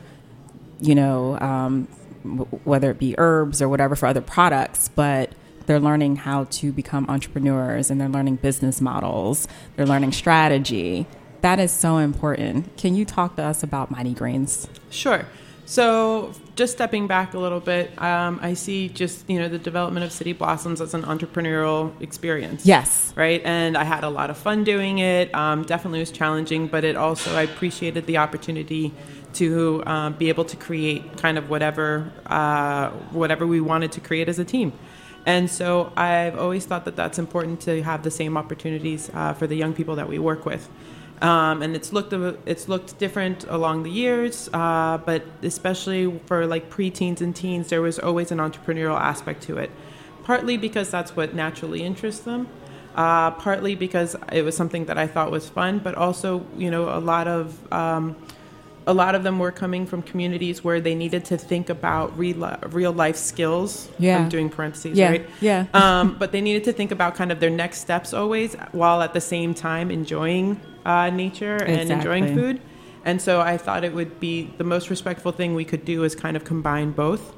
you 0.84 0.96
know, 0.96 1.40
um, 1.40 1.86
whether 2.66 2.92
it 2.92 3.00
be 3.00 3.16
herbs 3.18 3.62
or 3.62 3.70
whatever 3.70 3.96
for 3.96 4.06
other 4.06 4.22
products, 4.22 4.90
but 4.90 5.32
they're 5.66 5.80
learning 5.80 6.18
how 6.18 6.44
to 6.46 6.72
become 6.74 7.06
entrepreneurs 7.10 7.90
and 7.90 8.00
they're 8.00 8.10
learning 8.10 8.36
business 8.36 8.82
models, 8.82 9.48
they're 9.76 9.86
learning 9.86 10.12
strategy. 10.12 11.08
That 11.42 11.60
is 11.60 11.72
so 11.72 11.98
important. 11.98 12.76
Can 12.78 12.96
you 12.96 13.06
talk 13.06 13.38
to 13.38 13.44
us 13.44 13.64
about 13.64 13.92
Mighty 13.92 14.14
Greens? 14.14 14.68
Sure. 14.90 15.26
So, 15.66 16.34
just 16.56 16.74
stepping 16.74 17.08
back 17.08 17.34
a 17.34 17.40
little 17.40 17.60
bit, 17.60 17.90
um, 18.02 18.40
I 18.42 18.54
see 18.54 18.90
just 18.90 19.30
you 19.30 19.40
know 19.40 19.48
the 19.48 19.58
development 19.58 20.06
of 20.06 20.12
City 20.12 20.34
Blossoms 20.34 20.82
as 20.82 20.94
an 20.94 21.04
entrepreneurial 21.04 22.00
experience. 22.02 22.66
Yes. 22.66 23.14
Right, 23.16 23.42
and 23.46 23.78
I 23.78 23.84
had 23.84 24.04
a 24.04 24.10
lot 24.10 24.30
of 24.30 24.38
fun 24.38 24.64
doing 24.64 25.00
it. 25.00 25.34
Um, 25.34 25.64
definitely 25.64 26.00
was 26.00 26.12
challenging, 26.12 26.68
but 26.68 26.84
it 26.84 26.96
also 26.96 27.36
I 27.36 27.44
appreciated 27.44 28.06
the 28.06 28.18
opportunity 28.18 28.94
to 29.36 29.84
um, 29.86 30.14
be 30.14 30.30
able 30.30 30.46
to 30.46 30.56
create 30.58 31.18
kind 31.18 31.38
of 31.38 31.50
whatever 31.50 32.12
uh, 32.26 32.90
whatever 33.12 33.48
we 33.48 33.62
wanted 33.62 33.92
to 33.94 34.02
create 34.02 34.30
as 34.30 34.40
a 34.40 34.46
team. 34.46 34.74
And 35.26 35.50
so 35.50 35.92
I've 35.96 36.38
always 36.38 36.66
thought 36.66 36.86
that 36.86 36.96
that's 36.96 37.18
important 37.18 37.62
to 37.62 37.82
have 37.84 38.04
the 38.04 38.12
same 38.12 38.38
opportunities 38.38 39.10
uh, 39.14 39.34
for 39.34 39.48
the 39.48 39.56
young 39.56 39.74
people 39.74 39.96
that 39.96 40.10
we 40.10 40.20
work 40.20 40.46
with. 40.46 40.70
Um, 41.24 41.62
and 41.62 41.74
it's 41.74 41.94
looked 41.94 42.12
it's 42.46 42.68
looked 42.68 43.00
different 43.00 43.46
along 43.48 43.84
the 43.84 43.90
years, 43.90 44.50
uh, 44.52 44.98
but 45.06 45.24
especially 45.42 46.20
for 46.26 46.46
like 46.46 46.70
preteens 46.70 47.22
and 47.22 47.34
teens, 47.34 47.70
there 47.70 47.82
was 47.82 47.98
always 47.98 48.30
an 48.32 48.40
entrepreneurial 48.40 49.00
aspect 49.00 49.42
to 49.44 49.58
it. 49.58 49.72
Partly 50.26 50.58
because 50.58 50.90
that's 50.90 51.16
what 51.16 51.34
naturally 51.34 51.82
interests 51.82 52.24
them, 52.24 52.48
uh, 52.96 53.32
partly 53.32 53.74
because 53.74 54.18
it 54.34 54.42
was 54.44 54.56
something 54.56 54.86
that 54.86 54.98
I 54.98 55.08
thought 55.08 55.32
was 55.32 55.48
fun, 55.48 55.80
but 55.80 55.96
also 55.96 56.46
you 56.58 56.70
know 56.70 56.90
a 56.90 57.00
lot 57.00 57.30
of 57.30 57.58
um, 57.72 58.18
a 58.86 58.94
lot 58.94 59.16
of 59.16 59.24
them 59.24 59.40
were 59.40 59.52
coming 59.52 59.86
from 59.86 60.02
communities 60.02 60.62
where 60.62 60.82
they 60.82 60.94
needed 60.94 61.24
to 61.26 61.38
think 61.38 61.70
about 61.70 62.18
real, 62.18 62.58
real 62.68 62.92
life 62.92 63.16
skills. 63.16 63.90
Yeah. 63.98 64.18
I'm 64.18 64.28
doing 64.28 64.50
parentheses, 64.50 64.98
Yeah, 64.98 65.10
right? 65.10 65.30
yeah. 65.40 65.68
um, 65.74 66.18
but 66.20 66.34
they 66.34 66.42
needed 66.42 66.66
to 66.66 66.74
think 66.74 66.92
about 66.92 67.16
kind 67.16 67.32
of 67.32 67.40
their 67.40 67.50
next 67.50 67.80
steps 67.80 68.14
always, 68.14 68.56
while 68.74 69.02
at 69.02 69.14
the 69.14 69.22
same 69.22 69.54
time 69.54 69.90
enjoying 69.90 70.60
uh, 70.86 71.10
nature 71.10 71.58
and 71.58 71.90
enjoying 71.92 72.34
food. 72.34 72.62
And 73.06 73.22
so 73.22 73.42
I 73.42 73.58
thought 73.58 73.84
it 73.84 73.94
would 73.94 74.20
be 74.20 74.54
the 74.58 74.64
most 74.64 74.90
respectful 74.90 75.32
thing 75.32 75.56
we 75.56 75.66
could 75.66 75.84
do 75.84 76.04
is 76.04 76.16
kind 76.16 76.38
of 76.38 76.44
combine 76.44 76.92
both. 76.92 77.36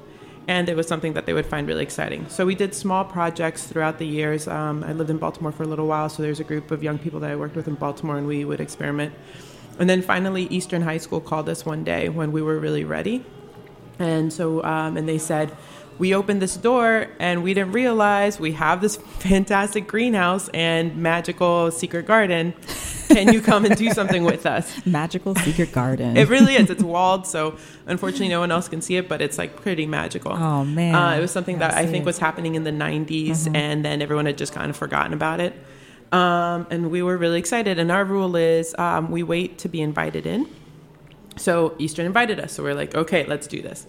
And 0.47 0.69
it 0.69 0.75
was 0.75 0.87
something 0.87 1.13
that 1.13 1.25
they 1.25 1.33
would 1.33 1.47
find 1.47 1.67
really 1.67 1.81
exciting. 1.81 2.29
So 2.29 2.45
we 2.45 2.53
did 2.53 2.75
small 2.75 3.03
projects 3.03 3.65
throughout 3.65 3.97
the 3.97 4.05
years. 4.05 4.47
Um, 4.47 4.83
I 4.83 4.93
lived 4.93 5.09
in 5.09 5.17
Baltimore 5.17 5.51
for 5.51 5.63
a 5.63 5.67
little 5.67 5.87
while, 5.87 6.07
so 6.07 6.21
there's 6.21 6.39
a 6.39 6.43
group 6.43 6.69
of 6.69 6.83
young 6.83 6.99
people 6.99 7.19
that 7.21 7.31
I 7.31 7.35
worked 7.35 7.55
with 7.55 7.67
in 7.67 7.73
Baltimore, 7.73 8.17
and 8.17 8.27
we 8.27 8.45
would 8.45 8.59
experiment. 8.59 9.11
And 9.79 9.89
then 9.89 10.03
finally, 10.03 10.43
Eastern 10.51 10.83
High 10.83 10.99
School 10.99 11.19
called 11.19 11.49
us 11.49 11.65
one 11.65 11.83
day 11.83 12.09
when 12.09 12.31
we 12.31 12.43
were 12.43 12.59
really 12.59 12.83
ready. 12.83 13.25
And 13.97 14.31
so, 14.31 14.63
um, 14.63 14.97
and 14.97 15.09
they 15.09 15.17
said, 15.17 15.55
we 15.97 16.13
opened 16.13 16.41
this 16.41 16.57
door 16.57 17.07
and 17.19 17.43
we 17.43 17.53
didn't 17.53 17.71
realize 17.71 18.39
we 18.39 18.53
have 18.53 18.81
this 18.81 18.97
fantastic 18.97 19.87
greenhouse 19.87 20.49
and 20.53 20.97
magical 20.97 21.71
secret 21.71 22.05
garden. 22.05 22.53
Can 23.07 23.31
you 23.31 23.41
come 23.41 23.65
and 23.65 23.75
do 23.77 23.91
something 23.91 24.23
with 24.23 24.45
us? 24.45 24.85
Magical 24.85 25.35
Secret 25.35 25.71
Garden. 25.71 26.17
It 26.17 26.27
really 26.27 26.55
is. 26.55 26.69
It's 26.69 26.83
walled, 26.83 27.27
so 27.27 27.57
unfortunately, 27.85 28.29
no 28.29 28.39
one 28.39 28.51
else 28.51 28.67
can 28.67 28.81
see 28.81 28.97
it, 28.97 29.07
but 29.07 29.21
it's 29.21 29.37
like 29.37 29.61
pretty 29.61 29.85
magical. 29.85 30.33
Oh, 30.33 30.65
man. 30.65 30.95
Uh, 30.95 31.15
it 31.15 31.21
was 31.21 31.31
something 31.31 31.59
that 31.59 31.75
I 31.75 31.85
think 31.85 32.01
it. 32.01 32.05
was 32.05 32.17
happening 32.17 32.55
in 32.55 32.63
the 32.63 32.71
90s, 32.71 33.53
and 33.55 33.85
then 33.85 34.01
everyone 34.01 34.25
had 34.25 34.37
just 34.37 34.53
kind 34.53 34.69
of 34.69 34.75
forgotten 34.75 35.13
about 35.13 35.39
it. 35.39 35.53
Um, 36.11 36.67
and 36.69 36.89
we 36.89 37.03
were 37.03 37.17
really 37.17 37.39
excited. 37.39 37.77
And 37.79 37.91
our 37.91 38.05
rule 38.05 38.35
is 38.35 38.75
um, 38.77 39.11
we 39.11 39.23
wait 39.23 39.59
to 39.59 39.69
be 39.69 39.81
invited 39.81 40.25
in. 40.25 40.47
So 41.37 41.75
Eastern 41.77 42.05
invited 42.05 42.39
us, 42.39 42.53
so 42.53 42.63
we're 42.63 42.73
like, 42.73 42.95
okay, 42.95 43.25
let's 43.25 43.47
do 43.47 43.61
this. 43.61 43.85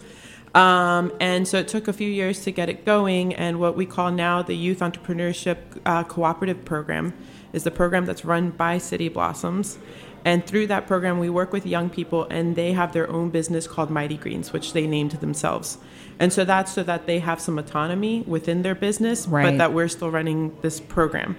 Um, 0.57 1.13
and 1.21 1.47
so 1.47 1.59
it 1.59 1.69
took 1.69 1.87
a 1.87 1.93
few 1.93 2.09
years 2.11 2.43
to 2.45 2.51
get 2.51 2.69
it 2.69 2.85
going. 2.85 3.35
And 3.35 3.61
what 3.61 3.77
we 3.77 3.85
call 3.87 4.11
now 4.11 4.43
the 4.43 4.57
Youth 4.57 4.79
Entrepreneurship 4.81 5.59
uh, 5.85 6.03
Cooperative 6.05 6.65
Program 6.65 7.13
is 7.53 7.65
the 7.65 7.71
program 7.71 8.07
that's 8.07 8.25
run 8.25 8.51
by 8.51 8.79
City 8.79 9.09
Blossoms. 9.09 9.79
And 10.25 10.45
through 10.45 10.67
that 10.69 10.87
program, 10.89 11.21
we 11.21 11.31
work 11.31 11.53
with 11.53 11.67
young 11.67 11.89
people, 11.89 12.27
and 12.31 12.57
they 12.57 12.73
have 12.73 12.93
their 12.93 13.09
own 13.09 13.31
business 13.31 13.69
called 13.69 13.91
Mighty 13.91 14.17
Greens, 14.17 14.53
which 14.53 14.73
they 14.73 14.85
named 14.87 15.13
themselves. 15.13 15.79
And 16.19 16.33
so 16.33 16.45
that's 16.45 16.73
so 16.73 16.83
that 16.83 17.07
they 17.07 17.21
have 17.21 17.41
some 17.41 17.59
autonomy 17.59 18.23
within 18.27 18.63
their 18.63 18.75
business, 18.75 19.29
Right. 19.29 19.45
but 19.45 19.59
that 19.59 19.73
we're 19.73 19.87
still 19.89 20.11
running 20.11 20.57
this 20.63 20.81
program. 20.81 21.37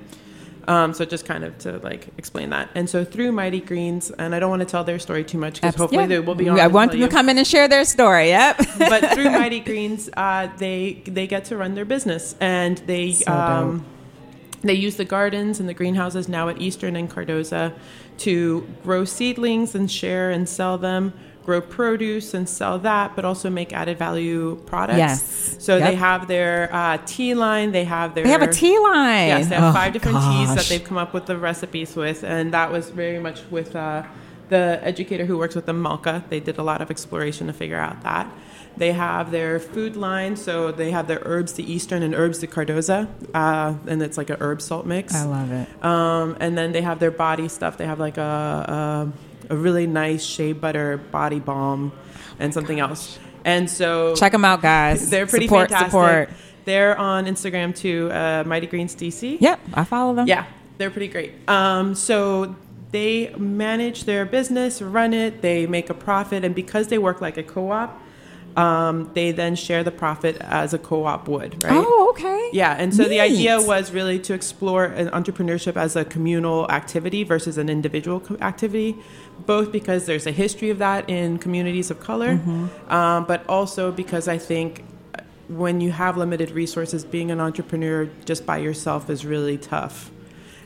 Um, 0.68 0.94
so 0.94 1.06
just 1.06 1.26
kind 1.26 1.46
of 1.46 1.58
to 1.60 1.78
like 1.78 2.10
explain 2.18 2.50
that. 2.50 2.70
And 2.76 2.90
so 2.90 3.06
through 3.06 3.32
Mighty 3.32 3.62
Greens, 3.62 4.12
and 4.12 4.36
I 4.36 4.40
don't 4.40 4.50
want 4.50 4.60
to 4.62 4.66
tell 4.66 4.84
their 4.84 5.00
story 5.00 5.24
too 5.24 5.38
much 5.38 5.56
because 5.62 5.76
hopefully 5.76 6.04
Yeah. 6.04 6.08
they 6.08 6.20
will 6.20 6.36
be 6.36 6.50
on. 6.50 6.60
I 6.60 6.68
want 6.68 6.92
them 6.92 7.00
to 7.00 7.08
come 7.08 7.30
in 7.30 7.38
and 7.38 7.48
share 7.48 7.70
their 7.70 7.86
story. 7.86 8.28
Yep. 8.28 8.58
but 8.78 9.12
through 9.14 9.30
Mighty 9.42 9.62
Greens, 9.62 10.10
uh, 10.18 10.50
they 10.58 11.02
they 11.06 11.26
get 11.26 11.46
to 11.46 11.58
run 11.58 11.74
their 11.76 11.86
business, 11.86 12.36
and 12.42 12.78
they 12.80 13.14
So 13.14 13.32
um, 13.32 13.86
they 14.62 14.74
use 14.74 14.98
the 14.98 15.06
gardens 15.06 15.60
and 15.62 15.70
the 15.70 15.74
greenhouses 15.74 16.28
now 16.28 16.50
at 16.50 16.60
Eastern 16.62 16.96
and 16.98 17.10
Cardozo 17.10 17.72
to 18.20 18.68
grow 18.84 19.06
seedlings 19.06 19.74
and 19.74 19.90
share 19.90 20.32
and 20.32 20.50
sell 20.50 20.78
them. 20.78 21.14
Grow 21.48 21.62
produce 21.62 22.34
and 22.34 22.48
sell 22.48 22.78
that, 22.80 23.16
but 23.16 23.24
also 23.24 23.50
make 23.50 23.72
added 23.72 23.98
value 23.98 24.58
products. 24.66 24.98
Yes. 24.98 25.56
So 25.60 25.80
they 25.80 25.96
have 25.96 26.28
their 26.28 26.68
uh, 26.76 26.98
tea 27.06 27.36
line. 27.36 27.72
They 27.72 27.86
have 27.86 28.14
their 28.16 28.26
They 28.26 28.32
have 28.32 28.42
a 28.42 28.52
tea 28.52 28.78
line. 28.78 29.30
Yes, 29.30 29.48
they 29.48 29.56
have 29.56 29.74
Oh, 29.74 29.74
five 29.74 29.94
different 29.94 30.18
teas 30.18 30.54
that 30.54 30.66
they've 30.66 30.84
come 30.84 30.98
up 30.98 31.14
with 31.14 31.26
the 31.26 31.38
recipes 31.38 31.96
with, 31.96 32.26
and 32.26 32.54
that 32.54 32.70
was 32.70 32.90
very 32.90 33.18
much 33.18 33.40
with 33.50 33.78
uh, 33.78 34.04
the 34.50 34.82
educator 34.84 35.26
who 35.26 35.38
works 35.38 35.56
with 35.56 35.66
them, 35.66 35.82
Malka. 35.82 36.26
They 36.30 36.42
did 36.42 36.58
a 36.58 36.64
lot 36.64 36.82
of 36.82 36.92
exploration 36.92 37.48
to 37.48 37.54
figure 37.54 37.80
out 37.80 38.04
that. 38.04 38.30
They 38.76 38.92
have 38.92 39.32
their 39.32 39.58
food 39.60 39.96
line, 39.96 40.36
so 40.36 40.72
they 40.74 40.92
have 40.92 41.08
their 41.08 41.22
herbs 41.24 41.54
to 41.54 41.64
Eastern 41.64 42.04
and 42.04 42.14
herbs 42.14 42.40
to 42.40 42.48
Cardozo, 42.48 43.08
uh, 43.34 43.74
and 43.88 44.02
it's 44.04 44.18
like 44.18 44.30
a 44.30 44.38
herb 44.40 44.62
salt 44.62 44.86
mix. 44.86 45.16
I 45.16 45.24
love 45.24 45.52
it. 45.52 45.68
Um, 45.84 46.36
and 46.42 46.58
then 46.58 46.74
they 46.74 46.82
have 46.82 47.00
their 47.00 47.10
body 47.10 47.48
stuff. 47.48 47.78
They 47.78 47.86
have 47.88 48.00
like 48.00 48.18
a, 48.18 48.22
a, 49.08 49.14
a 49.50 49.56
really 49.56 49.88
nice 49.88 50.24
shea 50.24 50.54
butter 50.54 50.98
body 50.98 51.40
balm 51.40 51.92
and 52.40 52.54
something 52.54 52.80
else. 52.80 53.18
And 53.46 53.70
so 53.70 54.16
Check 54.16 54.32
them 54.34 54.44
out, 54.46 54.62
guys. 54.62 55.10
they're 55.10 55.26
pretty 55.28 55.48
support, 55.48 55.70
fantastic. 55.70 55.92
Support. 55.92 56.30
They're 56.66 56.98
on 56.98 57.26
Instagram 57.26 57.74
too, 57.76 58.12
uh, 58.12 58.44
Mighty 58.46 58.68
Greens 58.68 58.94
DC. 58.96 59.38
Yep, 59.40 59.60
I 59.74 59.84
follow 59.86 60.14
them. 60.14 60.28
Yeah, 60.28 60.46
they're 60.78 60.92
pretty 60.92 61.08
great. 61.08 61.32
Um, 61.48 61.96
so 61.96 62.56
they 62.92 63.34
manage 63.38 64.04
their 64.04 64.26
business, 64.26 64.82
run 64.82 65.14
it, 65.14 65.42
they 65.42 65.66
make 65.66 65.90
a 65.90 65.94
profit, 65.94 66.44
and 66.44 66.54
because 66.54 66.88
they 66.88 66.98
work 66.98 67.22
like 67.22 67.38
a 67.38 67.44
co-op, 67.44 68.02
um, 68.58 69.12
they 69.14 69.32
then 69.32 69.56
share 69.56 69.84
the 69.84 69.92
profit 69.92 70.36
as 70.42 70.74
a 70.74 70.80
co-op 70.80 71.28
would, 71.28 71.64
right? 71.64 71.74
Oh, 71.74 72.10
okay. 72.10 72.50
Yeah, 72.54 72.74
and 72.74 72.94
so 72.94 73.04
the 73.04 73.20
idea 73.22 73.62
was 73.62 73.92
really 73.92 74.18
to 74.20 74.34
explore 74.34 74.86
an 74.86 75.10
entrepreneurship 75.10 75.78
as 75.78 75.96
a 75.96 76.04
communal 76.04 76.70
activity 76.72 77.24
versus 77.24 77.58
an 77.58 77.70
individual 77.70 78.22
activity, 78.42 78.98
both 79.48 79.72
because 79.72 80.06
there's 80.06 80.28
a 80.28 80.32
history 80.32 80.70
of 80.70 80.78
that 80.78 81.10
in 81.10 81.38
communities 81.40 81.90
of 81.90 82.00
color, 82.00 82.36
Mm-hmm. 82.36 82.92
um, 82.94 83.26
but 83.26 83.40
also 83.50 83.92
because 83.92 84.28
I 84.28 84.38
think 84.38 84.84
when 85.48 85.80
you 85.82 85.92
have 85.92 86.18
limited 86.18 86.52
resources, 86.52 87.04
being 87.06 87.32
an 87.32 87.40
entrepreneur 87.40 88.10
just 88.26 88.46
by 88.46 88.58
yourself 88.58 89.10
is 89.10 89.26
really 89.26 89.58
tough. 89.58 90.12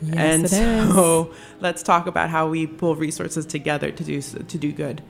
Yes, 0.01 0.15
and 0.17 0.41
it 0.45 0.51
is. 0.51 0.51
so 0.95 1.31
let's 1.61 1.83
talk 1.83 2.07
about 2.07 2.29
how 2.31 2.49
we 2.49 2.65
pull 2.65 2.95
resources 2.95 3.45
together 3.45 3.91
to 3.91 4.03
do 4.03 4.19
to 4.21 4.57
do 4.57 4.71
good. 4.71 5.01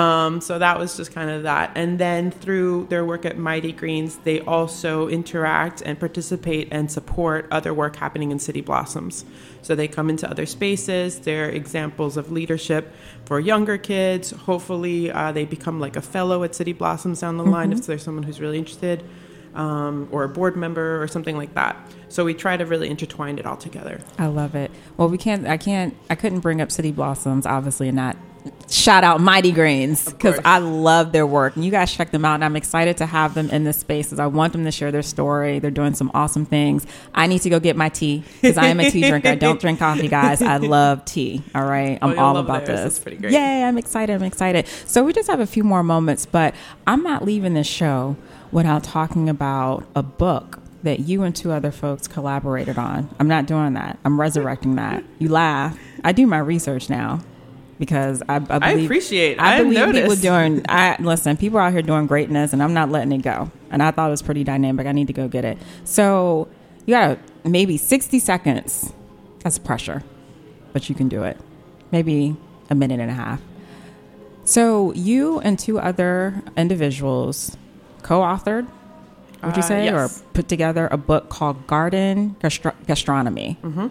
Um, 0.00 0.40
so 0.40 0.58
that 0.58 0.78
was 0.78 0.96
just 0.96 1.12
kind 1.12 1.28
of 1.28 1.42
that. 1.42 1.72
And 1.74 1.98
then 1.98 2.30
through 2.30 2.86
their 2.86 3.04
work 3.04 3.26
at 3.26 3.36
Mighty 3.36 3.72
Greens, 3.72 4.16
they 4.18 4.40
also 4.40 5.08
interact 5.08 5.82
and 5.82 6.00
participate 6.00 6.68
and 6.70 6.90
support 6.90 7.46
other 7.50 7.74
work 7.74 7.96
happening 7.96 8.30
in 8.30 8.38
City 8.38 8.62
Blossoms. 8.62 9.26
So 9.60 9.74
they 9.74 9.88
come 9.88 10.08
into 10.08 10.28
other 10.30 10.46
spaces. 10.46 11.20
They're 11.20 11.50
examples 11.50 12.16
of 12.16 12.32
leadership 12.32 12.94
for 13.26 13.38
younger 13.40 13.76
kids. 13.76 14.30
Hopefully, 14.30 15.10
uh, 15.10 15.32
they 15.32 15.44
become 15.44 15.80
like 15.80 15.96
a 15.96 16.02
fellow 16.02 16.44
at 16.44 16.54
City 16.54 16.72
Blossoms 16.72 17.20
down 17.20 17.36
the 17.36 17.44
line 17.44 17.70
if 17.72 17.84
there's 17.84 18.02
someone 18.02 18.22
who's 18.22 18.40
really 18.40 18.58
interested. 18.58 19.04
Um, 19.52 20.06
or 20.12 20.22
a 20.22 20.28
board 20.28 20.56
member 20.56 21.02
or 21.02 21.08
something 21.08 21.36
like 21.36 21.54
that. 21.54 21.76
So 22.08 22.24
we 22.24 22.34
try 22.34 22.56
to 22.56 22.64
really 22.64 22.88
intertwine 22.88 23.36
it 23.36 23.46
all 23.46 23.56
together. 23.56 24.00
I 24.16 24.28
love 24.28 24.54
it. 24.54 24.70
Well, 24.96 25.08
we 25.08 25.18
can't. 25.18 25.44
I 25.48 25.56
can't. 25.56 25.96
I 26.08 26.14
couldn't 26.14 26.38
bring 26.38 26.60
up 26.60 26.70
City 26.70 26.92
Blossoms, 26.92 27.46
obviously, 27.46 27.88
and 27.88 27.96
not 27.96 28.16
shout 28.68 29.04
out 29.04 29.20
Mighty 29.20 29.52
Greens 29.52 30.04
because. 30.04 30.38
I 30.44 30.58
love 30.58 31.12
their 31.12 31.26
work. 31.26 31.56
And 31.56 31.64
you 31.64 31.70
guys 31.70 31.92
check 31.92 32.10
them 32.10 32.24
out, 32.24 32.34
and 32.34 32.44
I'm 32.44 32.56
excited 32.56 32.96
to 32.98 33.06
have 33.06 33.34
them 33.34 33.50
in 33.50 33.64
this 33.64 33.78
space 33.78 34.06
because 34.06 34.18
I 34.20 34.26
want 34.26 34.52
them 34.52 34.64
to 34.64 34.70
share 34.70 34.90
their 34.90 35.02
story. 35.02 35.58
They're 35.58 35.70
doing 35.70 35.94
some 35.94 36.10
awesome 36.14 36.46
things. 36.46 36.86
I 37.14 37.26
need 37.26 37.42
to 37.42 37.50
go 37.50 37.60
get 37.60 37.76
my 37.76 37.88
tea 37.88 38.24
because 38.40 38.56
I 38.58 38.66
am 38.66 38.80
a 38.80 38.90
tea 38.90 39.02
drinker. 39.08 39.28
I 39.28 39.34
don't 39.34 39.60
drink 39.60 39.78
coffee, 39.80 40.08
guys. 40.08 40.40
I 40.42 40.56
love 40.56 41.04
tea. 41.04 41.42
All 41.54 41.64
right, 41.64 41.98
oh, 42.00 42.10
I'm 42.10 42.18
Oh, 42.18 42.22
all 42.22 42.36
about 42.38 42.64
theirs. 42.66 42.80
this. 42.80 42.94
That's 42.94 42.98
pretty 43.00 43.16
great. 43.18 43.32
Yay! 43.32 43.64
I'm 43.64 43.76
excited. 43.78 44.14
I'm 44.14 44.22
excited. 44.22 44.66
So 44.86 45.04
we 45.04 45.12
just 45.12 45.28
have 45.28 45.40
a 45.40 45.46
few 45.46 45.62
more 45.64 45.82
moments, 45.82 46.26
but 46.26 46.54
I'm 46.86 47.02
not 47.02 47.24
leaving 47.24 47.54
this 47.54 47.66
show 47.66 48.16
without 48.52 48.82
talking 48.82 49.28
about 49.28 49.86
a 49.94 50.02
book 50.02 50.58
that 50.82 51.00
you 51.00 51.22
and 51.22 51.36
two 51.36 51.52
other 51.52 51.70
folks 51.70 52.08
collaborated 52.08 52.78
on. 52.78 53.08
I'm 53.20 53.28
not 53.28 53.46
doing 53.46 53.74
that. 53.74 53.98
I'm 54.04 54.18
resurrecting 54.18 54.76
that. 54.76 55.04
You 55.18 55.28
laugh. 55.28 55.78
I 56.02 56.12
do 56.12 56.26
my 56.26 56.38
research 56.38 56.88
now 56.88 57.20
because 57.80 58.22
I, 58.28 58.36
I 58.36 58.38
believe 58.38 58.84
appreciate- 58.84 59.40
I 59.40 59.56
I've 59.56 59.64
believe 59.64 59.78
people 59.86 60.02
noticed. 60.02 60.22
doing. 60.22 60.64
I 60.68 60.96
listen. 61.00 61.36
People 61.36 61.58
are 61.58 61.62
out 61.62 61.72
here 61.72 61.82
doing 61.82 62.06
greatness, 62.06 62.52
and 62.52 62.62
I'm 62.62 62.74
not 62.74 62.90
letting 62.90 63.10
it 63.10 63.22
go. 63.22 63.50
And 63.72 63.82
I 63.82 63.90
thought 63.90 64.06
it 64.06 64.10
was 64.10 64.22
pretty 64.22 64.44
dynamic. 64.44 64.86
I 64.86 64.92
need 64.92 65.08
to 65.08 65.12
go 65.12 65.26
get 65.26 65.44
it. 65.44 65.58
So 65.84 66.46
you 66.86 66.94
got 66.94 67.18
maybe 67.44 67.76
60 67.76 68.18
seconds. 68.20 68.92
That's 69.42 69.58
pressure, 69.58 70.04
but 70.72 70.88
you 70.88 70.94
can 70.94 71.08
do 71.08 71.24
it. 71.24 71.36
Maybe 71.90 72.36
a 72.68 72.74
minute 72.76 73.00
and 73.00 73.10
a 73.10 73.14
half. 73.14 73.40
So 74.44 74.92
you 74.92 75.40
and 75.40 75.58
two 75.58 75.78
other 75.78 76.42
individuals 76.56 77.56
co-authored, 78.02 78.66
would 79.42 79.56
you 79.56 79.62
Uh, 79.62 79.66
say, 79.66 79.84
yes. 79.86 79.94
or 79.94 80.24
put 80.34 80.48
together 80.48 80.88
a 80.90 80.96
book 80.96 81.28
called 81.28 81.66
Garden 81.66 82.36
Gastro- 82.42 82.74
Gastronomy. 82.86 83.56
Mm-hmm. 83.62 83.86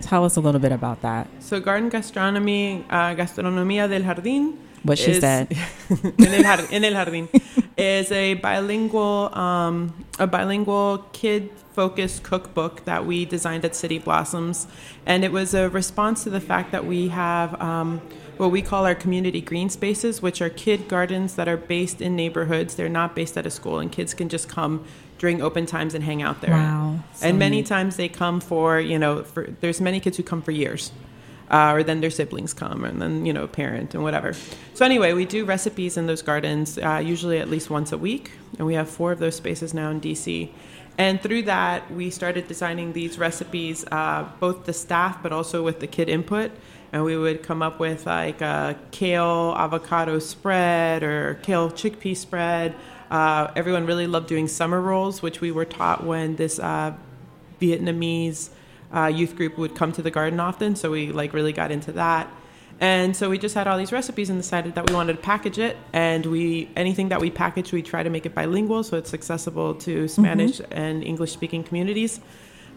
Tell 0.00 0.24
us 0.24 0.36
a 0.36 0.40
little 0.40 0.60
bit 0.60 0.72
about 0.72 1.02
that. 1.02 1.26
So 1.40 1.60
Garden 1.60 1.88
Gastronomy, 1.88 2.84
uh, 2.90 3.14
Gastronomía 3.14 3.88
del 3.88 4.02
Jardín. 4.02 4.56
What 4.82 4.98
she 4.98 5.12
is- 5.12 5.20
said. 5.20 5.48
en, 5.90 6.34
el 6.34 6.42
jar- 6.42 6.66
en 6.70 6.84
el 6.84 6.92
jardín 6.92 7.28
is 7.76 8.12
a 8.12 8.34
bilingual 8.34 9.36
um, 9.36 9.92
a 10.20 10.26
bilingual 10.28 10.98
kid 11.12 11.50
focused 11.74 12.22
cookbook 12.22 12.84
that 12.84 13.04
we 13.04 13.24
designed 13.24 13.64
at 13.64 13.74
City 13.74 13.98
Blossoms, 13.98 14.66
and 15.04 15.24
it 15.24 15.32
was 15.32 15.54
a 15.54 15.68
response 15.70 16.22
to 16.24 16.30
the 16.30 16.40
fact 16.40 16.70
that 16.72 16.86
we 16.86 17.08
have 17.08 17.60
um, 17.60 18.00
what 18.36 18.50
we 18.52 18.62
call 18.62 18.86
our 18.86 18.94
community 18.94 19.40
green 19.40 19.68
spaces, 19.68 20.22
which 20.22 20.40
are 20.40 20.48
kid 20.50 20.88
gardens 20.88 21.34
that 21.34 21.48
are 21.48 21.56
based 21.56 22.00
in 22.00 22.14
neighborhoods. 22.14 22.76
They're 22.76 22.88
not 22.88 23.16
based 23.16 23.36
at 23.36 23.44
a 23.44 23.50
school, 23.50 23.78
and 23.80 23.90
kids 23.90 24.14
can 24.14 24.28
just 24.28 24.48
come 24.48 24.84
during 25.18 25.40
open 25.40 25.66
times 25.66 25.94
and 25.94 26.04
hang 26.04 26.22
out 26.22 26.40
there. 26.40 26.50
Wow, 26.50 27.00
so 27.14 27.26
and 27.26 27.38
many 27.38 27.58
neat. 27.58 27.66
times 27.66 27.96
they 27.96 28.08
come 28.08 28.40
for 28.40 28.80
you 28.80 28.98
know 28.98 29.22
for 29.22 29.46
there's 29.60 29.80
many 29.80 30.00
kids 30.00 30.16
who 30.16 30.22
come 30.22 30.42
for 30.42 30.52
years 30.52 30.92
uh, 31.50 31.72
or 31.72 31.82
then 31.82 32.00
their 32.00 32.10
siblings 32.10 32.52
come 32.52 32.84
and 32.84 33.00
then 33.00 33.24
you 33.26 33.32
know 33.32 33.46
parent 33.46 33.94
and 33.94 34.02
whatever. 34.02 34.32
So 34.74 34.84
anyway 34.84 35.12
we 35.12 35.24
do 35.24 35.44
recipes 35.44 35.96
in 35.96 36.06
those 36.06 36.22
gardens 36.22 36.78
uh, 36.78 37.02
usually 37.04 37.38
at 37.38 37.48
least 37.48 37.70
once 37.70 37.92
a 37.92 37.98
week. 37.98 38.32
And 38.58 38.66
we 38.66 38.74
have 38.74 38.88
four 38.88 39.12
of 39.12 39.18
those 39.18 39.36
spaces 39.36 39.74
now 39.74 39.90
in 39.90 40.00
dc 40.00 40.50
and 40.98 41.20
through 41.20 41.42
that 41.42 41.90
we 41.92 42.10
started 42.10 42.48
designing 42.48 42.92
these 42.92 43.18
recipes 43.18 43.84
uh, 43.92 44.28
both 44.40 44.64
the 44.64 44.72
staff 44.72 45.22
but 45.22 45.32
also 45.32 45.62
with 45.62 45.80
the 45.80 45.86
kid 45.86 46.08
input. 46.08 46.50
And 46.92 47.04
we 47.04 47.16
would 47.16 47.42
come 47.42 47.62
up 47.62 47.78
with 47.78 48.06
like 48.06 48.40
a 48.40 48.78
kale 48.90 49.54
avocado 49.56 50.18
spread 50.18 51.02
or 51.02 51.34
kale 51.42 51.70
chickpea 51.70 52.16
spread 52.16 52.74
uh, 53.10 53.52
everyone 53.56 53.86
really 53.86 54.06
loved 54.06 54.28
doing 54.28 54.48
summer 54.48 54.80
rolls 54.80 55.22
which 55.22 55.40
we 55.40 55.50
were 55.50 55.64
taught 55.64 56.04
when 56.04 56.36
this 56.36 56.58
uh, 56.58 56.92
Vietnamese 57.60 58.50
uh, 58.94 59.06
youth 59.06 59.36
group 59.36 59.58
would 59.58 59.74
come 59.74 59.92
to 59.92 60.02
the 60.02 60.10
garden 60.10 60.40
often, 60.40 60.76
so 60.76 60.90
we 60.90 61.10
like 61.12 61.32
really 61.32 61.52
got 61.52 61.70
into 61.70 61.92
that. 61.92 62.30
And 62.78 63.16
so 63.16 63.30
we 63.30 63.38
just 63.38 63.54
had 63.54 63.66
all 63.66 63.78
these 63.78 63.92
recipes 63.92 64.28
and 64.28 64.38
decided 64.38 64.74
that 64.74 64.88
we 64.88 64.94
wanted 64.94 65.14
to 65.14 65.22
package 65.22 65.58
it. 65.58 65.78
And 65.94 66.26
we 66.26 66.68
anything 66.76 67.08
that 67.08 67.20
we 67.20 67.30
package, 67.30 67.72
we 67.72 67.82
try 67.82 68.02
to 68.02 68.10
make 68.10 68.26
it 68.26 68.34
bilingual, 68.34 68.82
so 68.84 68.96
it's 68.96 69.14
accessible 69.14 69.74
to 69.76 70.08
Spanish 70.08 70.60
and 70.70 71.02
English 71.02 71.32
speaking 71.32 71.64
communities. 71.64 72.20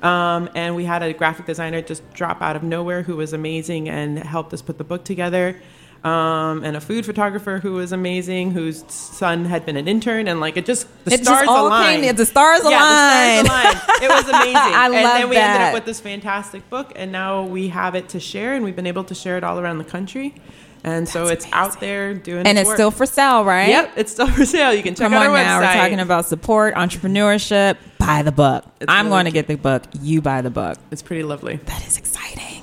Um, 0.02 0.50
and 0.56 0.76
we 0.76 0.86
had 0.86 1.04
a 1.04 1.12
graphic 1.12 1.46
designer 1.46 1.82
just 1.82 2.10
drop 2.14 2.42
out 2.42 2.56
of 2.56 2.64
nowhere 2.64 3.02
who 3.04 3.18
was 3.18 3.34
amazing 3.34 3.90
and 3.90 4.18
helped 4.18 4.54
us 4.54 4.62
put 4.62 4.78
the 4.78 4.86
book 4.86 5.04
together. 5.04 5.60
Um, 6.04 6.64
and 6.64 6.78
a 6.78 6.82
food 6.82 7.06
photographer 7.06 7.60
who 7.60 7.74
was 7.74 7.92
amazing, 7.92 8.52
whose 8.52 8.86
son 8.90 9.44
had 9.44 9.66
been 9.66 9.76
an 9.76 9.88
intern, 9.88 10.30
and 10.30 10.40
like 10.40 10.56
it 10.56 10.66
just 10.66 10.88
the 11.04 11.14
It 11.14 11.18
just 11.18 11.24
stars 11.26 11.48
all 11.48 11.68
aligned. 11.68 12.04
came- 12.04 12.16
the 12.16 12.26
stars 12.26 12.62
Yeah, 12.64 12.70
aligned. 12.70 13.46
the 13.48 13.50
stars 13.50 13.74
aligned. 13.76 14.04
It 14.04 14.10
was 14.10 14.30
amazing. 14.30 14.56
I 14.56 14.86
and 14.86 14.94
love 14.94 15.04
then 15.04 15.30
we 15.30 15.36
ended 15.36 15.62
up 15.68 15.74
with 15.74 15.84
this 15.86 16.00
fantastic 16.00 16.70
book, 16.70 16.94
and 16.96 17.12
now 17.12 17.44
we 17.44 17.68
have 17.68 17.96
it 17.96 18.08
to 18.10 18.20
share, 18.22 18.54
and 18.54 18.64
we've 18.64 18.76
been 18.78 18.88
able 18.88 19.04
to 19.04 19.14
share 19.16 19.38
it 19.38 19.44
all 19.44 19.60
around 19.60 19.78
the 19.78 19.84
country. 19.84 20.36
and 20.86 21.10
so 21.10 21.28
it's 21.28 21.46
out 21.52 21.82
there 21.82 22.14
doing. 22.14 22.48
and 22.48 22.58
its 22.58 22.68
work. 22.68 22.78
still 22.78 22.92
for 22.92 23.06
sale, 23.06 23.44
right? 23.44 23.68
Yep, 23.68 23.92
it's 23.98 24.12
still 24.14 24.28
for 24.32 24.46
sale. 24.46 24.74
You 24.74 24.82
can 24.82 24.96
check 24.96 25.04
Come 25.04 25.14
out 25.14 25.28
on 25.28 25.36
our 25.36 25.36
website. 25.38 25.60
we're 25.76 25.82
talking 25.82 26.00
about 26.00 26.26
support, 26.28 26.76
entrepreneurship. 26.76 27.76
Buy 27.98 28.22
the 28.22 28.32
book. 28.32 28.64
It's 28.80 28.90
I'm 28.90 29.08
really 29.08 29.16
going 29.16 29.26
to 29.26 29.32
get 29.32 29.48
the 29.48 29.56
book. 29.58 29.84
You 30.02 30.22
buy 30.22 30.42
the 30.42 30.50
book. 30.50 30.78
It's 30.92 31.02
pretty 31.02 31.24
lovely. 31.24 31.58
That 31.66 31.86
is 31.86 31.98
exciting. 31.98 32.59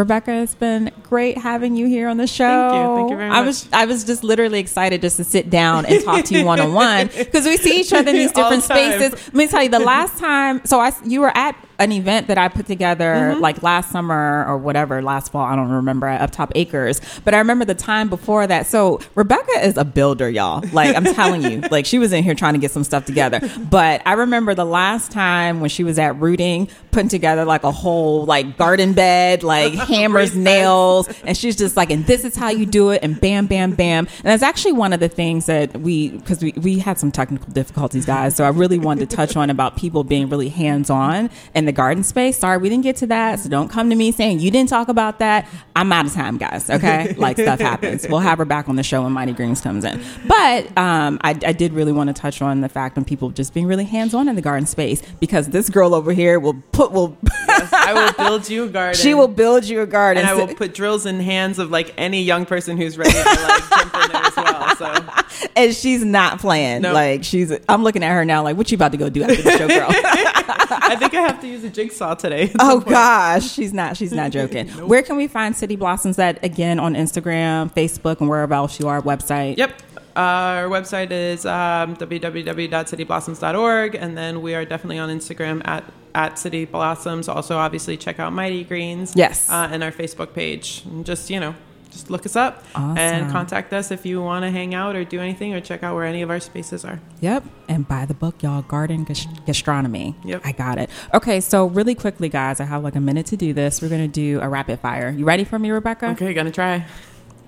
Rebecca, 0.00 0.32
it's 0.32 0.54
been 0.54 0.90
great 1.02 1.36
having 1.36 1.76
you 1.76 1.86
here 1.86 2.08
on 2.08 2.16
the 2.16 2.26
show. 2.26 2.70
Thank 2.70 2.88
you. 2.88 2.96
Thank 2.96 3.10
you 3.10 3.16
very 3.16 3.30
I 3.30 3.42
was 3.42 3.66
much. 3.66 3.74
I 3.74 3.84
was 3.84 4.04
just 4.04 4.24
literally 4.24 4.58
excited 4.58 5.02
just 5.02 5.18
to 5.18 5.24
sit 5.24 5.50
down 5.50 5.84
and 5.84 6.02
talk 6.02 6.24
to 6.24 6.38
you 6.38 6.44
one 6.44 6.58
on 6.58 6.72
one 6.72 7.08
because 7.08 7.44
we 7.44 7.58
see 7.58 7.80
each 7.80 7.92
other 7.92 8.08
in 8.08 8.16
these 8.16 8.32
different 8.32 8.62
the 8.62 8.74
spaces. 8.74 9.12
Let 9.12 9.34
me 9.34 9.46
tell 9.46 9.62
you, 9.62 9.68
the 9.68 9.78
last 9.78 10.18
time, 10.18 10.64
so 10.64 10.80
I 10.80 10.92
you 11.04 11.20
were 11.20 11.36
at 11.36 11.54
an 11.80 11.90
event 11.92 12.28
that 12.28 12.38
I 12.38 12.48
put 12.48 12.66
together 12.66 13.00
Mm-hmm. 13.00 13.40
like 13.40 13.62
last 13.62 13.90
summer 13.90 14.44
or 14.46 14.56
whatever, 14.58 15.02
last 15.02 15.32
fall. 15.32 15.44
I 15.44 15.56
don't 15.56 15.70
remember 15.70 16.06
at 16.06 16.30
Uptop 16.30 16.52
Acres, 16.54 17.00
but 17.24 17.34
I 17.34 17.38
remember 17.38 17.64
the 17.64 17.74
time 17.74 18.08
before 18.08 18.46
that. 18.46 18.66
So 18.66 19.00
Rebecca 19.14 19.64
is 19.66 19.76
a 19.76 19.84
builder, 19.84 20.28
y'all. 20.30 20.62
Like 20.72 20.94
I'm 20.94 21.04
telling 21.04 21.42
you, 21.42 21.60
like 21.70 21.86
she 21.86 21.98
was 21.98 22.12
in 22.12 22.22
here 22.22 22.34
trying 22.34 22.54
to 22.54 22.60
get 22.60 22.70
some 22.70 22.84
stuff 22.84 23.04
together. 23.06 23.40
But 23.58 24.02
I 24.06 24.12
remember 24.14 24.54
the 24.54 24.64
last 24.64 25.10
time 25.10 25.60
when 25.60 25.70
she 25.70 25.82
was 25.82 25.98
at 25.98 26.18
Rooting, 26.20 26.68
putting 26.92 27.08
together 27.08 27.44
like 27.44 27.64
a 27.64 27.72
whole 27.72 28.24
like 28.26 28.56
garden 28.56 28.92
bed, 28.92 29.42
like 29.42 29.72
hammers, 29.88 30.36
nails, 30.36 31.08
and 31.24 31.36
she's 31.36 31.56
just 31.56 31.76
like, 31.76 31.90
and 31.90 32.06
this 32.06 32.24
is 32.24 32.36
how 32.36 32.50
you 32.50 32.66
do 32.66 32.90
it, 32.90 33.02
and 33.02 33.20
bam, 33.20 33.46
bam, 33.46 33.72
bam. 33.72 34.06
And 34.06 34.24
that's 34.24 34.42
actually 34.42 34.72
one 34.72 34.92
of 34.92 35.00
the 35.00 35.08
things 35.08 35.46
that 35.46 35.76
we, 35.80 36.10
because 36.10 36.42
we 36.42 36.52
we 36.52 36.78
had 36.78 36.98
some 36.98 37.10
technical 37.10 37.50
difficulties, 37.52 38.04
guys. 38.06 38.36
So 38.36 38.44
I 38.44 38.50
really 38.50 38.78
wanted 38.78 39.08
to 39.08 39.16
touch 39.16 39.36
on 39.36 39.50
about 39.50 39.76
people 39.76 40.04
being 40.04 40.28
really 40.28 40.48
hands 40.50 40.90
on 40.90 41.30
in 41.54 41.64
the 41.70 41.76
garden 41.76 42.02
space. 42.02 42.36
Sorry, 42.38 42.58
we 42.58 42.68
didn't 42.68 42.82
get 42.82 42.96
to 42.96 43.06
that, 43.06 43.38
so 43.38 43.48
don't 43.48 43.68
come 43.68 43.90
to 43.90 43.96
me 43.96 44.10
saying 44.10 44.40
you 44.40 44.50
didn't 44.50 44.68
talk 44.68 44.88
about 44.88 45.20
that. 45.20 45.48
I'm 45.76 45.92
out 45.92 46.06
of 46.06 46.12
time, 46.12 46.36
guys. 46.36 46.68
Okay, 46.68 47.14
like 47.18 47.38
stuff 47.38 47.60
happens. 47.60 48.06
We'll 48.08 48.18
have 48.18 48.38
her 48.38 48.44
back 48.44 48.68
on 48.68 48.76
the 48.76 48.82
show 48.82 49.02
when 49.02 49.12
Mighty 49.12 49.32
Greens 49.32 49.60
comes 49.60 49.84
in. 49.84 50.02
But 50.26 50.76
um, 50.76 51.20
I, 51.22 51.30
I 51.30 51.52
did 51.52 51.72
really 51.72 51.92
want 51.92 52.08
to 52.08 52.14
touch 52.14 52.42
on 52.42 52.60
the 52.60 52.68
fact 52.68 52.98
on 52.98 53.04
people 53.04 53.30
just 53.30 53.54
being 53.54 53.66
really 53.66 53.84
hands 53.84 54.14
on 54.14 54.28
in 54.28 54.34
the 54.34 54.42
garden 54.42 54.66
space 54.66 55.02
because 55.20 55.48
this 55.48 55.70
girl 55.70 55.94
over 55.94 56.12
here 56.12 56.40
will 56.40 56.60
put 56.72 56.90
will 56.90 57.16
I 57.48 57.92
will 57.94 58.24
build 58.24 58.48
you 58.48 58.64
a 58.64 58.68
garden. 58.68 59.00
she 59.00 59.14
will 59.14 59.28
build 59.28 59.64
you 59.64 59.80
a 59.82 59.86
garden. 59.86 60.22
and 60.22 60.30
I 60.30 60.34
will 60.34 60.52
put 60.52 60.74
drills 60.74 61.06
in 61.06 61.20
hands 61.20 61.58
of 61.58 61.70
like 61.70 61.94
any 61.96 62.22
young 62.22 62.46
person 62.46 62.76
who's 62.76 62.98
ready 62.98 63.12
to 63.12 63.18
like 63.18 63.68
jump 63.70 63.94
in 63.94 64.12
there 64.12 64.22
as 64.22 64.36
well. 64.36 64.76
So 64.76 65.48
and 65.56 65.74
she's 65.74 66.04
not 66.04 66.40
playing. 66.40 66.82
Nope. 66.82 66.94
Like 66.94 67.24
she's, 67.24 67.52
I'm 67.68 67.82
looking 67.82 68.02
at 68.02 68.12
her 68.12 68.24
now. 68.24 68.42
Like, 68.42 68.56
what 68.56 68.70
you 68.70 68.76
about 68.76 68.92
to 68.92 68.98
go 68.98 69.08
do 69.08 69.22
after 69.22 69.42
the 69.42 69.58
show, 69.58 69.68
girl? 69.68 69.88
I 69.90 70.96
think 70.98 71.14
I 71.14 71.20
have 71.22 71.40
to 71.40 71.48
use 71.48 71.59
a 71.64 71.70
jigsaw 71.70 72.14
today. 72.14 72.52
oh 72.60 72.80
gosh, 72.80 73.50
she's 73.50 73.72
not. 73.72 73.96
She's 73.96 74.12
not 74.12 74.30
joking. 74.38 74.68
Where 74.68 75.02
can 75.02 75.16
we 75.16 75.26
find 75.28 75.56
City 75.56 75.76
Blossoms? 75.76 76.18
At 76.18 76.42
again 76.44 76.78
on 76.78 76.94
Instagram, 76.94 77.72
Facebook, 77.74 78.20
and 78.20 78.28
wherever 78.28 78.54
else 78.54 78.78
you 78.80 78.88
are. 78.88 79.00
Website. 79.02 79.56
Yep. 79.56 79.82
Our 80.16 80.68
website 80.68 81.12
is 81.12 81.46
um, 81.46 81.96
www.cityblossoms.org, 81.96 83.94
and 83.94 84.18
then 84.18 84.42
we 84.42 84.54
are 84.54 84.64
definitely 84.64 84.98
on 84.98 85.08
Instagram 85.08 85.62
at 85.66 85.84
at 86.14 86.38
City 86.38 86.64
Blossoms. 86.64 87.28
Also, 87.28 87.56
obviously, 87.56 87.96
check 87.96 88.18
out 88.18 88.32
Mighty 88.32 88.64
Greens. 88.64 89.12
Yes. 89.14 89.48
uh, 89.48 89.68
and 89.70 89.84
our 89.84 89.92
Facebook 89.92 90.34
page. 90.34 90.82
And 90.86 91.06
just 91.06 91.30
you 91.30 91.38
know, 91.38 91.54
just 91.90 92.10
look 92.10 92.24
us 92.24 92.36
up 92.36 92.64
Awesome. 92.74 92.98
and 92.98 93.30
contact 93.30 93.72
us 93.72 93.90
if 93.90 94.06
you 94.06 94.22
want 94.22 94.44
to 94.44 94.50
hang 94.50 94.74
out 94.74 94.96
or 94.96 95.04
do 95.04 95.20
anything 95.20 95.54
or 95.54 95.60
check 95.60 95.82
out 95.82 95.94
where 95.94 96.04
any 96.04 96.22
of 96.22 96.30
our 96.30 96.40
spaces 96.40 96.84
are. 96.84 97.00
Yep. 97.20 97.44
And 97.68 97.86
buy 97.86 98.06
the 98.06 98.14
book, 98.14 98.42
y'all. 98.42 98.62
Garden 98.62 99.04
Gas- 99.04 99.26
Gastronomy. 99.46 100.14
Yep. 100.24 100.42
I 100.44 100.52
got 100.52 100.78
it. 100.78 100.90
Okay. 101.14 101.40
So 101.40 101.66
really 101.66 101.94
quickly, 101.94 102.28
guys, 102.28 102.60
I 102.60 102.64
have 102.64 102.82
like 102.84 102.96
a 102.96 103.00
minute 103.00 103.26
to 103.26 103.36
do 103.36 103.52
this. 103.52 103.82
We're 103.82 103.88
gonna 103.88 104.08
do 104.08 104.40
a 104.40 104.48
rapid 104.48 104.80
fire. 104.80 105.10
You 105.10 105.24
ready 105.24 105.44
for 105.44 105.58
me, 105.58 105.70
Rebecca? 105.70 106.10
Okay, 106.10 106.32
gonna 106.34 106.50
try. 106.50 106.86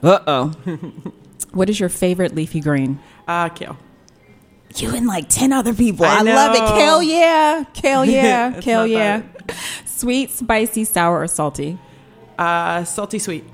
Uh 0.02 0.18
oh. 0.26 0.48
what 1.52 1.70
is 1.70 1.78
your 1.78 1.88
favorite 1.88 2.34
leafy 2.34 2.60
green? 2.60 2.98
Uh, 3.28 3.48
kale. 3.48 3.76
You 4.76 4.94
and 4.94 5.06
like 5.06 5.28
10 5.28 5.52
other 5.52 5.74
people. 5.74 6.06
I, 6.06 6.20
I 6.20 6.22
love 6.22 6.54
it. 6.56 6.60
Kale, 6.78 7.02
yeah. 7.02 7.64
Kale, 7.74 8.04
yeah. 8.06 8.58
Kale, 8.60 8.86
yeah. 8.86 9.22
Sweet, 9.84 10.30
spicy, 10.30 10.84
sour, 10.84 11.20
or 11.20 11.26
salty? 11.28 11.78
Uh, 12.38 12.82
salty 12.84 13.18
sweet. 13.18 13.44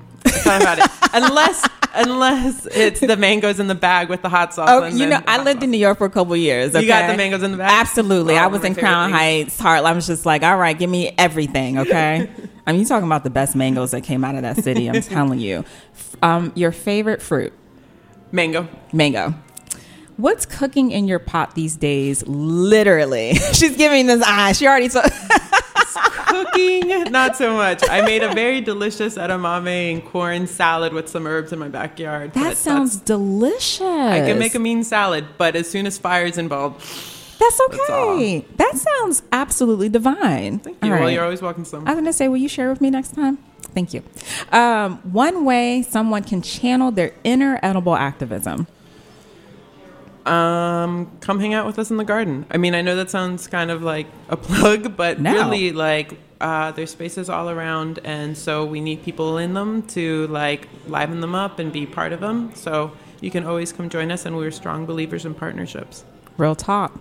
All 0.49 0.61
about 0.61 0.79
it. 0.79 0.91
Unless 1.13 1.67
unless 1.93 2.65
it's 2.67 2.99
the 2.99 3.17
mangoes 3.17 3.59
in 3.59 3.67
the 3.67 3.75
bag 3.75 4.09
with 4.09 4.21
the 4.21 4.29
hot 4.29 4.53
sauce. 4.53 4.69
Oh, 4.69 4.85
you 4.85 5.05
know, 5.07 5.21
I 5.27 5.41
lived 5.43 5.63
in. 5.63 5.69
New 5.69 5.77
York 5.77 5.99
for 5.99 6.05
a 6.05 6.09
couple 6.09 6.35
years. 6.35 6.73
You 6.73 6.87
got 6.87 7.11
the 7.11 7.17
mangoes 7.17 7.43
in 7.43 7.51
the 7.51 7.57
bag? 7.57 7.71
Absolutely. 7.71 8.35
Oh, 8.35 8.43
I 8.43 8.47
was 8.47 8.63
in 8.63 8.73
Crown 8.73 9.09
things. 9.09 9.19
Heights, 9.19 9.59
Harlem. 9.59 9.91
I 9.91 9.93
was 9.93 10.07
just 10.07 10.25
like, 10.25 10.41
all 10.41 10.57
right, 10.57 10.77
give 10.77 10.89
me 10.89 11.13
everything, 11.17 11.77
okay? 11.79 12.29
I 12.65 12.71
mean, 12.71 12.81
you 12.81 12.87
talking 12.87 13.05
about 13.05 13.23
the 13.23 13.29
best 13.29 13.55
mangoes 13.55 13.91
that 13.91 14.01
came 14.01 14.23
out 14.23 14.35
of 14.35 14.41
that 14.41 14.63
city. 14.63 14.89
I'm 14.89 15.01
telling 15.01 15.39
you. 15.39 15.63
Um, 16.23 16.51
your 16.55 16.71
favorite 16.71 17.21
fruit? 17.21 17.53
mango. 18.31 18.67
Mango. 18.93 19.33
What's 20.17 20.45
cooking 20.45 20.91
in 20.91 21.07
your 21.07 21.19
pot 21.19 21.55
these 21.55 21.75
days? 21.75 22.25
Literally, 22.27 23.35
she's 23.53 23.77
giving 23.77 24.07
this 24.07 24.21
eye. 24.25 24.51
She 24.51 24.67
already 24.67 24.89
saw. 24.89 25.07
Cooking, 26.27 27.11
not 27.11 27.35
so 27.35 27.53
much. 27.55 27.83
I 27.89 28.01
made 28.01 28.23
a 28.23 28.33
very 28.33 28.61
delicious 28.61 29.15
edamame 29.17 29.93
and 29.93 30.05
corn 30.05 30.47
salad 30.47 30.93
with 30.93 31.07
some 31.09 31.25
herbs 31.27 31.51
in 31.51 31.59
my 31.59 31.67
backyard. 31.69 32.33
That 32.33 32.57
sounds 32.57 32.97
delicious. 32.97 33.81
I 33.81 34.19
can 34.21 34.39
make 34.39 34.55
a 34.55 34.59
mean 34.59 34.83
salad, 34.83 35.25
but 35.37 35.55
as 35.55 35.69
soon 35.69 35.85
as 35.87 35.97
fire 35.97 36.25
is 36.25 36.37
involved, 36.37 36.81
That's 37.39 37.57
That's 37.57 37.79
okay. 37.89 38.45
that 38.57 38.75
sounds 38.75 39.23
absolutely 39.31 39.87
divine. 39.89 40.59
thank 40.59 40.77
you. 40.83 40.83
All 40.83 40.89
Well, 40.89 40.99
right. 41.05 41.13
you're 41.13 41.23
always 41.23 41.41
welcome. 41.41 41.63
Some. 41.65 41.87
I 41.87 41.91
was 41.91 41.95
gonna 41.99 42.11
say, 42.13 42.27
will 42.27 42.37
you 42.37 42.49
share 42.49 42.69
with 42.69 42.81
me 42.81 42.89
next 42.89 43.15
time? 43.15 43.37
Thank 43.73 43.93
you. 43.93 44.03
Um, 44.51 44.97
one 45.13 45.45
way 45.45 45.83
someone 45.83 46.23
can 46.23 46.41
channel 46.41 46.91
their 46.91 47.13
inner 47.23 47.59
edible 47.63 47.95
activism. 47.95 48.67
Um, 50.29 51.09
come 51.21 51.39
hang 51.39 51.53
out 51.53 51.65
with 51.65 51.79
us 51.79 51.89
in 51.91 51.97
the 51.97 52.03
garden. 52.05 52.45
I 52.51 52.57
mean, 52.57 52.75
I 52.75 52.81
know 52.81 52.95
that 52.95 53.09
sounds 53.09 53.47
kind 53.47 53.71
of 53.71 53.81
like 53.81 54.07
a 54.29 54.37
plug, 54.37 54.95
but 54.95 55.19
No. 55.19 55.33
really, 55.33 55.71
like, 55.71 56.19
uh, 56.39 56.71
there's 56.71 56.91
spaces 56.91 57.29
all 57.29 57.49
around, 57.49 57.99
and 58.03 58.37
so 58.37 58.63
we 58.65 58.79
need 58.79 59.03
people 59.03 59.37
in 59.37 59.53
them 59.53 59.81
to 59.87 60.27
like 60.27 60.69
liven 60.87 61.19
them 61.19 61.35
up 61.35 61.59
and 61.59 61.73
be 61.73 61.85
part 61.85 62.13
of 62.13 62.19
them. 62.21 62.51
So 62.55 62.91
you 63.21 63.31
can 63.31 63.43
always 63.45 63.73
come 63.73 63.89
join 63.89 64.11
us, 64.11 64.25
and 64.25 64.37
we're 64.37 64.51
strong 64.51 64.85
believers 64.85 65.25
in 65.25 65.33
partnerships. 65.33 66.05
Real 66.37 66.55
talk. 66.55 66.97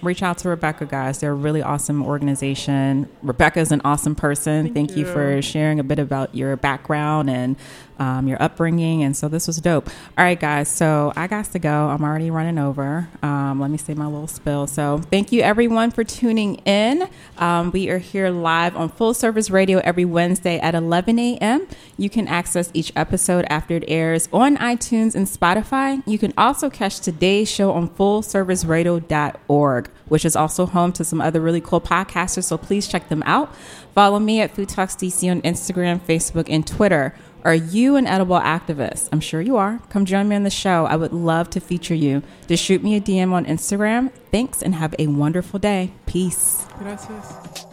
Reach 0.00 0.22
out 0.22 0.38
to 0.38 0.48
Rebecca, 0.48 0.86
guys. 0.86 1.18
They're 1.18 1.32
a 1.32 1.34
really 1.34 1.60
awesome 1.60 2.06
organization. 2.06 3.08
Rebecca 3.20 3.58
is 3.58 3.72
an 3.72 3.80
awesome 3.84 4.14
person. 4.14 4.72
Thank, 4.72 4.92
you. 4.92 5.04
you. 5.04 5.12
for 5.12 5.42
sharing 5.42 5.80
a 5.80 5.84
bit 5.84 5.98
about 5.98 6.34
your 6.36 6.56
background 6.56 7.28
and 7.28 7.56
um, 7.98 8.28
your 8.28 8.40
upbringing. 8.42 9.02
And 9.02 9.16
so 9.16 9.28
this 9.28 9.46
was 9.46 9.58
dope. 9.58 9.88
All 10.16 10.24
right, 10.24 10.38
guys. 10.38 10.68
So 10.68 11.12
I 11.16 11.26
got 11.26 11.46
to 11.46 11.58
go. 11.58 11.88
I'm 11.88 12.02
already 12.02 12.30
running 12.30 12.58
over. 12.58 13.08
Um, 13.22 13.60
let 13.60 13.70
me 13.70 13.78
say 13.78 13.94
my 13.94 14.06
little 14.06 14.26
spill. 14.26 14.66
So 14.66 14.98
thank 15.10 15.32
you, 15.32 15.42
everyone, 15.42 15.90
for 15.90 16.04
tuning 16.04 16.56
in. 16.66 17.08
Um, 17.38 17.70
we 17.70 17.88
are 17.90 17.98
here 17.98 18.30
live 18.30 18.76
on 18.76 18.88
Full 18.88 19.14
Service 19.14 19.50
Radio 19.50 19.78
every 19.78 20.04
Wednesday 20.04 20.58
at 20.58 20.74
11 20.74 21.18
a.m. 21.18 21.66
You 21.96 22.10
can 22.10 22.28
access 22.28 22.70
each 22.74 22.92
episode 22.94 23.46
after 23.48 23.76
it 23.76 23.84
airs 23.88 24.28
on 24.32 24.56
iTunes 24.58 25.14
and 25.14 25.26
Spotify. 25.26 26.02
You 26.06 26.18
can 26.18 26.32
also 26.36 26.70
catch 26.70 27.00
today's 27.00 27.50
show 27.50 27.72
on 27.72 27.88
fullserviceradio.org, 27.88 29.90
which 30.06 30.24
is 30.24 30.36
also 30.36 30.66
home 30.66 30.92
to 30.92 31.04
some 31.04 31.20
other 31.20 31.40
really 31.40 31.60
cool 31.60 31.80
podcasters. 31.80 32.44
So 32.44 32.58
please 32.58 32.88
check 32.88 33.08
them 33.08 33.22
out. 33.26 33.54
Follow 33.94 34.20
me 34.20 34.40
at 34.40 34.54
Food 34.54 34.68
Talks 34.68 34.94
DC 34.94 35.28
on 35.28 35.42
Instagram, 35.42 35.98
Facebook, 35.98 36.46
and 36.48 36.64
Twitter. 36.66 37.14
Are 37.44 37.54
you 37.54 37.96
an 37.96 38.06
edible 38.06 38.38
activist? 38.40 39.08
I'm 39.12 39.20
sure 39.20 39.40
you 39.40 39.56
are. 39.56 39.80
Come 39.90 40.04
join 40.04 40.28
me 40.28 40.36
on 40.36 40.42
the 40.42 40.50
show. 40.50 40.86
I 40.86 40.96
would 40.96 41.12
love 41.12 41.50
to 41.50 41.60
feature 41.60 41.94
you. 41.94 42.22
Just 42.46 42.64
shoot 42.64 42.82
me 42.82 42.96
a 42.96 43.00
DM 43.00 43.32
on 43.32 43.44
Instagram. 43.46 44.10
Thanks 44.30 44.62
and 44.62 44.74
have 44.74 44.94
a 44.98 45.06
wonderful 45.06 45.58
day. 45.58 45.92
Peace. 46.06 46.66
Gracias. 46.78 47.67